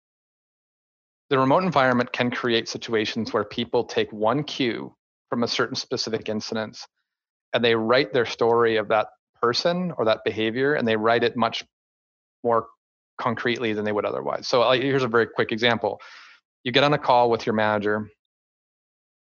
the 1.31 1.39
remote 1.39 1.65
environment 1.65 2.13
can 2.13 2.31
create 2.31 2.69
situations 2.69 3.33
where 3.33 3.45
people 3.45 3.85
take 3.85 4.13
one 4.13 4.45
cue 4.45 4.95
from 5.31 5.43
a 5.43 5.49
certain 5.49 5.77
specific 5.77 6.29
incident 6.29 6.79
and 7.55 7.65
they 7.65 7.75
write 7.75 8.13
their 8.13 8.27
story 8.27 8.77
of 8.77 8.89
that 8.89 9.09
person 9.41 9.93
or 9.97 10.05
that 10.05 10.21
behavior 10.25 10.75
and 10.75 10.87
they 10.87 10.97
write 10.97 11.25
it 11.25 11.37
much 11.37 11.65
more 12.43 12.67
concretely 13.17 13.73
than 13.73 13.87
they 13.87 13.93
would 13.93 14.05
otherwise. 14.05 14.47
So 14.47 14.71
here's 14.73 15.05
a 15.05 15.09
very 15.09 15.27
quick 15.27 15.53
example. 15.53 16.01
You 16.65 16.73
get 16.73 16.85
on 16.85 16.93
a 16.93 16.99
call 16.99 17.31
with 17.31 17.47
your 17.47 17.55
manager. 17.55 18.11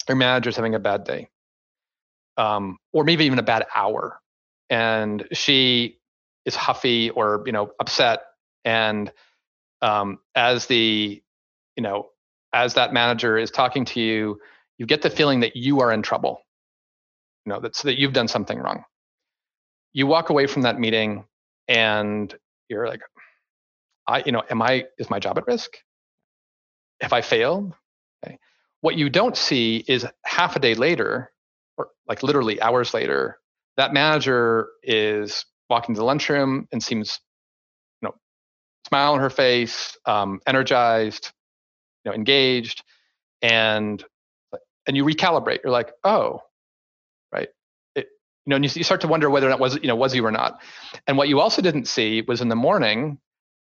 Your 0.07 0.15
manager's 0.15 0.55
having 0.55 0.75
a 0.75 0.79
bad 0.79 1.03
day. 1.03 1.27
Um, 2.37 2.77
or 2.93 3.03
maybe 3.03 3.25
even 3.25 3.39
a 3.39 3.43
bad 3.43 3.65
hour. 3.75 4.21
And 4.69 5.27
she 5.33 5.98
is 6.45 6.55
huffy 6.55 7.09
or 7.11 7.43
you 7.45 7.51
know 7.51 7.71
upset 7.79 8.21
and 8.65 9.11
um, 9.81 10.19
as 10.35 10.65
the 10.67 11.21
you 11.75 11.83
know 11.83 12.07
as 12.53 12.73
that 12.73 12.93
manager 12.93 13.37
is 13.37 13.51
talking 13.51 13.85
to 13.85 13.99
you 13.99 14.39
you 14.77 14.85
get 14.85 15.01
the 15.01 15.09
feeling 15.09 15.41
that 15.41 15.55
you 15.55 15.81
are 15.81 15.91
in 15.91 16.01
trouble 16.01 16.41
you 17.45 17.53
know 17.53 17.59
that's 17.59 17.83
that 17.83 17.99
you've 17.99 18.13
done 18.13 18.27
something 18.27 18.57
wrong 18.59 18.83
you 19.93 20.07
walk 20.07 20.29
away 20.29 20.47
from 20.47 20.63
that 20.63 20.79
meeting 20.79 21.25
and 21.67 22.33
you're 22.69 22.87
like, 22.87 23.01
I, 24.07 24.23
you 24.25 24.31
know, 24.31 24.43
am 24.49 24.61
I, 24.61 24.85
is 24.97 25.09
my 25.09 25.19
job 25.19 25.37
at 25.37 25.47
risk? 25.47 25.71
Have 27.01 27.13
I 27.13 27.21
failed? 27.21 27.73
Okay. 28.25 28.37
What 28.81 28.95
you 28.95 29.09
don't 29.09 29.37
see 29.37 29.83
is 29.87 30.05
half 30.23 30.55
a 30.55 30.59
day 30.59 30.75
later, 30.75 31.31
or 31.77 31.89
like 32.07 32.23
literally 32.23 32.61
hours 32.61 32.93
later, 32.93 33.39
that 33.77 33.93
manager 33.93 34.69
is 34.83 35.45
walking 35.69 35.95
to 35.95 35.99
the 35.99 36.05
lunchroom 36.05 36.67
and 36.71 36.81
seems, 36.81 37.19
you 38.01 38.07
know, 38.07 38.15
smile 38.87 39.13
on 39.13 39.19
her 39.19 39.29
face, 39.29 39.97
um, 40.05 40.39
energized, 40.47 41.31
you 42.03 42.11
know, 42.11 42.15
engaged, 42.15 42.83
and 43.41 44.03
and 44.87 44.97
you 44.97 45.05
recalibrate. 45.05 45.59
You're 45.63 45.71
like, 45.71 45.91
oh, 46.03 46.41
right. 47.31 47.49
It, 47.95 48.07
you 48.45 48.49
know, 48.49 48.55
and 48.55 48.65
you, 48.65 48.71
you 48.73 48.83
start 48.83 49.01
to 49.01 49.07
wonder 49.07 49.29
whether 49.29 49.49
that 49.49 49.59
was, 49.59 49.75
you 49.75 49.87
know, 49.87 49.95
was 49.95 50.15
you 50.15 50.25
or 50.25 50.31
not. 50.31 50.61
And 51.05 51.17
what 51.17 51.29
you 51.29 51.39
also 51.39 51.61
didn't 51.61 51.85
see 51.85 52.21
was 52.21 52.41
in 52.41 52.49
the 52.49 52.55
morning, 52.55 53.19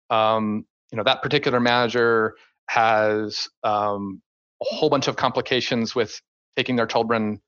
um, 0.09 0.65
you 0.91 0.97
know, 0.97 1.03
that 1.03 1.21
particular 1.21 1.59
manager 1.59 2.35
has 2.67 3.49
um, 3.63 4.21
a 4.61 4.65
whole 4.65 4.89
bunch 4.89 5.07
of 5.07 5.17
complications 5.17 5.93
with 5.93 6.21
taking 6.55 6.77
their 6.77 6.87
children, 6.87 7.41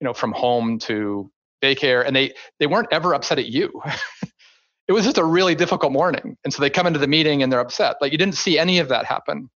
you 0.00 0.04
know, 0.04 0.14
from 0.14 0.32
home 0.32 0.78
to 0.78 1.30
daycare, 1.62 2.06
and 2.06 2.14
they 2.14 2.34
they 2.58 2.66
weren't 2.66 2.88
ever 2.92 3.14
upset 3.14 3.38
at 3.38 3.46
you. 3.46 3.70
it 4.88 4.92
was 4.92 5.04
just 5.04 5.18
a 5.18 5.24
really 5.24 5.54
difficult 5.54 5.92
morning, 5.92 6.36
and 6.44 6.52
so 6.52 6.60
they 6.62 6.70
come 6.70 6.86
into 6.86 6.98
the 6.98 7.06
meeting 7.06 7.42
and 7.42 7.52
they're 7.52 7.60
upset. 7.60 7.96
Like 8.00 8.12
you 8.12 8.18
didn't 8.18 8.36
see 8.36 8.58
any 8.58 8.78
of 8.78 8.88
that 8.88 9.04
happen. 9.04 9.50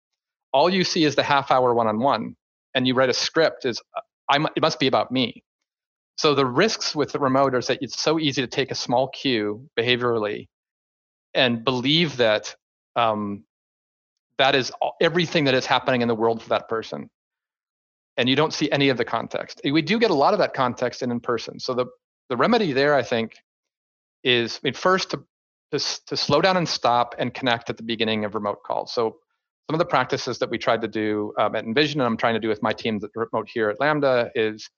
All 0.53 0.69
you 0.69 0.83
see 0.83 1.05
is 1.05 1.15
the 1.15 1.23
half 1.23 1.51
hour 1.51 1.73
one 1.73 1.87
on 1.87 1.99
one, 1.99 2.35
and 2.75 2.87
you 2.87 2.93
write 2.93 3.09
a 3.09 3.13
script. 3.13 3.65
Is 3.65 3.81
I 4.29 4.43
it 4.55 4.61
must 4.61 4.79
be 4.79 4.87
about 4.87 5.11
me. 5.11 5.43
So 6.17 6.35
the 6.35 6.45
risks 6.45 6.95
with 6.95 7.11
the 7.11 7.19
remote 7.19 7.55
is 7.55 7.67
that 7.67 7.79
it's 7.81 7.99
so 7.99 8.19
easy 8.19 8.41
to 8.41 8.47
take 8.47 8.69
a 8.69 8.75
small 8.75 9.07
cue 9.07 9.67
behaviorally 9.79 10.49
and 11.33 11.63
believe 11.63 12.17
that 12.17 12.55
um, 12.95 13.43
that 14.37 14.53
is 14.53 14.71
everything 15.01 15.45
that 15.45 15.53
is 15.53 15.65
happening 15.65 16.01
in 16.01 16.07
the 16.07 16.15
world 16.15 16.41
for 16.43 16.49
that 16.49 16.67
person 16.67 17.09
and 18.21 18.29
you 18.29 18.35
don't 18.35 18.53
see 18.53 18.71
any 18.71 18.89
of 18.89 18.97
the 18.97 19.03
context. 19.03 19.61
We 19.63 19.81
do 19.81 19.97
get 19.97 20.11
a 20.11 20.13
lot 20.13 20.33
of 20.33 20.39
that 20.39 20.53
context 20.53 21.01
in 21.01 21.09
in 21.09 21.19
person. 21.19 21.59
So 21.59 21.73
the 21.73 21.87
the 22.29 22.37
remedy 22.37 22.71
there 22.71 22.93
i 22.95 23.01
think 23.01 23.35
is 24.23 24.57
I 24.57 24.67
mean, 24.67 24.73
first 24.75 25.09
to, 25.09 25.17
to 25.71 25.79
to 26.05 26.15
slow 26.15 26.39
down 26.39 26.55
and 26.55 26.69
stop 26.69 27.15
and 27.17 27.33
connect 27.33 27.71
at 27.71 27.77
the 27.77 27.83
beginning 27.83 28.23
of 28.23 28.35
remote 28.35 28.59
calls. 28.63 28.93
So 28.93 29.17
some 29.67 29.73
of 29.73 29.79
the 29.79 29.85
practices 29.85 30.37
that 30.37 30.51
we 30.51 30.59
tried 30.59 30.81
to 30.81 30.87
do 30.87 31.33
um, 31.39 31.55
at 31.55 31.65
InVision 31.65 31.93
and 31.93 32.03
i'm 32.03 32.17
trying 32.17 32.35
to 32.35 32.39
do 32.39 32.49
with 32.49 32.61
my 32.61 32.73
team 32.73 32.99
that 32.99 33.09
remote 33.15 33.49
here 33.51 33.69
at 33.69 33.79
lambda 33.79 34.29
is 34.35 34.69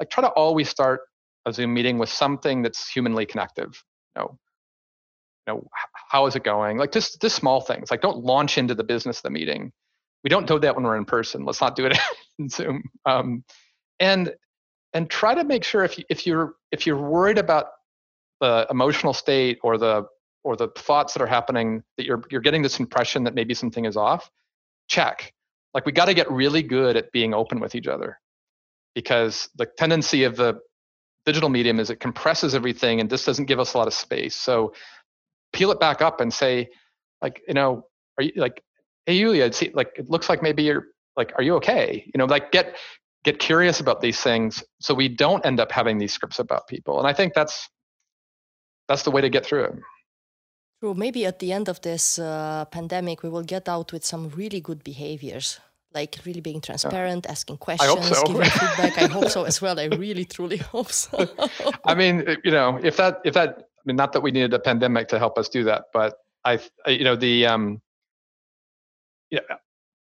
like 0.00 0.10
try 0.10 0.22
to 0.22 0.30
always 0.30 0.68
start 0.68 1.00
a 1.46 1.52
zoom 1.52 1.72
meeting 1.72 1.96
with 1.98 2.08
something 2.08 2.62
that's 2.62 2.88
humanly 2.88 3.24
connective 3.24 3.72
you 4.16 4.22
know. 4.22 4.38
You 5.46 5.54
know 5.54 5.68
how 6.12 6.26
is 6.26 6.34
it 6.36 6.42
going? 6.42 6.76
Like 6.76 6.92
just 6.92 7.20
just 7.20 7.36
small 7.36 7.60
things. 7.60 7.90
Like 7.90 8.02
don't 8.02 8.24
launch 8.24 8.58
into 8.58 8.74
the 8.74 8.84
business 8.84 9.18
of 9.18 9.22
the 9.22 9.30
meeting. 9.30 9.72
We 10.24 10.30
don't 10.30 10.46
do 10.46 10.58
that 10.58 10.74
when 10.74 10.84
we're 10.84 10.96
in 10.96 11.06
person. 11.06 11.44
Let's 11.44 11.60
not 11.60 11.76
do 11.76 11.86
it 11.86 11.96
zoom. 12.48 12.82
Um, 13.06 13.44
and 13.98 14.32
and 14.92 15.08
try 15.08 15.34
to 15.34 15.44
make 15.44 15.62
sure 15.62 15.84
if 15.84 15.98
you, 15.98 16.04
if 16.08 16.26
you're 16.26 16.54
if 16.72 16.86
you're 16.86 16.96
worried 16.96 17.38
about 17.38 17.66
the 18.40 18.66
emotional 18.70 19.12
state 19.12 19.58
or 19.62 19.78
the 19.78 20.06
or 20.42 20.56
the 20.56 20.68
thoughts 20.68 21.12
that 21.12 21.22
are 21.22 21.26
happening 21.26 21.82
that 21.96 22.06
you're 22.06 22.22
you're 22.30 22.40
getting 22.40 22.62
this 22.62 22.80
impression 22.80 23.24
that 23.24 23.34
maybe 23.34 23.54
something 23.54 23.84
is 23.84 23.96
off 23.96 24.30
check. 24.88 25.32
Like 25.72 25.86
we 25.86 25.92
got 25.92 26.06
to 26.06 26.14
get 26.14 26.30
really 26.30 26.62
good 26.62 26.96
at 26.96 27.12
being 27.12 27.32
open 27.32 27.60
with 27.60 27.74
each 27.74 27.86
other 27.86 28.18
because 28.94 29.48
the 29.54 29.66
tendency 29.78 30.24
of 30.24 30.36
the 30.36 30.58
digital 31.24 31.48
medium 31.48 31.78
is 31.78 31.90
it 31.90 32.00
compresses 32.00 32.54
everything 32.54 33.00
and 33.00 33.08
this 33.08 33.24
doesn't 33.24 33.44
give 33.44 33.60
us 33.60 33.74
a 33.74 33.78
lot 33.78 33.86
of 33.86 33.94
space. 33.94 34.34
So 34.34 34.74
peel 35.52 35.70
it 35.70 35.78
back 35.78 36.02
up 36.02 36.20
and 36.20 36.32
say, 36.32 36.70
like, 37.22 37.40
you 37.46 37.54
know, 37.54 37.86
are 38.18 38.24
you 38.24 38.32
like, 38.36 38.62
hey 39.06 39.20
Iulia, 39.20 39.46
it 39.46 39.54
see, 39.54 39.70
like 39.72 39.92
it 39.96 40.10
looks 40.10 40.28
like 40.28 40.42
maybe 40.42 40.64
you're 40.64 40.88
like, 41.20 41.32
are 41.36 41.44
you 41.48 41.54
okay? 41.56 41.86
You 42.12 42.18
know, 42.18 42.28
like 42.36 42.46
get 42.50 42.66
get 43.26 43.38
curious 43.38 43.80
about 43.84 44.00
these 44.00 44.20
things 44.28 44.64
so 44.80 44.94
we 44.94 45.08
don't 45.22 45.44
end 45.44 45.60
up 45.60 45.70
having 45.70 45.98
these 45.98 46.12
scripts 46.12 46.38
about 46.38 46.62
people. 46.66 46.94
And 46.98 47.06
I 47.06 47.12
think 47.18 47.34
that's 47.34 47.68
that's 48.88 49.04
the 49.06 49.12
way 49.14 49.20
to 49.20 49.30
get 49.36 49.44
through 49.46 49.64
it. 49.68 49.74
True. 50.80 50.94
Maybe 50.94 51.26
at 51.26 51.38
the 51.38 51.52
end 51.52 51.68
of 51.68 51.78
this 51.82 52.18
uh, 52.18 52.64
pandemic, 52.76 53.22
we 53.22 53.28
will 53.28 53.48
get 53.56 53.68
out 53.68 53.92
with 53.92 54.04
some 54.12 54.30
really 54.30 54.60
good 54.68 54.82
behaviors, 54.82 55.60
like 55.92 56.12
really 56.24 56.40
being 56.40 56.62
transparent, 56.62 57.26
yeah. 57.26 57.32
asking 57.32 57.58
questions, 57.58 58.06
so. 58.08 58.24
giving 58.24 58.50
feedback. 58.60 58.94
I 59.04 59.06
hope 59.16 59.28
so 59.28 59.44
as 59.44 59.60
well. 59.60 59.78
I 59.78 59.84
really, 60.06 60.24
truly 60.24 60.56
hope 60.56 60.90
so. 60.90 61.28
I 61.84 61.94
mean, 61.94 62.14
you 62.44 62.52
know, 62.56 62.80
if 62.82 62.96
that 62.96 63.20
if 63.24 63.34
that 63.34 63.50
I 63.58 63.82
mean, 63.84 63.96
not 63.96 64.12
that 64.12 64.22
we 64.22 64.30
needed 64.30 64.54
a 64.54 64.58
pandemic 64.58 65.08
to 65.08 65.18
help 65.18 65.36
us 65.38 65.48
do 65.50 65.64
that, 65.64 65.84
but 65.92 66.14
I, 66.44 66.58
I 66.86 66.90
you 66.98 67.04
know, 67.04 67.16
the 67.16 67.46
um, 67.46 67.82
yeah, 69.30 69.40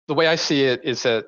the 0.08 0.14
way 0.14 0.28
I 0.28 0.36
see 0.36 0.64
it 0.64 0.84
is 0.84 1.04
that 1.04 1.26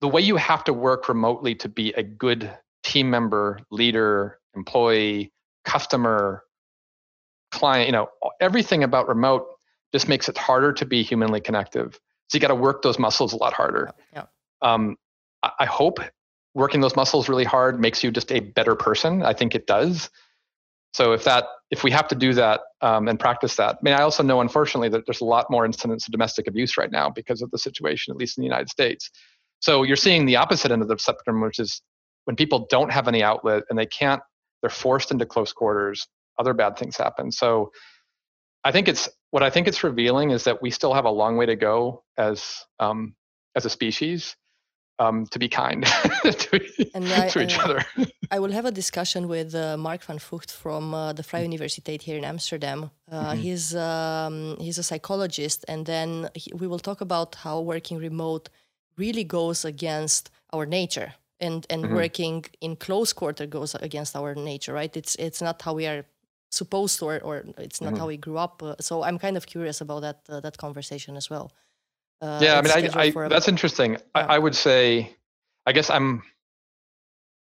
the 0.00 0.08
way 0.08 0.20
you 0.20 0.36
have 0.36 0.64
to 0.64 0.72
work 0.72 1.08
remotely 1.08 1.54
to 1.56 1.68
be 1.68 1.92
a 1.92 2.02
good 2.02 2.50
team 2.82 3.10
member, 3.10 3.60
leader, 3.70 4.38
employee, 4.54 5.32
customer, 5.64 6.44
client, 7.50 7.86
you 7.86 7.92
know, 7.92 8.08
everything 8.40 8.82
about 8.82 9.08
remote 9.08 9.46
just 9.92 10.08
makes 10.08 10.28
it 10.28 10.38
harder 10.38 10.72
to 10.72 10.86
be 10.86 11.02
humanly 11.02 11.40
connective. 11.40 11.98
So 12.28 12.36
you 12.36 12.40
got 12.40 12.48
to 12.48 12.54
work 12.54 12.82
those 12.82 12.98
muscles 12.98 13.32
a 13.32 13.36
lot 13.36 13.52
harder. 13.52 13.90
Yeah. 14.12 14.26
Um, 14.62 14.96
I, 15.42 15.50
I 15.60 15.66
hope 15.66 15.98
working 16.54 16.80
those 16.80 16.96
muscles 16.96 17.28
really 17.28 17.44
hard 17.44 17.80
makes 17.80 18.02
you 18.02 18.10
just 18.10 18.30
a 18.32 18.40
better 18.40 18.74
person. 18.74 19.22
I 19.22 19.32
think 19.32 19.54
it 19.54 19.66
does. 19.66 20.10
So 20.94 21.12
if 21.12 21.24
that 21.24 21.46
if 21.70 21.84
we 21.84 21.90
have 21.90 22.08
to 22.08 22.14
do 22.14 22.34
that 22.34 22.60
um, 22.82 23.08
and 23.08 23.18
practice 23.18 23.56
that, 23.56 23.76
I 23.76 23.78
mean, 23.82 23.94
I 23.94 24.02
also 24.02 24.22
know 24.22 24.40
unfortunately 24.40 24.88
that 24.90 25.06
there's 25.06 25.20
a 25.20 25.26
lot 25.26 25.50
more 25.50 25.64
incidents 25.64 26.06
of 26.06 26.12
domestic 26.12 26.46
abuse 26.46 26.76
right 26.76 26.90
now 26.90 27.10
because 27.10 27.42
of 27.42 27.50
the 27.50 27.58
situation, 27.58 28.12
at 28.12 28.16
least 28.16 28.38
in 28.38 28.42
the 28.42 28.46
United 28.46 28.70
States. 28.70 29.10
So 29.60 29.82
you're 29.82 29.96
seeing 29.96 30.24
the 30.24 30.36
opposite 30.36 30.70
end 30.70 30.82
of 30.82 30.88
the 30.88 30.98
spectrum, 30.98 31.40
which 31.40 31.58
is 31.58 31.82
when 32.24 32.36
people 32.36 32.66
don't 32.70 32.90
have 32.90 33.08
any 33.08 33.22
outlet 33.22 33.64
and 33.68 33.78
they 33.78 33.86
can't, 33.86 34.22
they're 34.62 34.70
forced 34.70 35.10
into 35.10 35.26
close 35.26 35.52
quarters. 35.52 36.06
Other 36.38 36.54
bad 36.54 36.78
things 36.78 36.96
happen. 36.96 37.30
So 37.30 37.70
I 38.64 38.72
think 38.72 38.88
it's 38.88 39.08
what 39.30 39.42
I 39.42 39.50
think 39.50 39.68
it's 39.68 39.84
revealing 39.84 40.30
is 40.30 40.44
that 40.44 40.60
we 40.62 40.70
still 40.70 40.94
have 40.94 41.04
a 41.04 41.10
long 41.10 41.36
way 41.36 41.46
to 41.46 41.56
go 41.56 42.02
as 42.16 42.64
um, 42.78 43.14
as 43.56 43.64
a 43.64 43.70
species 43.70 44.36
um, 45.00 45.26
to 45.26 45.38
be 45.38 45.48
kind 45.48 45.84
to, 46.42 46.60
I, 46.94 47.28
to, 47.28 47.42
each 47.42 47.58
other. 47.58 47.80
I 48.30 48.38
will 48.38 48.52
have 48.52 48.66
a 48.66 48.70
discussion 48.70 49.26
with 49.28 49.54
uh, 49.54 49.76
Mark 49.76 50.04
van 50.04 50.18
Vugt 50.18 50.50
from 50.52 50.94
uh, 50.94 51.12
the 51.12 51.22
Vrije 51.22 51.48
Universiteit 51.48 52.02
here 52.02 52.18
in 52.18 52.24
Amsterdam. 52.24 52.90
Uh, 53.10 53.32
mm-hmm. 53.32 53.40
He's 53.40 53.74
um, 53.74 54.56
he's 54.60 54.78
a 54.78 54.82
psychologist, 54.82 55.64
and 55.66 55.86
then 55.86 56.28
he, 56.34 56.52
we 56.54 56.66
will 56.66 56.78
talk 56.78 57.00
about 57.00 57.34
how 57.34 57.60
working 57.60 57.98
remote 57.98 58.50
really 58.96 59.24
goes 59.24 59.64
against 59.64 60.30
our 60.52 60.66
nature, 60.66 61.14
and 61.40 61.66
and 61.70 61.84
mm-hmm. 61.84 61.94
working 61.94 62.44
in 62.60 62.76
close 62.76 63.12
quarter 63.12 63.46
goes 63.46 63.74
against 63.74 64.14
our 64.14 64.34
nature. 64.34 64.74
Right? 64.74 64.94
It's 64.96 65.14
it's 65.16 65.40
not 65.40 65.62
how 65.62 65.74
we 65.74 65.86
are 65.86 66.04
supposed 66.50 66.98
to, 66.98 67.06
or, 67.06 67.20
or 67.22 67.36
it's 67.58 67.80
not 67.80 67.92
mm-hmm. 67.92 68.00
how 68.00 68.06
we 68.08 68.16
grew 68.16 68.36
up. 68.36 68.62
Uh, 68.62 68.74
so 68.80 69.02
I'm 69.02 69.18
kind 69.18 69.36
of 69.36 69.46
curious 69.46 69.80
about 69.80 70.00
that 70.02 70.18
uh, 70.28 70.40
that 70.40 70.58
conversation 70.58 71.16
as 71.16 71.30
well. 71.30 71.52
Uh, 72.20 72.38
yeah, 72.42 72.58
I 72.58 72.62
mean, 72.62 72.90
I, 72.94 73.12
I 73.24 73.28
that's 73.28 73.48
interesting. 73.48 73.92
Yeah. 73.92 73.98
I, 74.14 74.20
I, 74.20 74.38
would 74.38 74.54
say, 74.54 75.16
I 75.66 75.72
guess 75.72 75.88
I'm 75.88 76.22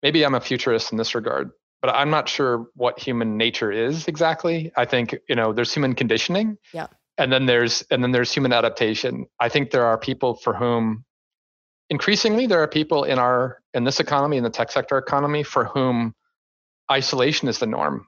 maybe 0.02 0.24
I'm 0.24 0.34
a 0.34 0.40
futurist 0.40 0.92
in 0.92 0.98
this 0.98 1.14
regard, 1.14 1.50
but 1.80 1.88
I'm 1.94 2.10
not 2.10 2.28
sure 2.28 2.66
what 2.74 2.98
human 2.98 3.38
nature 3.38 3.72
is 3.72 4.06
exactly. 4.06 4.70
I 4.76 4.84
think 4.84 5.16
you 5.28 5.34
know 5.34 5.52
there's 5.52 5.72
human 5.72 5.94
conditioning, 5.94 6.58
yeah, 6.74 6.88
and 7.16 7.32
then 7.32 7.46
there's 7.46 7.82
and 7.90 8.02
then 8.02 8.12
there's 8.12 8.32
human 8.32 8.52
adaptation. 8.52 9.26
I 9.40 9.48
think 9.48 9.70
there 9.70 9.86
are 9.86 9.96
people 9.96 10.34
for 10.34 10.52
whom, 10.52 11.04
increasingly, 11.88 12.46
there 12.46 12.62
are 12.62 12.68
people 12.68 13.04
in 13.04 13.18
our 13.18 13.62
in 13.72 13.84
this 13.84 13.98
economy 13.98 14.36
in 14.36 14.44
the 14.44 14.50
tech 14.50 14.70
sector 14.70 14.98
economy 14.98 15.42
for 15.42 15.64
whom 15.64 16.14
isolation 16.90 17.48
is 17.48 17.58
the 17.60 17.66
norm, 17.66 18.06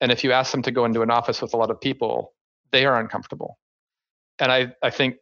and 0.00 0.10
if 0.10 0.24
you 0.24 0.32
ask 0.32 0.50
them 0.50 0.62
to 0.62 0.72
go 0.72 0.84
into 0.84 1.02
an 1.02 1.12
office 1.12 1.40
with 1.40 1.54
a 1.54 1.56
lot 1.56 1.70
of 1.70 1.80
people, 1.80 2.32
they 2.72 2.86
are 2.86 2.98
uncomfortable. 2.98 3.56
And 4.40 4.50
I 4.50 4.72
I 4.82 4.90
think 4.90 5.16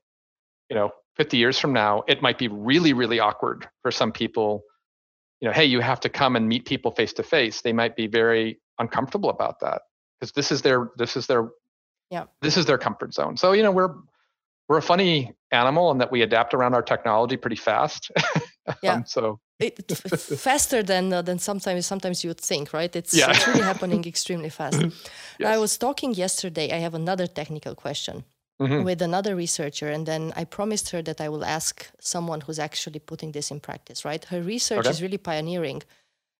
you 0.70 0.76
know 0.76 0.90
50 1.16 1.36
years 1.36 1.58
from 1.58 1.72
now 1.72 2.02
it 2.06 2.22
might 2.22 2.38
be 2.38 2.48
really 2.48 2.92
really 2.92 3.20
awkward 3.20 3.68
for 3.82 3.90
some 3.90 4.12
people 4.12 4.64
you 5.40 5.48
know 5.48 5.52
hey 5.52 5.64
you 5.64 5.80
have 5.80 6.00
to 6.00 6.08
come 6.08 6.36
and 6.36 6.48
meet 6.48 6.64
people 6.64 6.90
face 6.90 7.12
to 7.14 7.22
face 7.22 7.62
they 7.62 7.72
might 7.72 7.96
be 7.96 8.06
very 8.06 8.60
uncomfortable 8.78 9.30
about 9.30 9.60
that 9.60 9.82
because 10.18 10.32
this 10.32 10.50
is 10.52 10.62
their 10.62 10.90
this 10.96 11.16
is 11.16 11.26
their 11.26 11.50
yeah 12.10 12.24
this 12.42 12.56
is 12.56 12.66
their 12.66 12.78
comfort 12.78 13.14
zone. 13.14 13.36
So 13.36 13.52
you 13.52 13.62
know 13.62 13.70
we're 13.70 13.94
we're 14.68 14.78
a 14.78 14.82
funny 14.82 15.32
animal 15.52 15.90
in 15.92 15.98
that 15.98 16.10
we 16.10 16.22
adapt 16.22 16.54
around 16.54 16.74
our 16.74 16.82
technology 16.82 17.36
pretty 17.36 17.56
fast. 17.56 18.10
Yeah. 18.82 18.94
Um, 18.94 19.04
so. 19.06 19.38
It, 19.60 19.92
faster 20.40 20.82
than 20.82 21.12
uh, 21.12 21.22
than 21.22 21.38
sometimes 21.38 21.86
sometimes 21.86 22.24
you 22.24 22.30
would 22.30 22.40
think 22.40 22.72
right? 22.72 22.94
It's, 22.96 23.14
yeah. 23.14 23.30
it's 23.30 23.46
really 23.46 23.60
happening 23.72 24.04
extremely 24.04 24.50
fast. 24.50 24.82
Yes. 25.38 25.54
i 25.54 25.56
was 25.56 25.78
talking 25.78 26.12
yesterday 26.14 26.72
i 26.72 26.78
have 26.78 26.94
another 26.94 27.28
technical 27.28 27.74
question 27.76 28.24
mm-hmm. 28.60 28.82
with 28.82 29.02
another 29.02 29.36
researcher, 29.36 29.88
and 29.88 30.06
then 30.06 30.32
I 30.36 30.44
promised 30.44 30.90
her 30.90 31.02
that 31.02 31.20
I 31.20 31.28
will 31.28 31.44
ask 31.44 31.90
someone 32.00 32.42
who's 32.42 32.58
actually 32.58 33.00
putting 33.00 33.32
this 33.32 33.50
in 33.50 33.60
practice. 33.60 34.04
Right, 34.04 34.24
her 34.26 34.42
research 34.42 34.80
okay. 34.80 34.90
is 34.90 35.02
really 35.02 35.18
pioneering, 35.18 35.82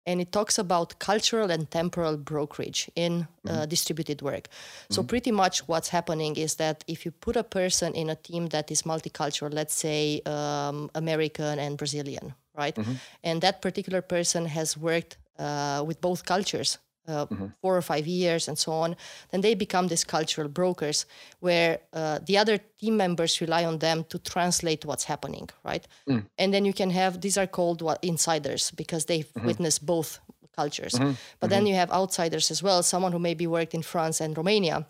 and 0.07 0.21
it 0.21 0.33
talks 0.33 0.59
about 0.59 0.99
cultural 0.99 1.51
and 1.51 1.71
temporal 1.71 2.17
brokerage 2.17 2.91
in 2.95 3.29
uh, 3.47 3.51
mm-hmm. 3.51 3.69
distributed 3.69 4.23
work. 4.23 4.49
So, 4.91 5.01
mm-hmm. 5.01 5.09
pretty 5.09 5.33
much 5.33 5.69
what's 5.69 5.89
happening 5.89 6.37
is 6.37 6.57
that 6.57 6.85
if 6.87 7.05
you 7.05 7.11
put 7.11 7.37
a 7.37 7.45
person 7.45 7.95
in 7.95 8.11
a 8.11 8.17
team 8.17 8.49
that 8.49 8.71
is 8.71 8.83
multicultural, 8.83 9.53
let's 9.53 9.75
say 9.75 10.21
um, 10.27 10.91
American 10.95 11.59
and 11.59 11.77
Brazilian, 11.77 12.35
right? 12.57 12.75
Mm-hmm. 12.75 12.95
And 13.25 13.43
that 13.43 13.63
particular 13.63 14.03
person 14.03 14.47
has 14.47 14.77
worked 14.77 15.19
uh, 15.39 15.85
with 15.87 16.01
both 16.01 16.25
cultures 16.25 16.79
uh, 17.09 17.27
mm-hmm. 17.27 17.47
four 17.61 17.77
or 17.77 17.83
five 17.83 18.07
years 18.07 18.49
and 18.49 18.59
so 18.59 18.73
on, 18.73 18.97
then 19.31 19.41
they 19.41 19.55
become 19.55 19.89
these 19.89 20.05
cultural 20.05 20.49
brokers 20.49 21.07
where 21.41 21.81
uh, 21.93 22.19
the 22.27 22.39
other 22.39 22.59
team 22.79 22.97
members 22.97 23.41
rely 23.41 23.65
on 23.65 23.79
them 23.79 24.05
to 24.09 24.19
translate 24.19 24.85
what's 24.85 25.05
happening, 25.05 25.49
right? 25.65 25.87
Mm. 26.09 26.25
And 26.39 26.53
then 26.53 26.65
you 26.65 26.73
can 26.73 26.91
have 26.91 27.21
these 27.21 27.39
are 27.39 27.47
called 27.47 27.83
what 27.83 27.99
insiders 28.03 28.71
because 28.73 29.05
they've 29.07 29.33
mm-hmm. 29.33 29.47
witnessed 29.47 29.85
both 29.85 30.21
cultures. 30.57 30.95
Mm-hmm. 30.95 31.13
But 31.41 31.51
then 31.51 31.61
mm-hmm. 31.61 31.69
you 31.69 31.75
have 31.75 31.91
outsiders 31.93 32.51
as 32.51 32.63
well, 32.63 32.83
someone 32.83 33.13
who 33.13 33.19
maybe 33.19 33.47
worked 33.47 33.75
in 33.75 33.83
France 33.83 34.21
and 34.21 34.37
Romania. 34.37 34.87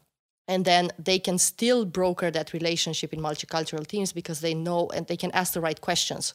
And 0.48 0.64
then 0.64 0.92
they 0.96 1.18
can 1.18 1.38
still 1.38 1.84
broker 1.84 2.30
that 2.30 2.52
relationship 2.52 3.12
in 3.12 3.20
multicultural 3.20 3.84
teams 3.84 4.12
because 4.12 4.40
they 4.40 4.54
know 4.54 4.88
and 4.94 5.06
they 5.06 5.16
can 5.16 5.32
ask 5.32 5.52
the 5.54 5.60
right 5.60 5.80
questions. 5.80 6.34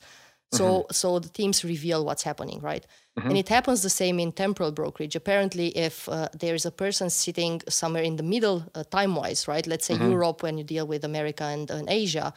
So 0.52 0.66
mm-hmm. 0.66 0.94
so 0.94 1.20
the 1.20 1.30
teams 1.30 1.64
reveal 1.64 2.04
what's 2.04 2.24
happening, 2.24 2.60
right? 2.60 2.86
Mm-hmm. 3.20 3.30
And 3.30 3.38
it 3.38 3.50
happens 3.50 3.82
the 3.82 3.90
same 3.90 4.20
in 4.20 4.32
temporal 4.32 4.72
brokerage. 4.72 5.18
Apparently, 5.18 5.68
if 5.78 6.08
uh, 6.08 6.30
there 6.40 6.56
is 6.56 6.66
a 6.66 6.72
person 6.72 7.10
sitting 7.10 7.62
somewhere 7.68 8.04
in 8.04 8.16
the 8.16 8.24
middle 8.24 8.64
uh, 8.74 8.84
time 8.86 9.16
wise, 9.16 9.50
right? 9.50 9.68
Let's 9.68 9.86
say 9.86 9.96
mm-hmm. 9.96 10.12
Europe 10.12 10.44
when 10.44 10.58
you 10.58 10.64
deal 10.64 10.88
with 10.88 11.04
America 11.04 11.44
and, 11.44 11.70
and 11.70 11.90
Asia, 11.90 12.34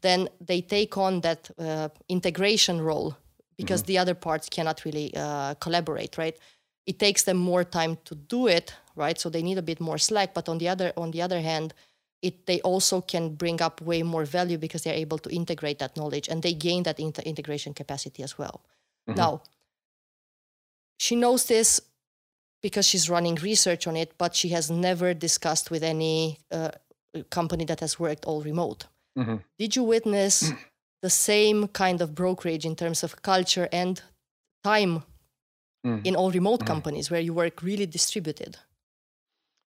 then 0.00 0.28
they 0.40 0.60
take 0.60 0.96
on 0.96 1.22
that 1.22 1.50
uh, 1.58 1.88
integration 2.08 2.80
role 2.80 3.16
because 3.56 3.82
mm-hmm. 3.82 3.88
the 3.88 3.98
other 3.98 4.14
parts 4.14 4.48
cannot 4.48 4.84
really 4.84 5.12
uh, 5.16 5.54
collaborate, 5.54 6.16
right? 6.16 6.38
It 6.86 6.98
takes 7.00 7.24
them 7.24 7.36
more 7.36 7.64
time 7.64 7.98
to 8.04 8.14
do 8.14 8.46
it, 8.46 8.74
right? 8.94 9.18
So 9.18 9.28
they 9.28 9.42
need 9.42 9.58
a 9.58 9.62
bit 9.62 9.80
more 9.80 9.98
slack. 9.98 10.34
But 10.34 10.48
on 10.48 10.58
the 10.58 10.68
other 10.68 10.92
on 10.96 11.10
the 11.10 11.22
other 11.22 11.40
hand, 11.40 11.74
it 12.22 12.46
they 12.46 12.60
also 12.60 13.00
can 13.00 13.34
bring 13.34 13.60
up 13.60 13.80
way 13.80 14.02
more 14.04 14.24
value 14.24 14.58
because 14.58 14.82
they're 14.82 15.02
able 15.02 15.18
to 15.18 15.30
integrate 15.30 15.78
that 15.78 15.96
knowledge 15.96 16.28
and 16.28 16.42
they 16.42 16.54
gain 16.54 16.84
that 16.84 17.00
inter- 17.00 17.22
integration 17.22 17.74
capacity 17.74 18.22
as 18.22 18.38
well. 18.38 18.62
Mm-hmm. 19.08 19.18
Now, 19.18 19.42
she 21.02 21.16
knows 21.16 21.46
this 21.46 21.80
because 22.62 22.86
she's 22.86 23.10
running 23.10 23.34
research 23.36 23.88
on 23.88 23.96
it, 23.96 24.12
but 24.18 24.36
she 24.36 24.50
has 24.50 24.70
never 24.70 25.12
discussed 25.12 25.68
with 25.68 25.82
any 25.82 26.38
uh, 26.52 26.70
company 27.28 27.64
that 27.64 27.80
has 27.80 27.98
worked 27.98 28.24
all 28.24 28.40
remote. 28.40 28.86
Mm-hmm. 29.18 29.36
Did 29.58 29.74
you 29.74 29.82
witness 29.82 30.52
the 31.02 31.10
same 31.10 31.66
kind 31.66 32.00
of 32.00 32.14
brokerage 32.14 32.64
in 32.64 32.76
terms 32.76 33.02
of 33.02 33.20
culture 33.22 33.68
and 33.72 34.00
time 34.62 35.02
mm. 35.84 36.06
in 36.06 36.14
all 36.14 36.30
remote 36.30 36.60
mm. 36.60 36.66
companies 36.66 37.10
where 37.10 37.20
you 37.20 37.34
work 37.34 37.62
really 37.62 37.86
distributed? 37.86 38.58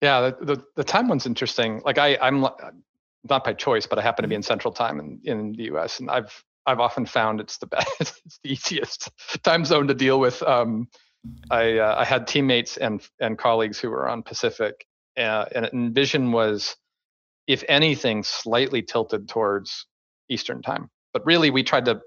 Yeah, 0.01 0.31
the, 0.31 0.55
the, 0.55 0.65
the 0.77 0.85
time 0.85 1.09
one's 1.09 1.27
interesting. 1.27 1.83
Like 1.85 1.99
I, 1.99 2.17
I'm 2.23 2.41
not 2.41 3.45
by 3.45 3.53
choice, 3.53 3.87
but 3.87 3.99
I 3.99 4.03
happen 4.03 4.23
to 4.23 4.29
be 4.29 4.33
mm-hmm. 4.33 4.39
in 4.39 4.43
Central 4.45 4.73
Time 4.73 4.99
in, 4.99 5.21
in 5.25 5.53
the 5.53 5.65
U.S. 5.65 6.01
and 6.01 6.11
I've 6.11 6.43
I've 6.65 6.81
often 6.81 7.07
found 7.07 7.41
it's 7.41 7.59
the 7.59 7.67
best, 7.67 7.91
it's 8.01 8.39
the 8.43 8.53
easiest 8.53 9.11
time 9.43 9.65
zone 9.65 9.89
to 9.89 9.95
deal 9.95 10.21
with. 10.21 10.43
Um, 10.43 10.89
I 11.51 11.79
uh, 11.79 11.97
I 11.99 12.05
had 12.05 12.27
teammates 12.27 12.77
and 12.77 13.01
and 13.21 13.39
colleagues 13.39 13.79
who 13.79 13.91
were 13.91 14.09
on 14.09 14.23
Pacific, 14.23 14.87
uh, 15.17 15.47
InVision 15.55 16.33
was, 16.33 16.77
if 17.47 17.65
anything, 17.69 18.23
slightly 18.23 18.83
tilted 18.83 19.29
towards 19.29 19.87
Eastern 20.29 20.63
time. 20.63 20.91
But 21.13 21.27
really, 21.27 21.51
we 21.51 21.63
tried 21.63 21.87
to 21.87 22.01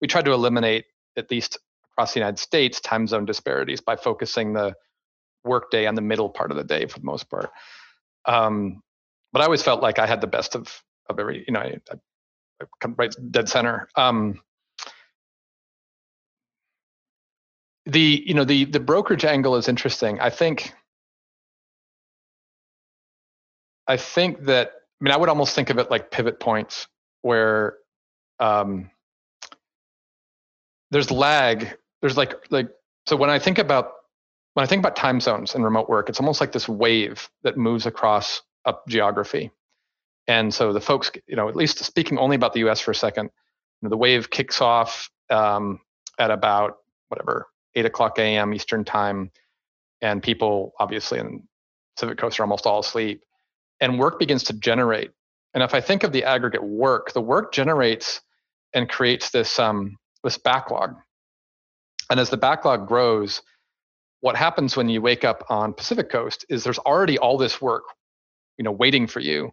we 0.00 0.08
tried 0.08 0.24
to 0.24 0.32
eliminate 0.32 0.86
at 1.16 1.30
least 1.30 1.58
across 1.92 2.14
the 2.14 2.20
United 2.20 2.38
States 2.38 2.80
time 2.80 3.06
zone 3.06 3.24
disparities 3.24 3.80
by 3.80 3.96
focusing 3.96 4.52
the 4.52 4.74
workday 5.44 5.86
on 5.86 5.94
the 5.94 6.00
middle 6.02 6.28
part 6.28 6.50
of 6.50 6.56
the 6.56 6.64
day 6.64 6.86
for 6.86 6.98
the 6.98 7.04
most 7.04 7.28
part. 7.30 7.50
Um, 8.24 8.82
but 9.32 9.42
I 9.42 9.44
always 9.44 9.62
felt 9.62 9.82
like 9.82 9.98
I 9.98 10.06
had 10.06 10.20
the 10.20 10.26
best 10.26 10.54
of 10.54 10.82
of 11.10 11.18
every, 11.18 11.44
you 11.46 11.52
know, 11.52 11.60
I, 11.60 11.78
I 12.62 12.88
right 12.96 13.14
dead 13.30 13.48
center. 13.48 13.88
Um, 13.96 14.40
the 17.86 18.22
you 18.26 18.34
know 18.34 18.44
the 18.44 18.64
the 18.64 18.80
brokerage 18.80 19.24
angle 19.24 19.56
is 19.56 19.68
interesting. 19.68 20.20
I 20.20 20.30
think 20.30 20.72
I 23.86 23.96
think 23.96 24.44
that 24.44 24.72
I 25.00 25.04
mean 25.04 25.12
I 25.12 25.16
would 25.16 25.28
almost 25.28 25.54
think 25.54 25.70
of 25.70 25.78
it 25.78 25.90
like 25.90 26.10
pivot 26.10 26.40
points 26.40 26.86
where 27.22 27.74
um, 28.40 28.90
there's 30.90 31.10
lag. 31.10 31.76
There's 32.00 32.16
like 32.16 32.34
like 32.50 32.68
so 33.06 33.16
when 33.16 33.30
I 33.30 33.38
think 33.38 33.58
about 33.58 33.92
when 34.54 34.64
I 34.64 34.66
think 34.66 34.80
about 34.80 34.96
time 34.96 35.20
zones 35.20 35.54
and 35.54 35.64
remote 35.64 35.88
work, 35.88 36.08
it's 36.08 36.20
almost 36.20 36.40
like 36.40 36.52
this 36.52 36.68
wave 36.68 37.28
that 37.42 37.58
moves 37.58 37.86
across 37.86 38.40
a 38.64 38.74
geography. 38.88 39.50
And 40.26 40.54
so 40.54 40.72
the 40.72 40.80
folks, 40.80 41.10
you 41.26 41.36
know, 41.36 41.50
at 41.50 41.56
least 41.56 41.84
speaking 41.84 42.16
only 42.16 42.36
about 42.36 42.54
the 42.54 42.60
U.S. 42.60 42.80
for 42.80 42.92
a 42.92 42.94
second, 42.94 43.24
you 43.24 43.30
know, 43.82 43.90
the 43.90 43.96
wave 43.98 44.30
kicks 44.30 44.62
off 44.62 45.10
um, 45.28 45.80
at 46.18 46.30
about 46.30 46.78
whatever 47.08 47.46
8 47.74 47.86
o'clock 47.86 48.18
a.m. 48.18 48.54
Eastern 48.54 48.84
time, 48.84 49.30
and 50.00 50.22
people 50.22 50.72
obviously 50.78 51.18
in 51.18 51.42
Pacific 51.96 52.18
Coast 52.18 52.38
are 52.38 52.42
almost 52.42 52.66
all 52.66 52.80
asleep, 52.80 53.22
and 53.80 53.98
work 53.98 54.18
begins 54.18 54.44
to 54.44 54.52
generate. 54.52 55.10
And 55.54 55.62
if 55.62 55.74
I 55.74 55.80
think 55.80 56.02
of 56.02 56.12
the 56.12 56.24
aggregate 56.24 56.64
work, 56.64 57.12
the 57.12 57.20
work 57.20 57.52
generates 57.52 58.20
and 58.74 58.88
creates 58.88 59.30
this 59.30 59.58
um, 59.58 59.96
this 60.22 60.38
backlog. 60.38 60.96
And 62.10 62.20
as 62.20 62.30
the 62.30 62.36
backlog 62.36 62.86
grows, 62.86 63.40
what 64.20 64.36
happens 64.36 64.76
when 64.76 64.88
you 64.88 65.00
wake 65.00 65.24
up 65.24 65.44
on 65.48 65.72
Pacific 65.72 66.10
Coast 66.10 66.44
is 66.48 66.64
there's 66.64 66.78
already 66.78 67.18
all 67.18 67.38
this 67.38 67.60
work, 67.60 67.84
you 68.58 68.64
know, 68.64 68.72
waiting 68.72 69.06
for 69.06 69.20
you, 69.20 69.52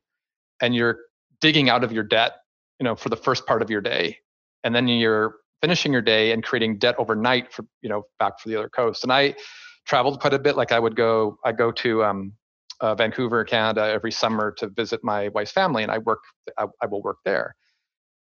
and 0.61 0.74
you're 0.76 0.99
digging 1.39 1.69
out 1.69 1.84
of 1.84 1.91
your 1.91 2.03
debt, 2.03 2.34
you 2.80 2.84
know, 2.84 2.95
for 2.95 3.09
the 3.09 3.15
first 3.15 3.45
part 3.45 3.61
of 3.61 3.69
your 3.69 3.82
day, 3.82 4.17
and 4.63 4.74
then 4.74 4.88
you're 4.88 5.36
finishing 5.62 5.93
your 5.93 6.01
day 6.01 6.32
and 6.32 6.43
creating 6.43 6.78
debt 6.78 6.95
overnight 6.97 7.51
for 7.53 7.66
you 7.82 7.89
know 7.89 8.03
back 8.20 8.39
for 8.39 8.49
the 8.49 8.55
other 8.55 8.70
coast. 8.70 9.03
And 9.03 9.12
I 9.12 9.36
traveled 9.86 10.20
quite 10.20 10.34
a 10.34 10.39
bit. 10.39 10.57
Like 10.57 10.72
I 10.72 10.80
would 10.80 10.95
go, 10.95 11.38
I 11.43 11.51
go 11.51 11.72
to 11.72 12.03
um, 12.03 12.34
uh, 12.80 12.95
Vancouver, 12.95 13.43
Canada, 13.43 13.86
every 13.86 14.12
summer 14.12 14.51
to 14.57 14.68
visit 14.68 15.03
my 15.03 15.30
wife's 15.30 15.51
family, 15.51 15.84
and 15.84 15.91
I 15.91 15.99
work, 15.99 16.20
I, 16.57 16.66
I 16.82 16.86
will 16.88 17.01
work 17.01 17.18
there. 17.26 17.55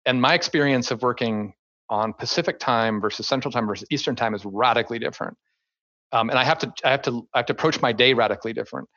And 0.06 0.20
my 0.20 0.34
experience 0.34 0.90
of 0.90 1.02
working 1.02 1.54
on 1.88 2.12
Pacific 2.12 2.58
time 2.58 3.00
versus 3.00 3.26
Central 3.26 3.52
time 3.52 3.66
versus 3.66 3.86
Eastern 3.90 4.16
time 4.16 4.34
is 4.34 4.44
radically 4.44 4.98
different 4.98 5.36
um, 6.12 6.30
and 6.30 6.38
I 6.38 6.44
have 6.44 6.58
to 6.58 6.72
I 6.84 6.90
have 6.90 7.02
to 7.02 7.26
I 7.34 7.38
have 7.38 7.46
to 7.46 7.52
approach 7.52 7.80
my 7.80 7.92
day 7.92 8.12
radically 8.12 8.52
different. 8.52 8.88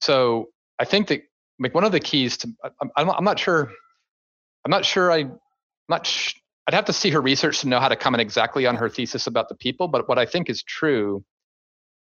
So 0.00 0.50
I 0.78 0.84
think 0.84 1.08
that 1.08 1.22
like 1.58 1.74
one 1.74 1.84
of 1.84 1.92
the 1.92 2.00
keys 2.00 2.36
to 2.38 2.48
I'm, 2.96 3.10
I'm 3.10 3.24
not 3.24 3.38
sure 3.38 3.70
I'm 4.64 4.70
not 4.70 4.84
sure 4.84 5.10
I 5.10 5.18
am 5.18 5.38
not 5.88 6.06
I'd 6.66 6.74
have 6.74 6.86
to 6.86 6.92
see 6.92 7.10
her 7.10 7.20
research 7.20 7.60
to 7.60 7.68
know 7.68 7.78
how 7.78 7.88
to 7.88 7.96
comment 7.96 8.20
exactly 8.20 8.66
on 8.66 8.76
her 8.76 8.88
thesis 8.88 9.26
about 9.26 9.48
the 9.48 9.54
people. 9.54 9.88
But 9.88 10.08
what 10.08 10.18
I 10.18 10.26
think 10.26 10.50
is 10.50 10.62
true 10.62 11.24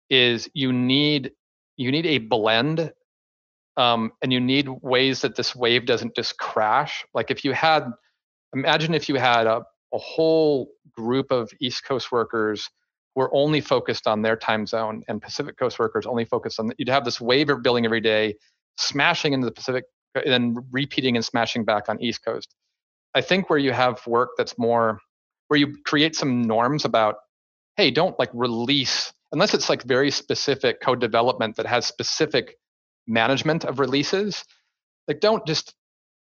is 0.10 0.50
you 0.54 0.74
need 0.74 1.32
you 1.78 1.92
need 1.92 2.06
a 2.06 2.18
blend 2.18 2.92
um, 3.78 4.12
and 4.22 4.34
you 4.34 4.42
need 4.42 4.68
ways 4.82 5.22
that 5.22 5.36
this 5.36 5.56
wave 5.56 5.86
doesn't 5.86 6.14
just 6.14 6.38
crash. 6.38 7.06
Like 7.14 7.32
if 7.32 7.46
you 7.46 7.54
had, 7.54 7.86
imagine 8.54 8.94
if 8.94 9.08
you 9.08 9.16
had 9.16 9.48
a, 9.48 9.64
a 9.94 9.98
whole 9.98 10.72
group 10.92 11.32
of 11.32 11.50
East 11.62 11.86
Coast 11.86 12.12
workers 12.12 12.70
were 13.16 13.34
only 13.34 13.62
focused 13.62 14.08
on 14.08 14.22
their 14.22 14.36
time 14.36 14.68
zone 14.68 15.04
and 15.08 15.22
Pacific 15.22 15.58
Coast 15.58 15.80
workers 15.80 16.06
only 16.06 16.26
focused 16.26 16.60
on, 16.60 16.72
you'd 16.78 16.90
have 16.90 17.06
this 17.06 17.22
wave 17.22 17.50
of 17.50 17.64
billing 17.64 17.86
every 17.86 18.02
day, 18.02 18.36
smashing 18.78 19.32
into 19.32 19.46
the 19.46 19.52
Pacific, 19.54 19.86
and 20.14 20.26
then 20.26 20.58
repeating 20.72 21.16
and 21.16 21.24
smashing 21.24 21.64
back 21.64 21.88
on 21.88 22.02
East 22.02 22.24
Coast. 22.26 22.54
I 23.16 23.22
think 23.22 23.50
where 23.50 23.60
you 23.60 23.72
have 23.72 24.06
work 24.06 24.32
that's 24.38 24.58
more, 24.58 25.00
where 25.48 25.60
you 25.60 25.76
create 25.86 26.16
some 26.16 26.44
norms 26.44 26.86
about, 26.86 27.16
hey, 27.78 27.92
don't 27.92 28.18
like 28.20 28.30
release, 28.34 29.12
unless 29.32 29.54
it's 29.54 29.70
like 29.70 29.84
very 29.84 30.12
specific 30.12 30.82
code 30.82 31.02
development 31.02 31.56
that 31.56 31.66
has 31.66 31.86
specific 31.86 32.56
management 33.08 33.66
of 33.66 33.80
releases, 33.80 34.44
like 35.08 35.20
don't 35.20 35.46
just 35.46 35.74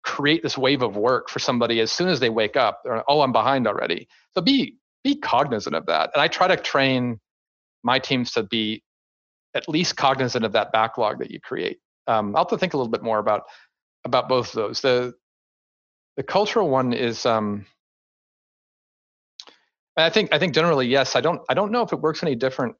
create 0.02 0.42
this 0.42 0.56
wave 0.56 0.82
of 0.82 0.96
work 0.96 1.28
for 1.28 1.38
somebody 1.38 1.80
as 1.80 1.92
soon 1.92 2.08
as 2.08 2.20
they 2.20 2.30
wake 2.30 2.56
up. 2.56 2.80
They're, 2.84 3.04
oh, 3.08 3.20
I'm 3.20 3.32
behind 3.32 3.66
already. 3.66 4.08
So 4.34 4.40
be 4.40 4.76
be 5.04 5.16
cognizant 5.16 5.74
of 5.74 5.86
that. 5.86 6.10
And 6.14 6.22
I 6.22 6.28
try 6.28 6.48
to 6.48 6.56
train 6.56 7.20
my 7.82 7.98
teams 7.98 8.32
to 8.32 8.42
be 8.42 8.82
at 9.54 9.68
least 9.68 9.96
cognizant 9.96 10.44
of 10.44 10.52
that 10.52 10.72
backlog 10.72 11.18
that 11.18 11.30
you 11.30 11.40
create. 11.40 11.78
Um, 12.06 12.34
I'll 12.36 12.44
have 12.44 12.48
to 12.48 12.58
think 12.58 12.74
a 12.74 12.76
little 12.76 12.90
bit 12.90 13.02
more 13.02 13.18
about 13.18 13.42
about 14.04 14.28
both 14.28 14.48
of 14.48 14.54
those. 14.54 14.80
The 14.80 15.14
the 16.20 16.24
cultural 16.24 16.68
one 16.68 16.92
is 16.92 17.24
um, 17.24 17.64
I 19.96 20.10
think 20.10 20.34
I 20.34 20.38
think 20.38 20.54
generally 20.54 20.86
yes. 20.86 21.16
I 21.16 21.22
don't 21.22 21.40
I 21.48 21.54
don't 21.54 21.72
know 21.72 21.82
if 21.86 21.94
it 21.94 22.00
works 22.06 22.22
any 22.22 22.34
different 22.34 22.76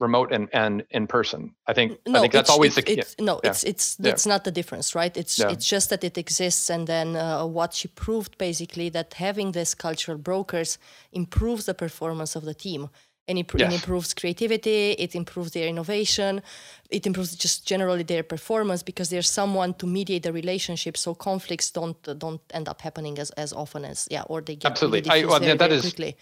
remote 0.00 0.32
and, 0.32 0.48
and 0.54 0.82
in 0.90 1.06
person. 1.06 1.40
I 1.66 1.74
think 1.74 1.98
no, 2.06 2.18
I 2.18 2.20
think 2.22 2.32
that's 2.32 2.48
always 2.48 2.74
the 2.74 2.80
key. 2.80 3.00
It's, 3.00 3.14
no, 3.20 3.34
yeah. 3.44 3.50
it's 3.50 3.64
it's 3.64 3.96
that's 3.96 4.24
yeah. 4.24 4.32
not 4.32 4.44
the 4.44 4.50
difference, 4.50 4.94
right? 4.94 5.14
It's 5.14 5.38
it's 5.40 5.68
just 5.74 5.90
that 5.90 6.02
it 6.04 6.16
exists, 6.16 6.70
and 6.70 6.86
then 6.86 7.16
uh, 7.16 7.44
what 7.44 7.74
she 7.74 7.88
proved 7.88 8.38
basically 8.38 8.88
that 8.96 9.12
having 9.12 9.52
this 9.52 9.74
cultural 9.74 10.16
brokers 10.16 10.78
improves 11.12 11.66
the 11.66 11.74
performance 11.74 12.34
of 12.34 12.44
the 12.44 12.54
team. 12.54 12.88
And 13.28 13.38
it, 13.38 13.54
it, 13.54 13.72
improves 13.72 14.14
creativity 14.14 14.92
it 14.92 15.14
improves 15.14 15.52
their 15.52 15.68
innovation 15.68 16.42
it 16.90 17.06
improves 17.06 17.34
just 17.36 17.66
generally 17.66 18.02
their 18.02 18.22
performance 18.22 18.82
because 18.82 19.10
there's 19.10 19.28
someone 19.28 19.74
to 19.74 19.86
mediate 19.86 20.24
the 20.24 20.32
relationship 20.32 20.96
so 20.96 21.14
conflicts 21.14 21.70
don't 21.70 22.18
don't 22.18 22.40
end 22.52 22.68
up 22.68 22.80
happening 22.80 23.18
as, 23.18 23.30
as 23.32 23.52
often 23.52 23.84
as 23.84 24.08
yeah 24.10 24.22
or 24.22 24.40
they 24.40 24.56
get 24.56 24.70
absolutely 24.70 25.08
I, 25.10 25.24
well, 25.24 25.38
very, 25.38 25.56
that 25.56 25.58
very 25.58 25.74
is, 25.74 25.82
quickly. 25.82 26.16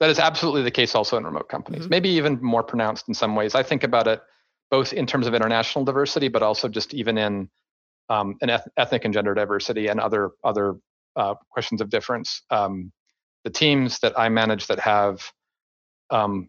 that 0.00 0.10
is 0.10 0.18
absolutely 0.18 0.62
the 0.62 0.70
case 0.70 0.94
also 0.94 1.16
in 1.16 1.24
remote 1.24 1.48
companies 1.48 1.82
mm-hmm. 1.82 1.90
maybe 1.90 2.08
even 2.10 2.38
more 2.40 2.62
pronounced 2.62 3.08
in 3.08 3.14
some 3.14 3.34
ways 3.34 3.54
i 3.54 3.62
think 3.62 3.82
about 3.82 4.06
it 4.06 4.22
both 4.70 4.92
in 4.92 5.06
terms 5.06 5.26
of 5.26 5.34
international 5.34 5.84
diversity 5.84 6.28
but 6.28 6.42
also 6.42 6.68
just 6.68 6.94
even 6.94 7.18
in 7.18 7.48
um, 8.10 8.36
an 8.42 8.50
eth- 8.50 8.68
ethnic 8.76 9.04
and 9.04 9.14
gender 9.14 9.34
diversity 9.34 9.88
and 9.88 9.98
other 9.98 10.32
other 10.44 10.76
uh, 11.16 11.34
questions 11.50 11.80
of 11.80 11.90
difference 11.90 12.42
um, 12.50 12.92
the 13.42 13.50
teams 13.50 13.98
that 14.00 14.16
i 14.18 14.28
manage 14.28 14.68
that 14.68 14.78
have 14.78 15.32
um, 16.14 16.48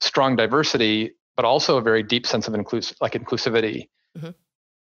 strong 0.00 0.36
diversity, 0.36 1.12
but 1.36 1.44
also 1.44 1.78
a 1.78 1.82
very 1.82 2.02
deep 2.02 2.26
sense 2.26 2.46
of 2.46 2.54
inclus- 2.54 2.94
like 3.00 3.12
inclusivity, 3.12 3.88
mm-hmm. 4.16 4.30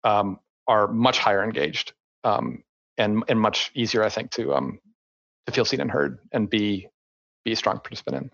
um, 0.09 0.39
are 0.67 0.88
much 0.88 1.19
higher 1.19 1.43
engaged 1.43 1.93
um, 2.24 2.63
and 2.97 3.24
and 3.28 3.39
much 3.39 3.71
easier, 3.76 4.03
I 4.03 4.09
think, 4.09 4.32
to 4.32 4.53
um, 4.55 4.80
to 5.45 5.53
feel 5.53 5.65
seen 5.65 5.82
and 5.82 5.91
heard 5.91 6.19
and 6.32 6.49
be 6.49 6.88
be 7.45 7.51
a 7.51 7.55
strong 7.55 7.80
participant 7.80 8.15
in. 8.17 8.32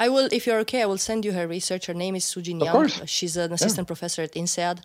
I 0.00 0.08
will, 0.08 0.28
if 0.32 0.46
you're 0.46 0.58
okay, 0.60 0.82
I 0.82 0.86
will 0.86 0.98
send 0.98 1.24
you 1.24 1.32
her 1.32 1.46
research. 1.46 1.86
Her 1.86 1.94
name 1.94 2.16
is 2.16 2.24
Sujin 2.24 2.58
Jang. 2.58 2.72
Course. 2.72 3.00
She's 3.06 3.36
an 3.36 3.52
assistant 3.52 3.84
yeah. 3.84 3.92
professor 3.94 4.22
at 4.22 4.32
INSEAD. 4.32 4.80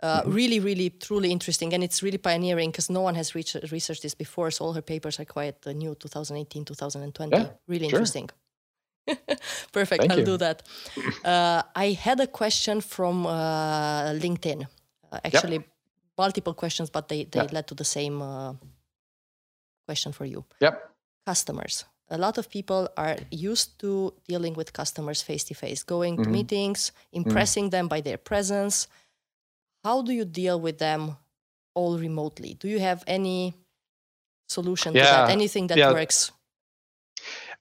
Uh, 0.00 0.22
mm-hmm. 0.22 0.32
Really, 0.32 0.60
really, 0.60 0.90
truly 0.90 1.30
interesting, 1.30 1.74
and 1.74 1.84
it's 1.84 2.02
really 2.02 2.18
pioneering 2.18 2.70
because 2.70 2.88
no 2.88 3.02
one 3.02 3.14
has 3.14 3.34
researched 3.34 4.02
this 4.02 4.14
before. 4.14 4.50
So 4.50 4.64
all 4.64 4.72
her 4.72 4.82
papers 4.82 5.20
are 5.20 5.24
quite 5.24 5.64
uh, 5.66 5.72
new, 5.72 5.94
2018, 5.94 6.64
2020. 6.64 7.36
Yeah, 7.36 7.50
really 7.68 7.88
sure. 7.88 7.98
interesting. 7.98 8.30
Perfect. 9.72 10.02
Thank 10.02 10.12
I'll 10.12 10.18
you. 10.18 10.24
do 10.24 10.36
that. 10.38 10.62
Uh, 11.24 11.62
I 11.74 11.92
had 11.92 12.20
a 12.20 12.26
question 12.26 12.80
from 12.80 13.26
uh, 13.26 14.12
LinkedIn. 14.12 14.66
Uh, 15.10 15.18
actually, 15.24 15.56
yep. 15.56 15.68
multiple 16.16 16.54
questions, 16.54 16.90
but 16.90 17.08
they, 17.08 17.24
they 17.24 17.40
yep. 17.40 17.52
led 17.52 17.66
to 17.68 17.74
the 17.74 17.84
same 17.84 18.22
uh, 18.22 18.54
question 19.86 20.12
for 20.12 20.24
you. 20.24 20.44
Yep. 20.60 20.90
Customers. 21.26 21.84
A 22.10 22.18
lot 22.18 22.38
of 22.38 22.50
people 22.50 22.88
are 22.96 23.16
used 23.30 23.78
to 23.80 24.12
dealing 24.28 24.54
with 24.54 24.72
customers 24.72 25.22
face 25.22 25.44
to 25.44 25.54
face, 25.54 25.82
going 25.82 26.14
mm-hmm. 26.14 26.24
to 26.24 26.30
meetings, 26.30 26.92
impressing 27.12 27.64
mm-hmm. 27.64 27.70
them 27.70 27.88
by 27.88 28.00
their 28.00 28.18
presence. 28.18 28.86
How 29.82 30.02
do 30.02 30.12
you 30.12 30.24
deal 30.24 30.60
with 30.60 30.78
them 30.78 31.16
all 31.74 31.98
remotely? 31.98 32.54
Do 32.54 32.68
you 32.68 32.80
have 32.80 33.02
any 33.06 33.54
solution 34.48 34.94
yeah. 34.94 35.04
to 35.04 35.10
that? 35.10 35.30
Anything 35.30 35.68
that 35.68 35.78
yeah. 35.78 35.92
works? 35.92 36.32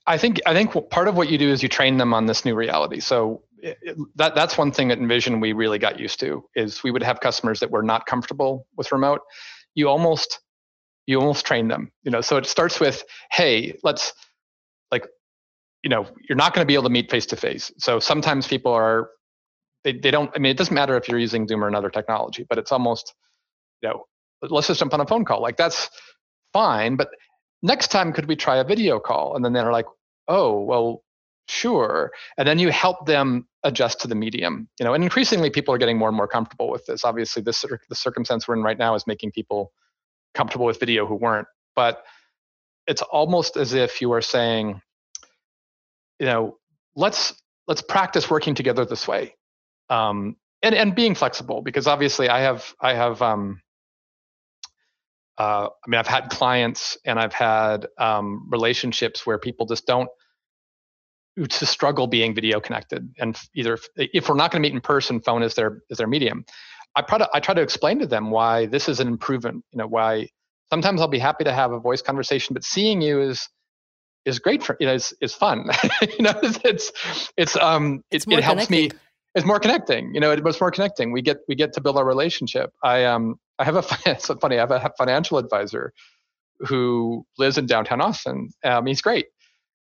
I 0.07 0.17
think 0.17 0.41
I 0.45 0.53
think 0.53 0.89
part 0.89 1.07
of 1.07 1.15
what 1.15 1.29
you 1.29 1.37
do 1.37 1.49
is 1.49 1.61
you 1.61 1.69
train 1.69 1.97
them 1.97 2.13
on 2.13 2.25
this 2.25 2.43
new 2.43 2.55
reality. 2.55 2.99
So 2.99 3.43
it, 3.59 3.97
that 4.15 4.35
that's 4.35 4.57
one 4.57 4.71
thing 4.71 4.91
at 4.91 4.99
InVision 4.99 5.41
we 5.41 5.53
really 5.53 5.79
got 5.79 5.99
used 5.99 6.19
to 6.21 6.43
is 6.55 6.83
we 6.83 6.91
would 6.91 7.03
have 7.03 7.19
customers 7.19 7.59
that 7.59 7.71
were 7.71 7.83
not 7.83 8.05
comfortable 8.05 8.67
with 8.75 8.91
remote. 8.91 9.21
You 9.75 9.89
almost 9.89 10.39
you 11.05 11.19
almost 11.19 11.45
train 11.45 11.67
them. 11.67 11.91
You 12.03 12.11
know, 12.11 12.21
so 12.21 12.37
it 12.37 12.45
starts 12.45 12.79
with, 12.79 13.03
hey, 13.31 13.77
let's 13.83 14.13
like, 14.91 15.07
you 15.83 15.89
know, 15.89 16.07
you're 16.27 16.35
not 16.35 16.53
going 16.53 16.63
to 16.63 16.67
be 16.67 16.73
able 16.73 16.83
to 16.83 16.89
meet 16.89 17.11
face 17.11 17.25
to 17.27 17.35
face. 17.35 17.71
So 17.77 17.99
sometimes 17.99 18.47
people 18.47 18.71
are 18.73 19.09
they, 19.83 19.93
they 19.93 20.11
don't 20.11 20.31
I 20.35 20.39
mean 20.39 20.51
it 20.51 20.57
doesn't 20.57 20.73
matter 20.75 20.97
if 20.97 21.07
you're 21.07 21.19
using 21.19 21.47
Zoom 21.47 21.63
or 21.63 21.67
another 21.67 21.89
technology, 21.89 22.45
but 22.49 22.57
it's 22.57 22.71
almost, 22.71 23.13
you 23.83 23.89
know, 23.89 24.05
let's 24.41 24.67
just 24.67 24.79
jump 24.79 24.95
on 24.95 25.01
a 25.01 25.05
phone 25.05 25.25
call. 25.25 25.41
Like 25.41 25.57
that's 25.57 25.89
fine, 26.53 26.95
but 26.95 27.09
next 27.61 27.89
time 27.89 28.13
could 28.13 28.27
we 28.27 28.35
try 28.35 28.57
a 28.57 28.63
video 28.63 28.99
call? 28.99 29.35
And 29.35 29.43
then 29.43 29.53
they're 29.53 29.71
like 29.71 29.85
oh 30.27 30.61
well 30.61 31.03
sure. 31.47 32.11
And 32.37 32.47
then 32.47 32.59
you 32.59 32.69
help 32.69 33.05
them 33.05 33.47
adjust 33.63 34.01
to 34.01 34.07
the 34.07 34.15
medium 34.15 34.67
you 34.79 34.85
know 34.85 34.93
and 34.93 35.03
increasingly 35.03 35.49
people 35.49 35.73
are 35.73 35.77
getting 35.77 35.97
more 35.97 36.09
and 36.09 36.17
more 36.17 36.27
comfortable 36.27 36.69
with 36.69 36.85
this. 36.85 37.03
Obviously 37.03 37.41
this 37.41 37.65
the 37.89 37.95
circumstance 37.95 38.47
we're 38.47 38.55
in 38.55 38.63
right 38.63 38.77
now 38.77 38.95
is 38.95 39.05
making 39.07 39.31
people 39.31 39.71
comfortable 40.33 40.65
with 40.65 40.79
video 40.79 41.05
who 41.05 41.15
weren't 41.15 41.47
but 41.75 42.03
it's 42.87 43.01
almost 43.01 43.57
as 43.57 43.73
if 43.73 44.01
you 44.01 44.11
are 44.13 44.21
saying 44.21 44.81
you 46.19 46.25
know 46.25 46.57
let's 46.95 47.33
let's 47.67 47.81
practice 47.81 48.29
working 48.29 48.55
together 48.55 48.85
this 48.85 49.07
way. 49.07 49.35
Um, 49.89 50.35
and 50.61 50.75
and 50.75 50.95
being 50.95 51.15
flexible 51.15 51.61
because 51.61 51.87
obviously 51.87 52.29
i 52.29 52.41
have 52.41 52.73
i 52.81 52.93
have 52.93 53.21
um, 53.21 53.61
uh, 55.37 55.67
I 55.67 55.89
mean, 55.89 55.99
I've 55.99 56.07
had 56.07 56.29
clients 56.29 56.97
and 57.05 57.19
I've 57.19 57.33
had 57.33 57.87
um, 57.97 58.47
relationships 58.49 59.25
where 59.25 59.37
people 59.37 59.65
just 59.65 59.87
don't 59.87 60.09
to 61.49 61.65
struggle 61.65 62.07
being 62.07 62.35
video 62.35 62.59
connected, 62.59 63.09
and 63.17 63.37
either 63.55 63.77
if 63.95 64.27
we're 64.27 64.35
not 64.35 64.51
going 64.51 64.61
to 64.61 64.67
meet 64.67 64.75
in 64.75 64.81
person, 64.81 65.21
phone 65.21 65.43
is 65.43 65.55
their 65.55 65.81
is 65.89 65.97
their 65.97 66.07
medium. 66.07 66.45
I 66.95 67.01
try 67.01 67.17
to 67.19 67.29
I 67.33 67.39
try 67.39 67.53
to 67.53 67.61
explain 67.61 67.99
to 67.99 68.05
them 68.05 68.31
why 68.31 68.65
this 68.65 68.89
is 68.89 68.99
an 68.99 69.07
improvement. 69.07 69.63
You 69.71 69.77
know, 69.77 69.87
why 69.87 70.27
sometimes 70.69 70.99
I'll 71.01 71.07
be 71.07 71.19
happy 71.19 71.43
to 71.45 71.53
have 71.53 71.71
a 71.71 71.79
voice 71.79 72.01
conversation, 72.01 72.53
but 72.53 72.63
seeing 72.63 73.01
you 73.01 73.21
is 73.21 73.47
is 74.25 74.39
great 74.39 74.63
for 74.63 74.75
you 74.79 74.87
know 74.87 74.93
is 74.93 75.13
is 75.21 75.33
fun. 75.33 75.69
you 76.17 76.23
know, 76.23 76.33
it's 76.43 76.59
it's, 76.63 77.31
it's 77.37 77.55
um 77.57 78.03
it, 78.11 78.25
it 78.27 78.43
helps 78.43 78.67
connecting. 78.67 78.97
me. 78.97 79.01
It's 79.33 79.45
more 79.45 79.59
connecting. 79.59 80.13
You 80.13 80.19
know, 80.19 80.31
it, 80.31 80.45
it's 80.45 80.59
more 80.59 80.71
connecting. 80.71 81.11
We 81.11 81.21
get 81.21 81.37
we 81.47 81.55
get 81.55 81.73
to 81.73 81.81
build 81.81 81.97
our 81.97 82.05
relationship. 82.05 82.71
I 82.83 83.05
um 83.05 83.35
I 83.61 83.65
have 83.65 83.75
a 83.75 83.83
it's 84.09 84.27
funny. 84.27 84.57
I 84.57 84.61
have 84.61 84.71
a 84.71 84.91
financial 84.97 85.37
advisor 85.37 85.93
who 86.59 87.25
lives 87.37 87.57
in 87.57 87.65
downtown 87.65 88.01
Austin. 88.01 88.49
Um, 88.63 88.85
he's 88.85 89.01
great. 89.01 89.27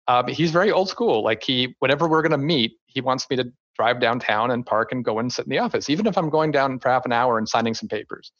Um, 0.08 0.28
he's 0.28 0.52
very 0.52 0.72
old 0.72 0.90
school. 0.90 1.24
Like 1.24 1.44
he, 1.44 1.76
whenever 1.80 2.08
we're 2.08 2.22
going 2.22 2.32
to 2.32 2.38
meet, 2.38 2.74
he 2.86 3.02
wants 3.02 3.30
me 3.30 3.36
to 3.38 3.52
drive 3.76 4.00
downtown 4.00 4.52
and 4.52 4.66
park 4.66 4.92
and 4.92 5.04
go 5.04 5.20
and 5.20 5.32
sit 5.32 5.46
in 5.46 5.50
the 5.50 5.60
office, 5.60 5.90
even 5.90 6.08
if 6.08 6.18
I'm 6.18 6.30
going 6.30 6.52
down 6.52 6.80
for 6.80 6.90
half 6.90 7.06
an 7.06 7.12
hour 7.12 7.38
and 7.38 7.48
signing 7.48 7.74
some 7.74 7.90
papers. 7.90 8.32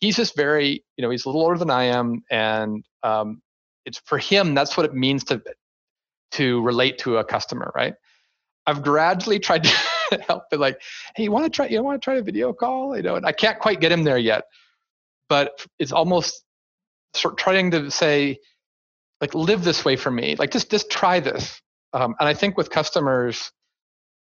He's 0.00 0.16
just 0.16 0.36
very, 0.36 0.84
you 0.96 1.02
know, 1.02 1.10
he's 1.10 1.24
a 1.24 1.28
little 1.28 1.42
older 1.42 1.58
than 1.58 1.70
I 1.70 1.84
am, 1.84 2.24
and 2.30 2.84
um, 3.04 3.40
it's 3.86 4.00
for 4.04 4.18
him. 4.18 4.54
That's 4.54 4.76
what 4.76 4.84
it 4.84 4.94
means 4.94 5.22
to 5.24 5.40
to 6.32 6.62
relate 6.62 6.98
to 6.98 7.18
a 7.18 7.24
customer, 7.24 7.70
right? 7.74 7.94
I've 8.66 8.82
gradually 8.82 9.38
tried 9.38 9.64
to 9.64 9.70
help 10.26 10.44
it, 10.50 10.58
like, 10.58 10.80
hey, 11.14 11.24
you 11.24 11.30
want 11.30 11.44
to 11.44 11.50
try, 11.50 11.66
you 11.68 11.82
want 11.82 12.00
to 12.00 12.04
try 12.04 12.16
a 12.16 12.22
video 12.22 12.52
call, 12.52 12.96
you 12.96 13.02
know, 13.02 13.16
and 13.16 13.26
I 13.26 13.32
can't 13.32 13.58
quite 13.58 13.80
get 13.80 13.92
him 13.92 14.02
there 14.02 14.18
yet 14.18 14.44
but 15.32 15.64
it's 15.78 15.92
almost 15.92 16.44
sort 17.14 17.32
of 17.32 17.38
trying 17.38 17.70
to 17.70 17.90
say 17.90 18.38
like 19.22 19.34
live 19.34 19.64
this 19.64 19.82
way 19.82 19.96
for 19.96 20.10
me. 20.10 20.36
Like 20.36 20.50
just 20.50 20.70
just 20.70 20.90
try 20.90 21.20
this. 21.20 21.58
Um, 21.94 22.14
and 22.20 22.28
i 22.28 22.34
think 22.34 22.58
with 22.58 22.68
customers 22.70 23.50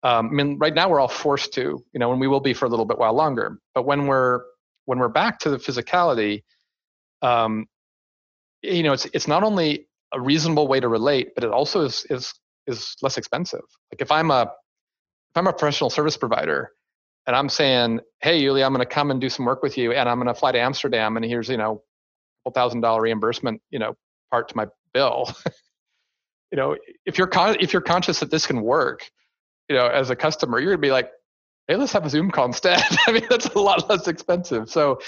um, 0.03 0.29
i 0.29 0.33
mean 0.39 0.59
right 0.59 0.75
now 0.75 0.89
we're 0.89 1.01
all 1.01 1.15
forced 1.25 1.53
to 1.55 1.63
you 1.93 2.01
know 2.01 2.11
and 2.13 2.21
we 2.21 2.27
will 2.27 2.41
be 2.41 2.55
for 2.55 2.65
a 2.65 2.69
little 2.69 2.87
bit 2.87 2.99
while 2.99 3.13
longer. 3.15 3.59
But 3.75 3.85
when 3.85 4.07
we're 4.07 4.41
when 4.87 4.99
we're 4.99 5.15
back 5.23 5.39
to 5.41 5.51
the 5.51 5.59
physicality 5.59 6.43
um, 7.21 7.67
you 8.63 8.83
know 8.83 8.95
it's 8.95 9.07
it's 9.17 9.29
not 9.29 9.43
only 9.43 9.87
a 10.15 10.21
reasonable 10.31 10.69
way 10.69 10.81
to 10.81 10.89
relate 10.89 11.27
but 11.35 11.45
it 11.45 11.51
also 11.51 11.83
is 11.83 12.07
is 12.09 12.33
is 12.67 12.97
less 13.03 13.19
expensive. 13.19 13.67
Like 13.91 14.01
if 14.01 14.11
i'm 14.11 14.31
a 14.31 14.43
if 15.31 15.37
i'm 15.37 15.49
a 15.49 15.53
professional 15.53 15.91
service 15.91 16.17
provider 16.17 16.71
and 17.27 17.35
I'm 17.35 17.49
saying, 17.49 18.01
hey, 18.21 18.43
Yuli, 18.43 18.65
I'm 18.65 18.73
going 18.73 18.87
to 18.87 18.93
come 18.93 19.11
and 19.11 19.21
do 19.21 19.29
some 19.29 19.47
work 19.47 19.63
with 19.63 19.79
you, 19.79 19.93
and 19.93 20.09
I'm 20.09 20.19
going 20.19 20.29
to 20.29 20.39
fly 20.39 20.53
to 20.53 20.59
Amsterdam, 20.59 21.17
and 21.17 21.25
here's 21.25 21.49
you 21.49 21.57
know, 21.57 21.83
thousand 22.53 22.81
dollar 22.81 23.03
reimbursement, 23.03 23.63
you 23.71 23.79
know, 23.79 23.97
part 24.31 24.49
to 24.49 24.57
my 24.57 24.67
bill. 24.93 25.33
you 26.53 26.57
know, 26.57 26.77
if 27.07 27.19
you're 27.19 27.27
con- 27.27 27.57
if 27.61 27.73
you're 27.73 27.83
conscious 27.83 28.21
that 28.21 28.31
this 28.31 28.47
can 28.47 28.61
work, 28.61 29.11
you 29.69 29.77
know, 29.77 29.87
as 29.87 30.11
a 30.11 30.17
customer, 30.17 30.59
you're 30.59 30.73
going 30.73 30.83
to 30.83 30.87
be 30.87 30.93
like, 30.93 31.11
hey, 31.69 31.77
let's 31.77 31.93
have 31.93 32.05
a 32.05 32.11
Zoom 32.11 32.31
call 32.31 32.47
instead. 32.47 32.83
I 33.07 33.13
mean, 33.13 33.27
that's 33.29 33.47
a 33.47 33.59
lot 33.59 33.89
less 33.89 34.07
expensive. 34.09 34.69
So 34.69 35.01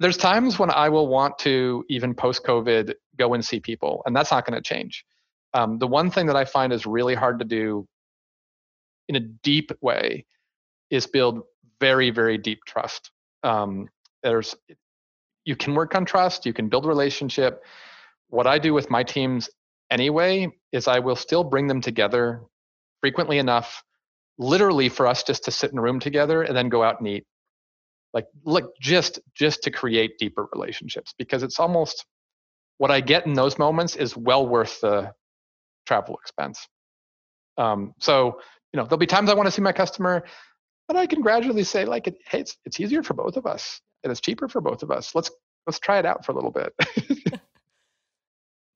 there's 0.00 0.16
times 0.16 0.58
when 0.58 0.70
I 0.70 0.88
will 0.88 1.08
want 1.08 1.38
to 1.40 1.84
even 1.88 2.14
post 2.14 2.44
COVID 2.44 2.94
go 3.16 3.34
and 3.34 3.44
see 3.44 3.60
people, 3.60 4.02
and 4.06 4.14
that's 4.14 4.30
not 4.30 4.46
going 4.46 4.60
to 4.60 4.62
change. 4.62 5.04
Um, 5.52 5.78
the 5.78 5.86
one 5.86 6.10
thing 6.10 6.26
that 6.26 6.36
I 6.36 6.44
find 6.44 6.72
is 6.72 6.84
really 6.86 7.14
hard 7.14 7.38
to 7.38 7.44
do 7.44 7.86
in 9.08 9.16
a 9.16 9.20
deep 9.20 9.70
way 9.80 10.24
is 10.90 11.06
build 11.06 11.42
very 11.80 12.10
very 12.10 12.38
deep 12.38 12.64
trust. 12.66 13.10
Um, 13.42 13.88
there's 14.22 14.54
you 15.44 15.56
can 15.56 15.74
work 15.74 15.94
on 15.94 16.04
trust 16.04 16.46
you 16.46 16.52
can 16.52 16.68
build 16.68 16.86
relationship. 16.86 17.62
What 18.28 18.46
i 18.46 18.58
do 18.58 18.74
with 18.74 18.90
my 18.90 19.02
teams 19.02 19.48
anyway 19.90 20.48
is 20.72 20.88
i 20.88 20.98
will 20.98 21.16
still 21.16 21.44
bring 21.44 21.66
them 21.66 21.80
together 21.80 22.42
frequently 23.00 23.38
enough 23.38 23.84
literally 24.38 24.88
for 24.88 25.06
us 25.06 25.22
just 25.22 25.44
to 25.44 25.50
sit 25.50 25.70
in 25.70 25.78
a 25.78 25.82
room 25.82 26.00
together 26.00 26.42
and 26.42 26.56
then 26.56 26.68
go 26.68 26.82
out 26.82 26.98
and 26.98 27.08
eat. 27.08 27.24
Like 28.12 28.26
look 28.44 28.72
just 28.80 29.18
just 29.34 29.62
to 29.64 29.70
create 29.70 30.18
deeper 30.18 30.48
relationships 30.52 31.14
because 31.18 31.42
it's 31.42 31.58
almost 31.58 32.04
what 32.78 32.90
i 32.90 33.00
get 33.00 33.26
in 33.26 33.34
those 33.34 33.58
moments 33.58 33.96
is 33.96 34.16
well 34.16 34.46
worth 34.46 34.80
the 34.80 35.12
travel 35.86 36.16
expense. 36.22 36.66
Um, 37.58 37.92
so 37.98 38.40
you 38.72 38.78
know 38.78 38.84
there'll 38.84 38.98
be 38.98 39.06
times 39.06 39.30
i 39.30 39.34
want 39.34 39.46
to 39.46 39.50
see 39.50 39.62
my 39.62 39.72
customer 39.72 40.24
but 40.86 40.96
I 40.96 41.06
can 41.06 41.22
gradually 41.22 41.64
say 41.64 41.84
like, 41.84 42.06
hey, 42.26 42.40
it's 42.40 42.56
it's 42.64 42.80
easier 42.80 43.02
for 43.02 43.14
both 43.14 43.36
of 43.36 43.46
us 43.46 43.80
and 44.02 44.10
it's 44.10 44.20
cheaper 44.20 44.48
for 44.48 44.60
both 44.60 44.82
of 44.82 44.90
us. 44.90 45.14
Let's 45.14 45.30
let's 45.66 45.78
try 45.78 45.98
it 45.98 46.06
out 46.06 46.24
for 46.24 46.32
a 46.32 46.34
little 46.34 46.50
bit. 46.50 46.74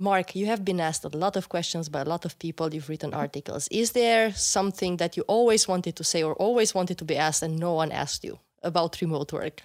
Mark, 0.01 0.37
you 0.37 0.47
have 0.47 0.65
been 0.65 0.79
asked 0.79 1.05
a 1.05 1.09
lot 1.09 1.37
of 1.37 1.49
questions 1.49 1.89
by 1.89 2.03
a 2.03 2.05
lot 2.05 2.25
of 2.25 2.39
people. 2.39 2.73
You've 2.73 2.89
written 2.89 3.13
articles. 3.13 3.67
Is 3.69 3.93
there 3.93 4.33
something 4.33 4.97
that 4.99 5.17
you 5.17 5.25
always 5.27 5.67
wanted 5.67 5.97
to 5.97 6.05
say 6.05 6.23
or 6.23 6.35
always 6.35 6.73
wanted 6.73 6.99
to 6.99 7.05
be 7.05 7.17
asked 7.17 7.43
and 7.43 7.59
no 7.59 7.75
one 7.75 7.91
asked 7.91 8.23
you 8.23 8.39
about 8.63 9.01
remote 9.01 9.33
work? 9.33 9.63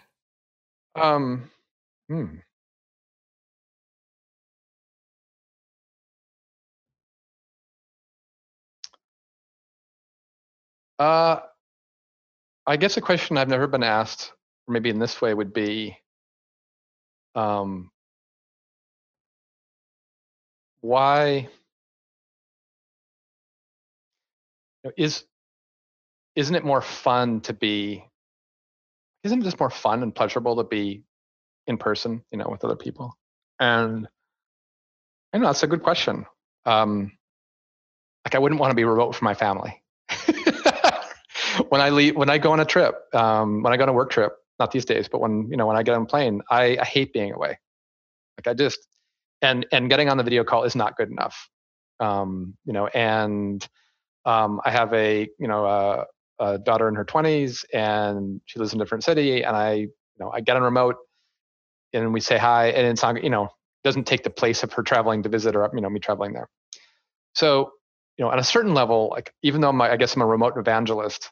Um, 0.96 1.52
hmm. 2.10 2.38
Uh, 10.98 11.40
I 12.66 12.78
guess 12.78 12.96
a 12.98 13.02
question 13.02 13.38
I've 13.38 13.50
never 13.50 13.68
been 13.68 13.84
asked, 13.84 14.32
maybe 14.68 14.90
in 14.90 15.00
this 15.00 15.22
way, 15.22 15.34
would 15.34 15.54
be 15.54 15.98
um, 17.36 17.92
why 20.82 21.50
is 24.98 25.24
isn't 26.36 26.56
it 26.56 26.66
more 26.66 26.82
fun 26.82 27.42
to 27.42 27.54
be 27.54 28.04
isn't 29.24 29.40
it 29.42 29.44
just 29.44 29.60
more 29.60 29.70
fun 29.70 30.04
and 30.04 30.14
pleasurable 30.14 30.58
to 30.58 30.64
be 30.64 31.04
in 31.68 31.78
person 31.78 32.22
you 32.32 32.38
know 32.38 32.48
with 32.50 32.64
other 32.66 32.76
people? 32.76 33.18
And 33.60 34.08
i 35.34 35.38
know 35.38 35.48
that's 35.48 35.64
a 35.64 35.68
good 35.68 35.84
question. 35.84 36.26
Um 36.66 37.12
like 38.26 38.36
i 38.36 38.40
wouldn't 38.40 38.60
want 38.62 38.72
to 38.72 38.76
be 38.76 38.86
remote 38.86 39.16
from 39.16 39.26
my 39.26 39.34
family 39.34 39.83
when 41.70 41.82
i 41.82 41.90
leave 41.90 42.16
when 42.16 42.30
i 42.30 42.38
go 42.38 42.52
on 42.52 42.60
a 42.60 42.66
trip 42.66 42.96
um 43.14 43.62
when 43.64 43.74
i 43.74 43.78
go 43.78 43.84
on 43.84 43.90
a 43.90 43.94
work 43.94 44.10
trip 44.10 44.34
not 44.60 44.72
these 44.72 44.86
days 44.86 45.08
but 45.08 45.20
when 45.20 45.48
you 45.50 45.58
know 45.58 45.66
when 45.66 45.76
i 45.76 45.84
get 45.84 45.96
on 45.96 46.04
a 46.04 46.06
plane 46.06 46.42
i, 46.50 46.78
I 46.80 46.86
hate 46.86 47.14
being 47.14 47.32
away. 47.34 47.58
Like 48.38 48.48
i 48.48 48.54
just 48.54 48.80
and 49.42 49.66
and 49.72 49.90
getting 49.90 50.10
on 50.10 50.18
the 50.18 50.24
video 50.24 50.44
call 50.44 50.64
is 50.64 50.76
not 50.76 50.96
good 50.98 51.10
enough. 51.10 51.50
Um, 52.00 52.56
you 52.66 52.74
know 52.74 52.88
and 52.88 53.66
um, 54.26 54.62
i 54.66 54.72
have 54.72 54.94
a 54.94 55.30
you 55.40 55.48
know 55.48 55.66
a, 55.66 56.06
a, 56.40 56.58
daughter 56.58 56.88
in 56.88 56.96
her 56.96 57.06
20s 57.06 57.66
and 57.74 58.42
she 58.46 58.60
lives 58.60 58.74
in 58.74 58.82
a 58.82 58.84
different 58.84 59.04
city 59.04 59.44
and 59.44 59.56
i 59.56 59.74
you 59.74 59.90
know 60.20 60.32
i 60.32 60.42
get 60.42 60.56
on 60.56 60.64
remote 60.64 60.96
and 61.94 62.12
we 62.12 62.20
say 62.20 62.38
hi 62.38 62.68
and 62.70 62.88
it's 62.88 63.04
not 63.04 63.24
you 63.24 63.30
know 63.30 63.50
doesn't 63.84 64.06
take 64.06 64.24
the 64.24 64.30
place 64.30 64.64
of 64.64 64.74
her 64.74 64.82
traveling 64.82 65.24
to 65.24 65.30
visit 65.30 65.56
or 65.56 65.70
you 65.74 65.82
know 65.82 65.90
me 65.90 66.00
traveling 66.00 66.34
there. 66.34 66.50
So 67.36 67.72
you 68.18 68.26
know 68.26 68.32
on 68.32 68.40
a 68.40 68.44
certain 68.44 68.74
level 68.74 69.10
like 69.12 69.34
even 69.42 69.62
though 69.62 69.72
my, 69.72 69.92
i 69.92 69.98
guess 69.98 70.16
i'm 70.16 70.22
a 70.22 70.26
remote 70.26 70.54
evangelist 70.58 71.32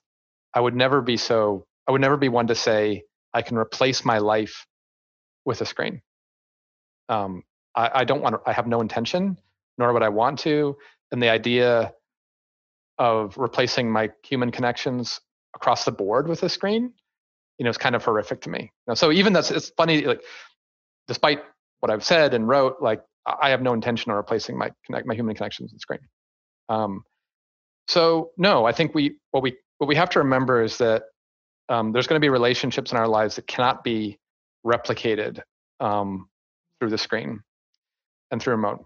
i 0.53 0.59
would 0.59 0.75
never 0.75 1.01
be 1.01 1.17
so 1.17 1.65
i 1.87 1.91
would 1.91 2.01
never 2.01 2.17
be 2.17 2.29
one 2.29 2.47
to 2.47 2.55
say 2.55 3.03
i 3.33 3.41
can 3.41 3.57
replace 3.57 4.05
my 4.05 4.17
life 4.17 4.65
with 5.45 5.61
a 5.61 5.65
screen 5.65 6.01
um, 7.11 7.43
I, 7.75 7.91
I 7.93 8.03
don't 8.03 8.21
want 8.21 8.35
to, 8.35 8.49
I 8.49 8.53
have 8.53 8.67
no 8.67 8.81
intention, 8.81 9.37
nor 9.77 9.93
would 9.93 10.03
I 10.03 10.09
want 10.09 10.39
to. 10.39 10.77
And 11.11 11.21
the 11.21 11.29
idea 11.29 11.93
of 12.97 13.37
replacing 13.37 13.91
my 13.91 14.09
human 14.23 14.51
connections 14.51 15.19
across 15.55 15.85
the 15.85 15.91
board 15.91 16.27
with 16.27 16.41
a 16.43 16.49
screen, 16.49 16.93
you 17.57 17.65
know, 17.65 17.69
is 17.69 17.77
kind 17.77 17.95
of 17.95 18.03
horrific 18.03 18.41
to 18.41 18.49
me. 18.49 18.71
Know, 18.87 18.93
so 18.93 19.11
even 19.11 19.33
that's 19.33 19.51
it's 19.51 19.69
funny, 19.75 20.05
like 20.05 20.21
despite 21.07 21.43
what 21.81 21.91
I've 21.91 22.03
said 22.03 22.33
and 22.33 22.47
wrote, 22.47 22.77
like 22.81 23.01
I 23.25 23.49
have 23.49 23.61
no 23.61 23.73
intention 23.73 24.11
of 24.11 24.17
replacing 24.17 24.57
my 24.57 24.71
connect 24.85 25.05
my 25.05 25.15
human 25.15 25.35
connections 25.35 25.71
with 25.73 25.81
screen. 25.81 25.99
Um, 26.69 27.03
so 27.87 28.31
no, 28.37 28.65
I 28.65 28.71
think 28.71 28.95
we 28.95 29.17
what 29.31 29.43
we 29.43 29.57
what 29.81 29.87
we 29.87 29.95
have 29.95 30.11
to 30.11 30.19
remember 30.19 30.61
is 30.61 30.77
that 30.77 31.05
um, 31.67 31.91
there's 31.91 32.05
going 32.05 32.21
to 32.21 32.23
be 32.23 32.29
relationships 32.29 32.91
in 32.91 32.99
our 32.99 33.07
lives 33.07 33.35
that 33.37 33.47
cannot 33.47 33.83
be 33.83 34.19
replicated 34.63 35.39
um, 35.79 36.29
through 36.79 36.91
the 36.91 36.99
screen 36.99 37.41
and 38.29 38.39
through 38.39 38.51
remote. 38.51 38.85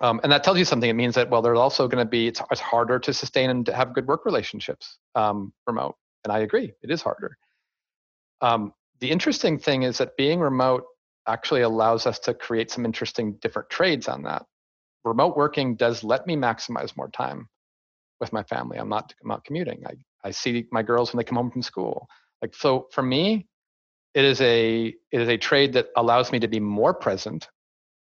Um, 0.00 0.18
and 0.22 0.32
that 0.32 0.44
tells 0.44 0.56
you 0.56 0.64
something. 0.64 0.88
It 0.88 0.94
means 0.94 1.14
that 1.16 1.28
well, 1.28 1.42
there's 1.42 1.58
also 1.58 1.88
going 1.88 2.02
to 2.02 2.08
be 2.08 2.28
it's, 2.28 2.40
it's, 2.50 2.58
harder 2.58 2.98
to 3.00 3.12
sustain 3.12 3.50
and 3.50 3.66
to 3.66 3.74
have 3.74 3.92
good 3.92 4.06
work 4.06 4.24
relationships 4.24 4.96
um, 5.14 5.52
remote. 5.66 5.94
And 6.24 6.32
I 6.32 6.38
agree, 6.38 6.72
it 6.80 6.90
is 6.90 7.02
harder. 7.02 7.36
Um, 8.40 8.72
the 9.00 9.10
interesting 9.10 9.58
thing 9.58 9.82
is 9.82 9.98
that 9.98 10.16
being 10.16 10.40
remote 10.40 10.84
actually 11.28 11.60
allows 11.60 12.06
us 12.06 12.18
to 12.20 12.32
create 12.32 12.70
some 12.70 12.86
interesting 12.86 13.34
different 13.42 13.68
trades 13.68 14.08
on 14.08 14.22
that. 14.22 14.46
Remote 15.04 15.36
working 15.36 15.76
does 15.76 16.02
let 16.02 16.26
me 16.26 16.34
maximize 16.34 16.96
more 16.96 17.10
time 17.10 17.50
with 18.22 18.32
my 18.32 18.44
family. 18.44 18.78
I'm 18.78 18.88
not 18.88 19.12
I'm 19.22 19.28
not 19.28 19.44
commuting. 19.44 19.82
I, 19.84 19.94
I 20.24 20.30
see 20.30 20.66
my 20.72 20.82
girls 20.82 21.12
when 21.12 21.18
they 21.18 21.24
come 21.24 21.36
home 21.36 21.50
from 21.50 21.60
school. 21.60 22.08
Like 22.40 22.54
so 22.54 22.86
for 22.92 23.02
me, 23.02 23.48
it 24.14 24.24
is 24.24 24.40
a 24.40 24.94
it 25.10 25.20
is 25.20 25.28
a 25.28 25.36
trade 25.36 25.74
that 25.74 25.88
allows 25.96 26.32
me 26.32 26.38
to 26.38 26.48
be 26.48 26.60
more 26.60 26.94
present 26.94 27.48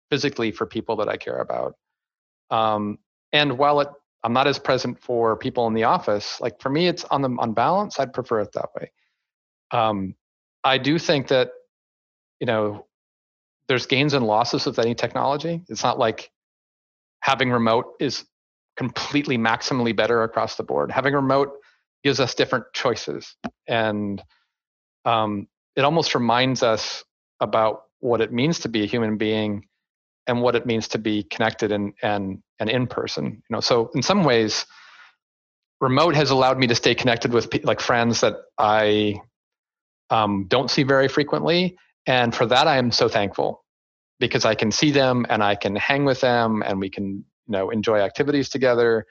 physically 0.10 0.52
for 0.52 0.66
people 0.66 0.96
that 0.96 1.10
I 1.10 1.18
care 1.18 1.40
about. 1.40 1.76
Um, 2.50 2.98
and 3.34 3.58
while 3.58 3.82
it, 3.82 3.90
I'm 4.24 4.34
not 4.34 4.48
as 4.48 4.58
present 4.58 5.02
for 5.02 5.36
people 5.36 5.68
in 5.68 5.74
the 5.74 5.84
office, 5.84 6.40
like 6.40 6.62
for 6.62 6.70
me, 6.70 6.88
it's 6.88 7.04
on 7.06 7.22
the 7.22 7.30
on 7.38 7.54
balance, 7.54 8.00
I'd 8.00 8.14
prefer 8.14 8.40
it 8.40 8.54
that 8.54 8.70
way. 8.80 8.92
Um, 9.72 10.16
I 10.64 10.78
do 10.78 10.98
think 10.98 11.28
that, 11.28 11.50
you 12.40 12.48
know, 12.48 12.88
there's 13.68 13.86
gains 13.86 14.14
and 14.14 14.26
losses 14.26 14.66
with 14.66 14.80
any 14.80 14.96
technology. 14.96 15.64
It's 15.70 15.84
not 15.84 16.00
like 16.00 16.32
having 17.20 17.52
remote 17.52 17.86
is 18.00 18.26
completely 18.78 19.38
maximally 19.38 19.96
better 19.96 20.24
across 20.24 20.56
the 20.56 20.64
board. 20.64 20.92
Having 20.92 21.14
remote 21.14 21.54
gives 22.04 22.20
us 22.20 22.36
different 22.36 22.66
choices, 22.74 23.36
and 23.68 24.22
um, 25.06 25.48
it 25.76 25.84
almost 25.84 26.16
reminds 26.16 26.64
us 26.64 27.04
about 27.40 27.84
what 28.00 28.22
it 28.22 28.32
means 28.32 28.60
to 28.60 28.70
be 28.70 28.84
a 28.84 28.86
human 28.86 29.18
being 29.18 29.66
and 30.28 30.42
what 30.42 30.56
it 30.56 30.66
means 30.66 30.88
to 30.90 30.98
be 30.98 31.24
connected 31.24 31.72
and 31.72 31.94
and 32.02 32.42
and 32.60 32.70
in 32.70 32.88
person 32.88 33.26
you 33.26 33.54
know? 33.54 33.60
So 33.60 33.90
in 33.96 34.02
some 34.02 34.24
ways 34.24 34.66
remote 35.82 36.16
has 36.16 36.32
allowed 36.32 36.58
me 36.58 36.68
to 36.68 36.76
stay 36.76 36.96
connected 36.96 37.34
with 37.34 37.64
like 37.64 37.80
friends 37.80 38.22
that 38.22 38.36
i 38.58 39.20
um, 40.12 40.46
don't 40.48 40.70
see 40.70 40.84
very 40.84 41.08
frequently. 41.08 41.78
And 42.06 42.34
for 42.34 42.46
that 42.46 42.68
i 42.68 42.78
am 42.78 42.92
so 42.92 43.10
thankful 43.10 43.64
because 44.20 44.46
i 44.46 44.56
can 44.56 44.72
see 44.72 44.92
them 44.92 45.26
and 45.30 45.44
i 45.44 45.56
can 45.56 45.76
hang 45.76 46.06
with 46.06 46.22
them 46.22 46.64
and 46.66 46.80
we 46.80 46.90
can 46.90 47.26
you 47.48 47.52
know 47.52 47.70
enjoy 47.70 48.00
activities 48.00 48.50
together 48.50 49.06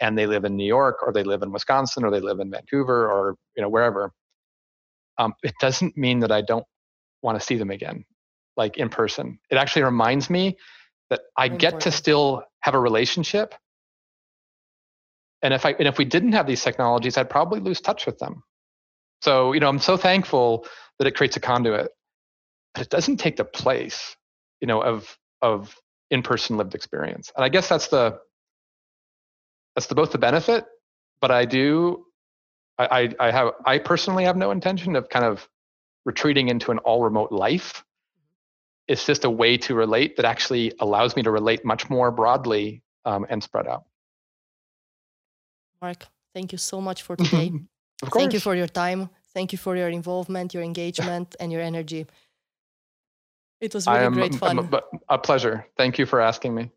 and 0.00 0.16
they 0.16 0.26
live 0.26 0.44
in 0.44 0.56
new 0.56 0.66
york 0.66 0.96
or 1.02 1.12
they 1.12 1.22
live 1.24 1.42
in 1.42 1.52
wisconsin 1.52 2.04
or 2.04 2.10
they 2.10 2.20
live 2.20 2.40
in 2.40 2.50
vancouver 2.50 3.10
or 3.10 3.36
you 3.56 3.62
know 3.62 3.68
wherever 3.68 4.12
um, 5.18 5.34
it 5.42 5.54
doesn't 5.60 5.96
mean 5.96 6.20
that 6.20 6.32
i 6.32 6.40
don't 6.40 6.64
want 7.22 7.38
to 7.38 7.44
see 7.44 7.56
them 7.56 7.70
again 7.70 8.04
like 8.60 8.76
in 8.76 8.90
person. 8.90 9.38
It 9.50 9.56
actually 9.56 9.82
reminds 9.82 10.28
me 10.28 10.58
that 11.08 11.22
I 11.36 11.48
get 11.48 11.80
to 11.80 11.90
still 11.90 12.44
have 12.60 12.74
a 12.74 12.78
relationship. 12.78 13.54
And 15.42 15.54
if 15.54 15.64
I 15.64 15.70
and 15.72 15.88
if 15.88 15.96
we 15.96 16.04
didn't 16.04 16.32
have 16.32 16.46
these 16.46 16.62
technologies, 16.62 17.16
I'd 17.16 17.30
probably 17.30 17.60
lose 17.60 17.80
touch 17.80 18.04
with 18.06 18.18
them. 18.18 18.42
So, 19.22 19.52
you 19.54 19.60
know, 19.60 19.68
I'm 19.68 19.78
so 19.78 19.96
thankful 19.96 20.66
that 20.98 21.06
it 21.06 21.16
creates 21.16 21.36
a 21.36 21.40
conduit, 21.40 21.90
but 22.74 22.82
it 22.82 22.90
doesn't 22.90 23.16
take 23.16 23.36
the 23.36 23.44
place, 23.44 24.14
you 24.60 24.66
know, 24.66 24.82
of 24.82 25.16
of 25.40 25.74
in-person 26.10 26.56
lived 26.56 26.74
experience. 26.74 27.32
And 27.36 27.44
I 27.44 27.48
guess 27.48 27.68
that's 27.68 27.88
the 27.88 28.18
that's 29.74 29.86
the 29.86 29.94
both 29.94 30.12
the 30.12 30.18
benefit, 30.18 30.66
but 31.20 31.30
I 31.30 31.44
do 31.44 32.06
I, 32.78 33.14
I 33.20 33.30
have 33.30 33.52
I 33.64 33.78
personally 33.78 34.24
have 34.24 34.36
no 34.36 34.50
intention 34.50 34.96
of 34.96 35.08
kind 35.08 35.24
of 35.24 35.48
retreating 36.04 36.48
into 36.48 36.70
an 36.70 36.78
all 36.78 37.02
remote 37.02 37.30
life 37.30 37.84
it's 38.90 39.06
just 39.06 39.24
a 39.24 39.30
way 39.30 39.56
to 39.56 39.76
relate 39.76 40.16
that 40.16 40.24
actually 40.24 40.72
allows 40.80 41.14
me 41.14 41.22
to 41.22 41.30
relate 41.30 41.64
much 41.64 41.88
more 41.88 42.10
broadly 42.10 42.82
um, 43.04 43.24
and 43.30 43.40
spread 43.40 43.68
out. 43.68 43.84
Mark, 45.80 46.06
thank 46.34 46.50
you 46.50 46.58
so 46.58 46.80
much 46.80 47.02
for 47.02 47.14
today. 47.24 47.52
of 48.02 48.10
course. 48.10 48.20
Thank 48.20 48.32
you 48.32 48.40
for 48.40 48.56
your 48.56 48.66
time. 48.66 49.08
Thank 49.32 49.52
you 49.52 49.58
for 49.58 49.76
your 49.76 49.90
involvement, 49.90 50.54
your 50.54 50.64
engagement, 50.64 51.36
and 51.38 51.52
your 51.52 51.62
energy. 51.62 52.06
It 53.60 53.74
was 53.74 53.86
really 53.86 54.00
am, 54.00 54.14
great 54.14 54.32
um, 54.32 54.38
fun. 54.38 54.68
A, 54.72 55.14
a 55.14 55.18
pleasure. 55.18 55.66
Thank 55.76 55.98
you 55.98 56.06
for 56.06 56.20
asking 56.20 56.54
me. 56.54 56.70